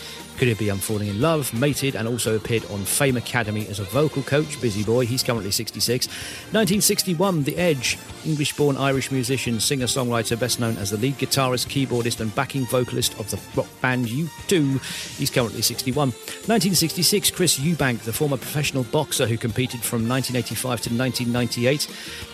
Could 0.43 0.49
It 0.49 0.59
Be 0.59 0.71
I'm 0.71 0.79
Falling 0.79 1.07
in 1.07 1.21
Love, 1.21 1.55
Mated, 1.55 1.95
and 1.95 2.09
also 2.09 2.35
appeared 2.35 2.65
on 2.69 2.85
Fame 2.85 3.17
Academy 3.17 3.69
as 3.69 3.79
a 3.79 3.85
vocal 3.85 4.25
coach, 4.25 4.61
Busy 4.61 4.83
Boy. 4.83 5.07
He's 5.07 5.23
currently 5.23 5.53
66. 5.53 6.09
1961, 6.09 7.45
The 7.45 7.57
Edge, 7.57 7.97
English 8.27 8.57
born 8.57 8.77
Irish 8.77 9.13
musician, 9.13 9.61
singer 9.61 9.87
songwriter, 9.87 10.37
best 10.37 10.59
known 10.59 10.77
as 10.79 10.91
the 10.91 10.97
lead 10.97 11.17
guitarist, 11.17 11.69
keyboardist, 11.69 12.19
and 12.19 12.35
backing 12.35 12.67
vocalist 12.67 13.17
of 13.21 13.31
the 13.31 13.39
rock 13.55 13.69
band 13.81 14.07
U2. 14.07 15.17
He's 15.17 15.31
currently 15.31 15.63
61. 15.63 16.09
1966, 16.09 17.31
Chris 17.31 17.61
Eubank, 17.61 18.01
the 18.01 18.13
former 18.13 18.37
professional 18.37 18.83
boxer 18.83 19.29
who 19.29 19.39
competed 19.39 19.81
from 19.81 20.09
1985 20.09 20.81
to 20.81 20.91
1998. 20.91 21.85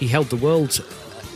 He 0.00 0.08
held 0.08 0.30
the 0.30 0.36
world 0.36 0.82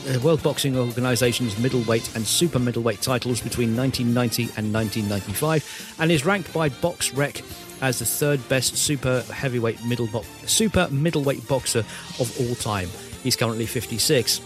uh, 0.09 0.19
World 0.21 0.43
Boxing 0.43 0.77
Organization's 0.77 1.59
middleweight 1.59 2.15
and 2.15 2.27
super 2.27 2.59
middleweight 2.59 3.01
titles 3.01 3.41
between 3.41 3.77
1990 3.77 4.43
and 4.57 4.73
1995, 4.73 5.97
and 5.99 6.11
is 6.11 6.25
ranked 6.25 6.53
by 6.53 6.69
BoxRec 6.69 7.43
as 7.83 7.99
the 7.99 8.05
third 8.05 8.47
best 8.49 8.77
super 8.77 9.23
heavyweight 9.23 9.85
middle 9.85 10.07
bo- 10.07 10.25
super 10.47 10.89
middleweight 10.91 11.47
boxer 11.49 11.81
of 12.21 12.37
all 12.41 12.55
time. 12.55 12.89
He's 13.23 13.37
currently 13.37 13.67
56. 13.67 14.41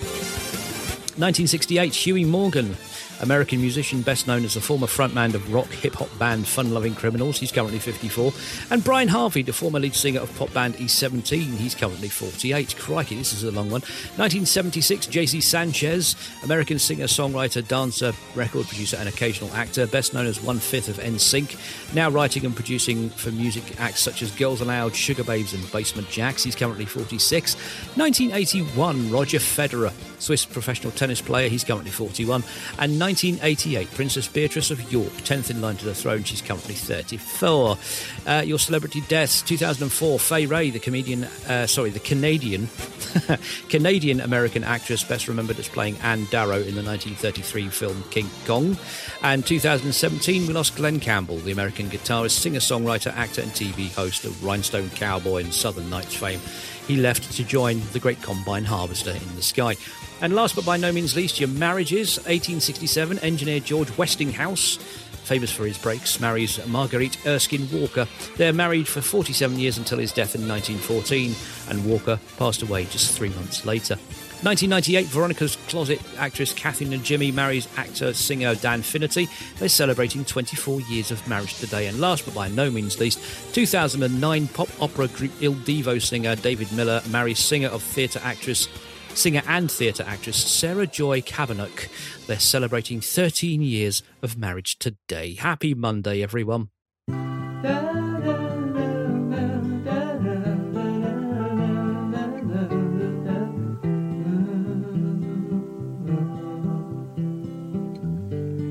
1968, 1.17 1.95
Huey 1.95 2.25
Morgan, 2.25 2.77
American 3.21 3.61
musician 3.61 4.03
best 4.03 4.27
known 4.27 4.45
as 4.45 4.55
the 4.55 4.61
former 4.61 4.87
frontman 4.87 5.35
of 5.35 5.53
rock 5.53 5.69
hip 5.69 5.95
hop 5.95 6.09
band 6.19 6.47
Fun 6.47 6.73
Loving 6.73 6.95
Criminals. 6.95 7.39
He's 7.39 7.53
currently 7.53 7.79
54. 7.79 8.33
And 8.71 8.85
Brian 8.85 9.09
Harvey, 9.09 9.43
the 9.43 9.53
former 9.53 9.81
lead 9.81 9.95
singer 9.95 10.21
of 10.21 10.35
pop 10.37 10.53
band 10.53 10.75
E17. 10.75 11.57
He's 11.57 11.75
currently 11.75 12.09
48. 12.09 12.77
Crikey, 12.77 13.17
this 13.17 13.33
is 13.33 13.45
a 13.45 13.51
long 13.51 13.71
one. 13.71 13.83
1976, 14.17 15.07
JC 15.07 15.39
Chasez, 15.39 16.45
American 16.45 16.79
singer, 16.79 17.07
songwriter, 17.07 17.67
dancer, 17.67 18.13
record 18.35 18.67
producer, 18.67 18.97
and 18.99 19.09
occasional 19.09 19.53
actor, 19.55 19.87
best 19.87 20.15
known 20.15 20.27
as 20.27 20.43
one 20.43 20.59
fifth 20.59 20.89
of 20.89 20.97
NSYNC. 20.97 21.95
Now 21.95 22.11
writing 22.11 22.45
and 22.45 22.55
producing 22.55 23.11
for 23.11 23.31
music 23.31 23.81
acts 23.81 24.01
such 24.01 24.23
as 24.23 24.31
Girls 24.33 24.61
Aloud, 24.61 24.93
Sugababes, 24.93 25.55
and 25.55 25.73
Basement 25.73 26.09
Jaxx. 26.09 26.45
He's 26.45 26.55
currently 26.55 26.85
46. 26.85 27.55
1981, 27.97 29.11
Roger 29.11 29.39
Federer, 29.39 29.93
Swiss 30.21 30.45
professional 30.45 30.93
tennis 30.93 31.21
player. 31.21 31.49
He's 31.49 31.65
currently 31.65 31.91
41. 31.91 32.45
And 32.79 32.99
1988, 33.07 33.89
Princess 33.95 34.27
Beatrice 34.27 34.73
of 34.73 34.91
York, 34.91 35.13
10th 35.23 35.49
in 35.49 35.61
line 35.61 35.77
to 35.77 35.85
the 35.85 35.95
throne. 35.95 36.25
She's 36.25 36.43
currently 36.43 36.75
34. 36.75 37.79
Uh, 38.27 38.43
your 38.45 38.59
celebrity 38.59 39.01
deaths 39.03 39.43
2004, 39.43 40.19
Fay 40.19 40.47
Wray, 40.47 40.71
the 40.71 40.81
comedian, 40.81 41.23
uh, 41.49 41.69
sorry, 41.69 41.91
the 41.91 42.01
Canadian, 42.01 42.69
Canadian 43.69 44.21
American 44.21 44.65
actress, 44.65 45.05
best 45.05 45.29
remembered 45.29 45.57
as 45.61 45.69
playing 45.69 45.97
Anne 45.99 46.25
Darrow 46.33 46.57
in 46.57 46.75
the 46.75 46.83
1933 46.83 47.69
film 47.69 48.03
King 48.11 48.29
Kong. 48.45 48.77
And 49.23 49.47
2017, 49.47 50.49
we 50.49 50.53
lost 50.53 50.75
Glen 50.75 50.99
Campbell, 50.99 51.37
the 51.39 51.53
American 51.53 51.89
guitarist, 51.89 52.33
singer 52.33 52.59
songwriter, 52.59 53.15
actor, 53.15 53.41
and 53.41 53.53
TV 53.53 53.95
host 53.95 54.25
of 54.25 54.43
Rhinestone 54.43 54.91
Cowboy 54.91 55.45
and 55.45 55.55
Southern 55.55 55.89
Nights 55.89 56.17
fame. 56.17 56.41
He 56.89 56.97
left 56.97 57.33
to 57.33 57.45
join 57.45 57.83
the 57.93 58.01
great 58.01 58.21
combine 58.21 58.65
harvester 58.65 59.11
in 59.11 59.37
the 59.37 59.43
sky. 59.43 59.77
And 60.23 60.35
last 60.35 60.57
but 60.57 60.65
by 60.65 60.79
no 60.79 60.93
means 60.93 61.15
least, 61.15 61.39
your 61.41 61.49
marriages. 61.51 62.17
1867, 62.19 63.19
engineer 63.19 63.61
George 63.61 63.97
Westinghouse, 63.99 64.77
famous 65.25 65.53
for 65.53 65.67
his 65.67 65.77
brakes, 65.77 66.21
marries 66.21 66.65
Marguerite 66.67 67.19
Erskine 67.27 67.69
Walker. 67.71 68.09
They're 68.37 68.55
married 68.55 68.89
for 68.89 69.03
47 69.03 69.59
years 69.59 69.77
until 69.77 69.99
his 69.99 70.13
death 70.13 70.35
in 70.35 70.49
1914, 70.49 71.35
and 71.69 71.85
Walker 71.85 72.19
passed 72.39 72.63
away 72.63 72.87
just 72.87 73.17
three 73.17 73.29
months 73.31 73.67
later. 73.67 73.97
1998, 74.43 75.07
Veronica's 75.07 75.57
Closet 75.69 76.01
actress 76.19 76.53
Kathy 76.53 76.85
Najimy 76.85 77.33
marries 77.33 77.69
actor 77.77 78.13
singer 78.13 78.55
Dan 78.55 78.83
Finnerty. 78.83 79.29
They're 79.59 79.69
celebrating 79.69 80.25
24 80.25 80.83
years 80.83 81.11
of 81.11 81.27
marriage 81.27 81.59
today. 81.59 81.87
And 81.87 82.01
last 82.01 82.27
but 82.27 82.35
by 82.35 82.49
no 82.49 82.71
means 82.71 83.01
least, 83.01 83.19
2009 83.55 84.49
pop 84.49 84.69
opera 84.81 85.09
group 85.09 85.33
Il 85.41 85.55
Divo 85.55 86.01
singer 86.01 86.37
David 86.37 86.71
Miller 86.73 87.03
marries 87.09 87.39
singer 87.39 87.69
of 87.69 87.83
theatre 87.83 88.21
actress 88.23 88.69
singer 89.17 89.43
and 89.47 89.71
theatre 89.71 90.05
actress 90.07 90.37
Sarah 90.37 90.87
Joy 90.87 91.23
Kavanagh. 91.23 91.89
They're 92.27 92.39
celebrating 92.39 93.01
13 93.01 93.63
years 93.63 94.03
of 94.23 94.37
marriage 94.37 94.79
today. 94.79 95.35
Happy 95.35 95.75
Monday, 95.75 96.23
everyone. 96.23 96.69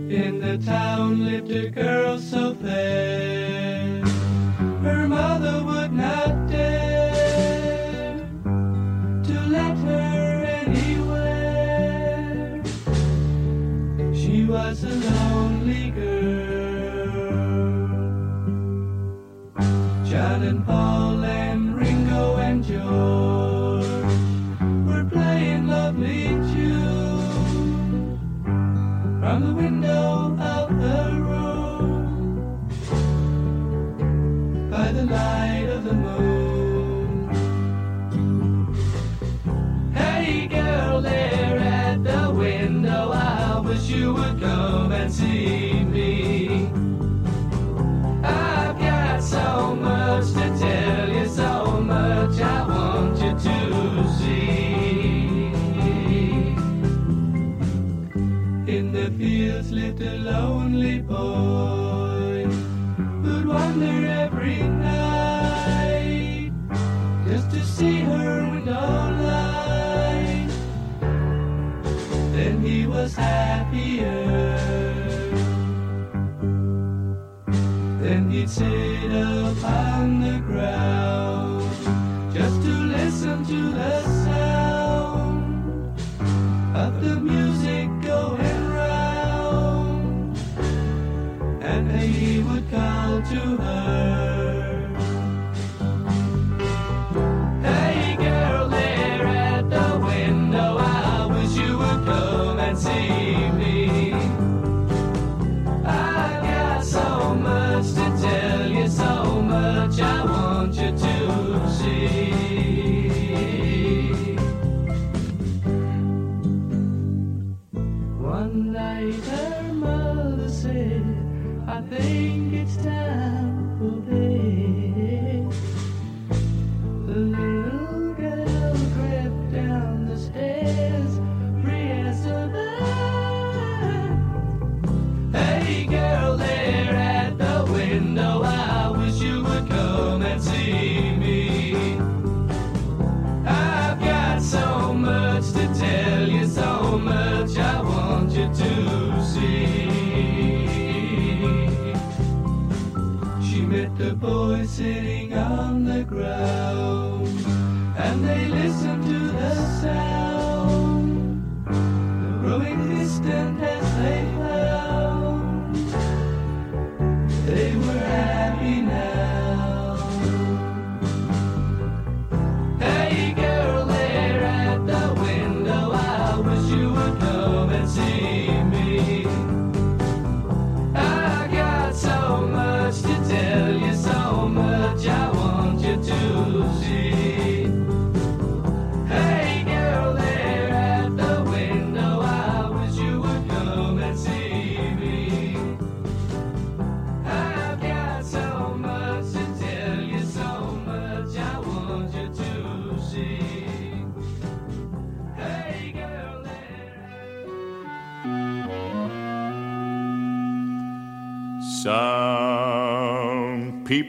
In 0.07 0.39
the 0.39 0.61
town 0.65 1.25
lived 1.25 1.51
a 1.51 1.69
girl 1.69 2.19
so 2.19 2.53
fair, 2.55 4.01
her 4.83 5.07
mother 5.07 5.63
would 5.63 5.74
a 14.85 14.93
lonely 15.09 15.89
girl. 15.91 16.25
And 20.47 20.63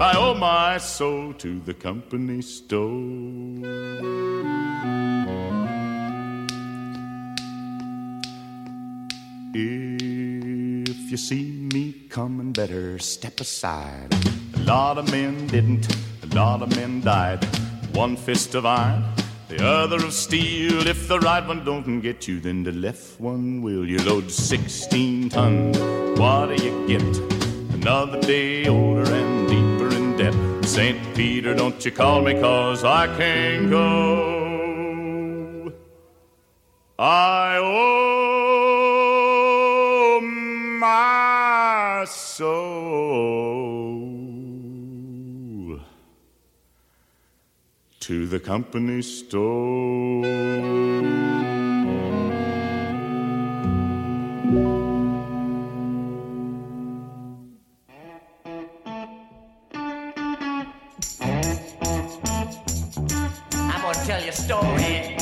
I 0.00 0.16
owe 0.16 0.34
my 0.34 0.78
soul 0.78 1.32
to 1.34 1.60
the 1.60 1.72
company 1.72 2.42
store. 2.42 2.80
If 9.54 11.10
you 11.12 11.16
see 11.16 11.68
me 11.72 11.92
coming, 12.08 12.52
better 12.52 12.98
step 12.98 13.40
aside. 13.40 14.12
A 14.56 14.60
lot 14.64 14.98
of 14.98 15.08
men 15.12 15.46
didn't, 15.46 15.86
a 16.24 16.34
lot 16.34 16.62
of 16.62 16.74
men 16.74 17.00
died. 17.00 17.44
One 17.92 18.16
fist 18.16 18.56
of 18.56 18.66
iron, 18.66 19.04
the 19.48 19.64
other 19.64 20.04
of 20.04 20.12
steel. 20.12 20.88
If 20.88 21.06
the 21.06 21.20
right 21.20 21.46
one 21.46 21.64
don't 21.64 22.00
get 22.00 22.26
you, 22.26 22.40
then 22.40 22.64
the 22.64 22.72
left 22.72 23.20
one 23.20 23.62
will. 23.62 23.86
You 23.86 23.98
load 23.98 24.28
16 24.28 25.28
tons, 25.28 25.78
what 26.18 26.46
do 26.46 26.64
you 26.64 26.84
get? 26.88 27.34
Another 27.74 28.20
day 28.20 28.66
older 28.66 28.93
St. 30.74 30.98
Peter, 31.14 31.54
don't 31.54 31.78
you 31.84 31.92
call 31.92 32.22
me, 32.22 32.34
cause 32.34 32.82
I 32.82 33.06
can't 33.16 33.70
go. 33.70 35.72
I 36.98 37.58
owe 37.62 38.90
my 40.80 42.04
soul 42.08 44.00
to 48.00 48.26
the 48.26 48.40
company 48.40 49.02
store. 49.02 50.24
Story. 64.46 65.13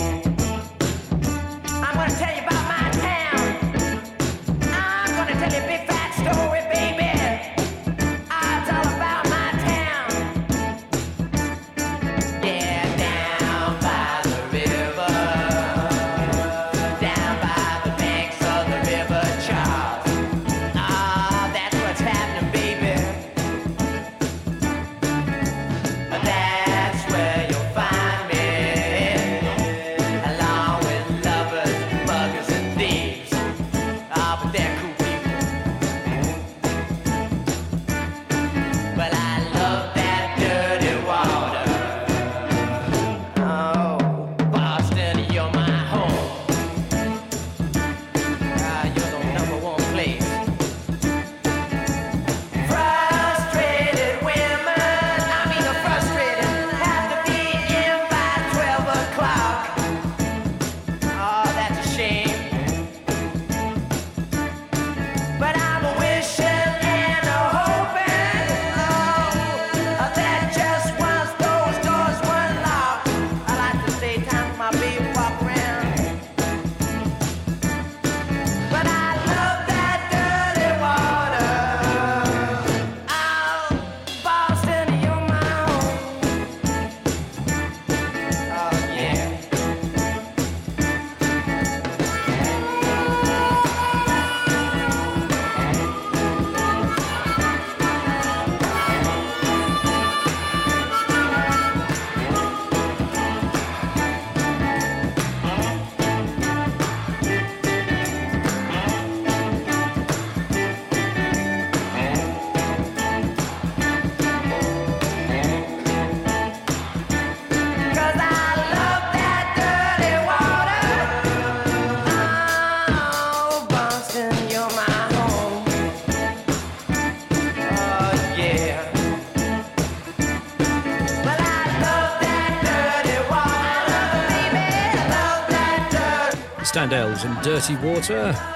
Standells 136.93 137.25
and 137.25 137.43
Dirty 137.43 137.75
Water. 137.77 138.52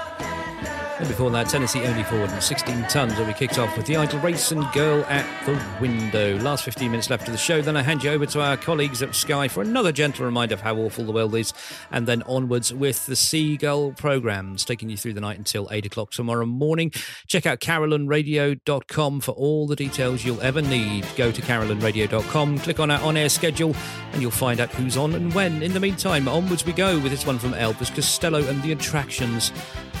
And 1.17 1.23
before 1.23 1.31
that, 1.31 1.49
Tennessee 1.49 1.83
Ernie 1.83 2.03
Ford 2.03 2.29
and 2.29 2.43
16 2.43 2.83
tons, 2.89 3.15
where 3.15 3.25
we 3.25 3.33
kicked 3.33 3.57
off 3.57 3.75
with 3.75 3.87
the 3.87 3.97
Idle 3.97 4.19
Race 4.19 4.51
and 4.51 4.63
Girl 4.71 5.03
at 5.05 5.25
the 5.47 5.59
Window. 5.81 6.37
Last 6.39 6.63
15 6.63 6.91
minutes 6.91 7.09
left 7.09 7.27
of 7.27 7.31
the 7.31 7.39
show, 7.39 7.59
then 7.61 7.75
I 7.75 7.81
hand 7.81 8.03
you 8.03 8.11
over 8.11 8.27
to 8.27 8.41
our 8.41 8.55
colleagues 8.55 9.01
at 9.01 9.15
Sky 9.15 9.47
for 9.47 9.61
another 9.61 9.91
gentle 9.91 10.25
reminder 10.25 10.53
of 10.53 10.61
how 10.61 10.75
awful 10.75 11.05
the 11.05 11.11
world 11.11 11.33
is, 11.33 11.53
and 11.91 12.07
then 12.07 12.21
onwards 12.23 12.71
with 12.71 13.07
the 13.07 13.15
Seagull 13.15 13.93
programmes, 13.93 14.63
taking 14.63 14.89
you 14.89 14.97
through 14.97 15.13
the 15.13 15.21
night 15.21 15.39
until 15.39 15.67
8 15.71 15.87
o'clock 15.87 16.11
tomorrow 16.11 16.45
morning. 16.45 16.91
Check 17.25 17.47
out 17.47 17.61
carolynradio.com 17.61 19.21
for 19.21 19.31
all 19.31 19.65
the 19.65 19.75
details 19.75 20.23
you'll 20.23 20.41
ever 20.41 20.61
need. 20.61 21.07
Go 21.15 21.31
to 21.31 21.41
carolynradio.com, 21.41 22.59
click 22.59 22.79
on 22.79 22.91
our 22.91 23.01
on 23.01 23.17
air 23.17 23.29
schedule, 23.29 23.75
and 24.11 24.21
you'll 24.21 24.29
find 24.29 24.59
out 24.59 24.69
who's 24.69 24.97
on 24.97 25.15
and 25.15 25.33
when. 25.33 25.63
In 25.63 25.73
the 25.73 25.79
meantime, 25.79 26.27
onwards 26.27 26.63
we 26.63 26.73
go 26.73 26.99
with 26.99 27.11
this 27.11 27.25
one 27.25 27.39
from 27.39 27.53
Elvis 27.53 27.93
Costello 27.95 28.45
and 28.47 28.61
the 28.61 28.71
Attractions. 28.71 29.51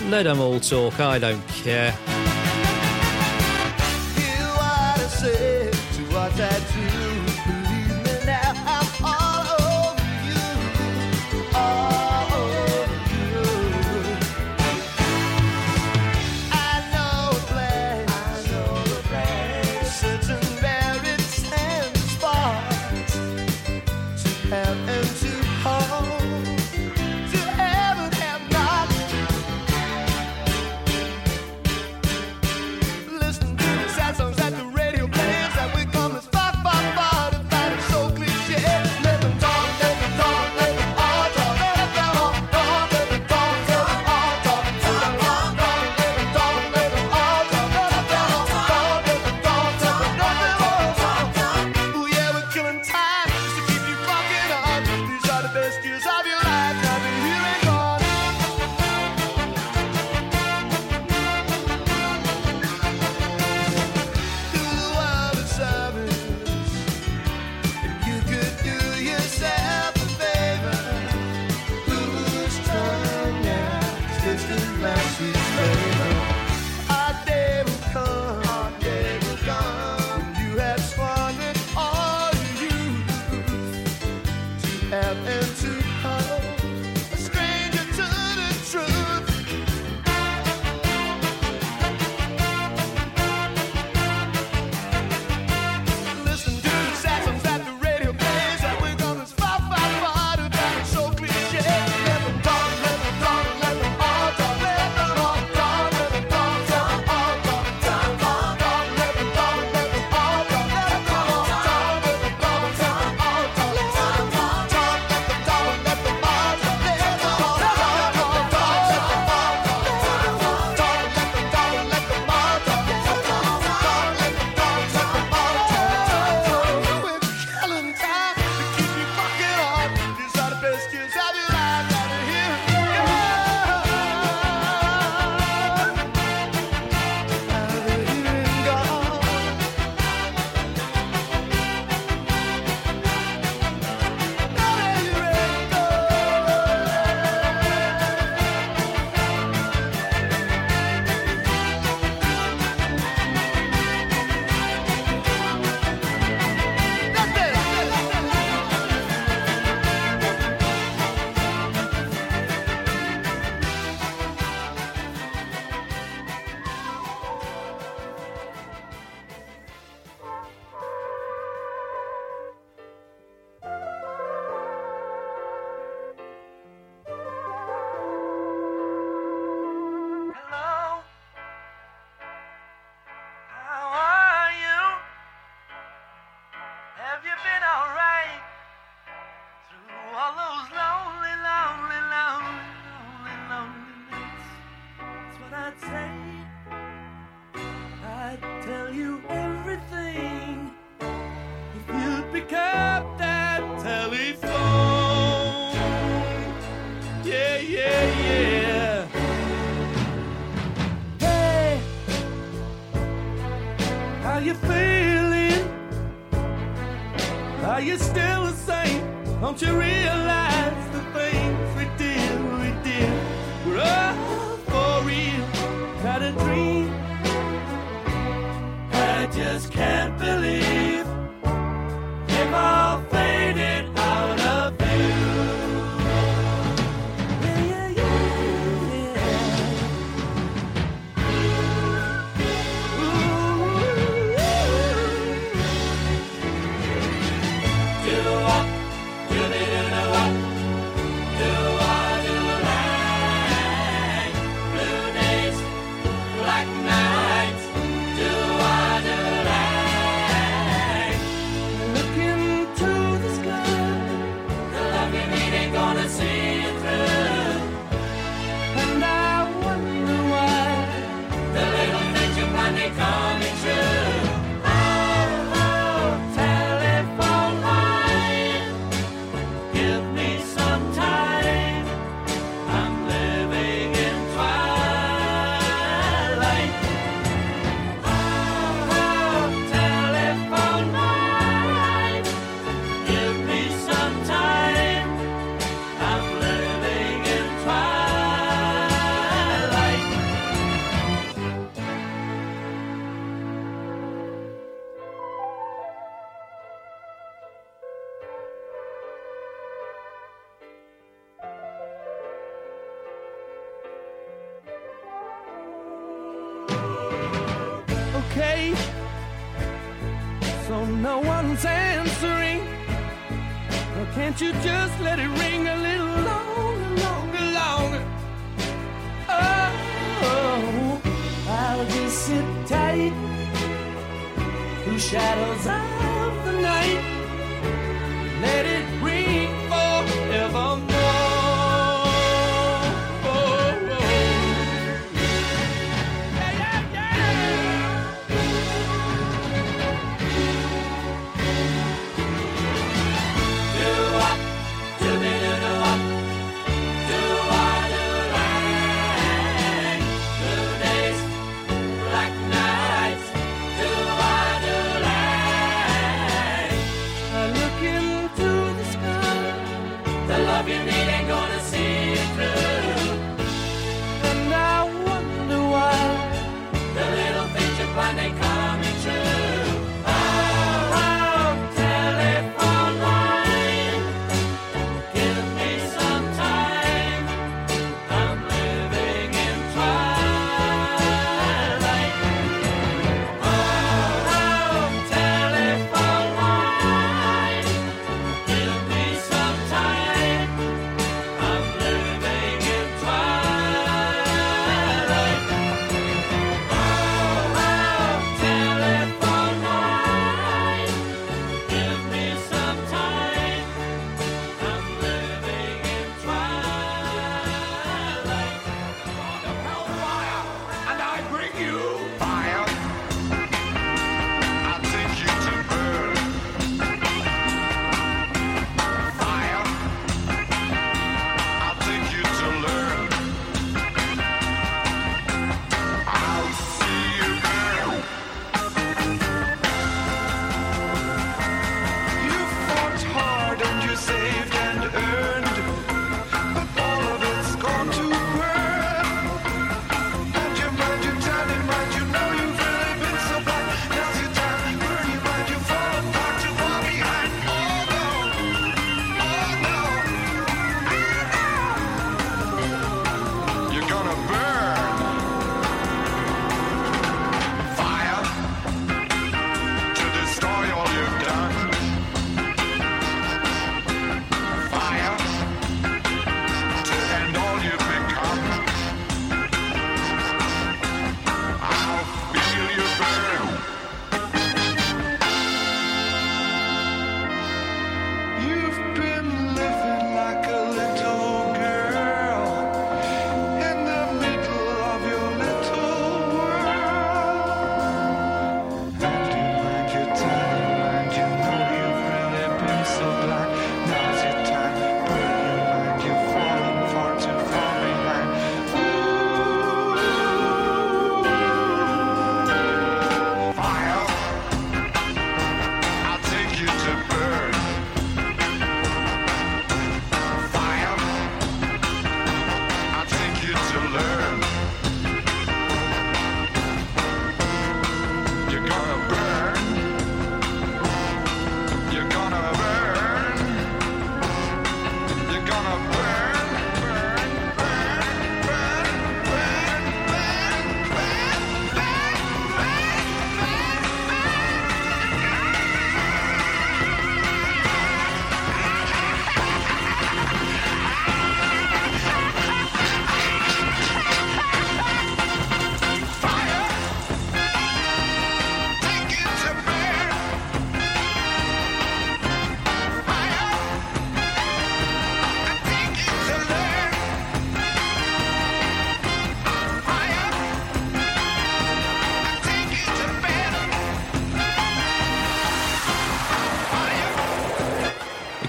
Let 0.05 0.23
them 0.23 0.39
all 0.39 0.59
talk, 0.59 0.99
I 0.99 1.19
don't 1.19 1.45
care. 1.47 1.93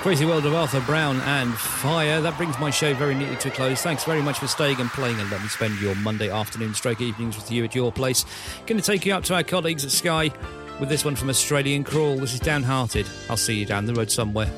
Crazy 0.08 0.24
World 0.24 0.46
of 0.46 0.54
Arthur 0.54 0.80
Brown 0.80 1.20
and 1.20 1.52
Fire. 1.52 2.22
That 2.22 2.34
brings 2.38 2.58
my 2.58 2.70
show 2.70 2.94
very 2.94 3.14
neatly 3.14 3.36
to 3.36 3.48
a 3.48 3.50
close. 3.50 3.82
Thanks 3.82 4.04
very 4.04 4.22
much 4.22 4.38
for 4.38 4.46
staying 4.46 4.80
and 4.80 4.88
playing 4.88 5.20
and 5.20 5.30
let 5.30 5.42
me 5.42 5.48
spend 5.48 5.78
your 5.82 5.94
Monday 5.96 6.30
afternoon 6.30 6.72
stroke 6.72 7.02
evenings 7.02 7.36
with 7.36 7.52
you 7.52 7.62
at 7.62 7.74
your 7.74 7.92
place. 7.92 8.24
Going 8.64 8.80
to 8.80 8.86
take 8.86 9.04
you 9.04 9.12
up 9.12 9.22
to 9.24 9.34
our 9.34 9.42
colleagues 9.42 9.84
at 9.84 9.90
Sky 9.90 10.32
with 10.80 10.88
this 10.88 11.04
one 11.04 11.14
from 11.14 11.28
Australian 11.28 11.84
Crawl. 11.84 12.16
This 12.16 12.32
is 12.32 12.40
Downhearted. 12.40 13.06
I'll 13.28 13.36
see 13.36 13.58
you 13.58 13.66
down 13.66 13.84
the 13.84 13.92
road 13.92 14.10
somewhere. 14.10 14.50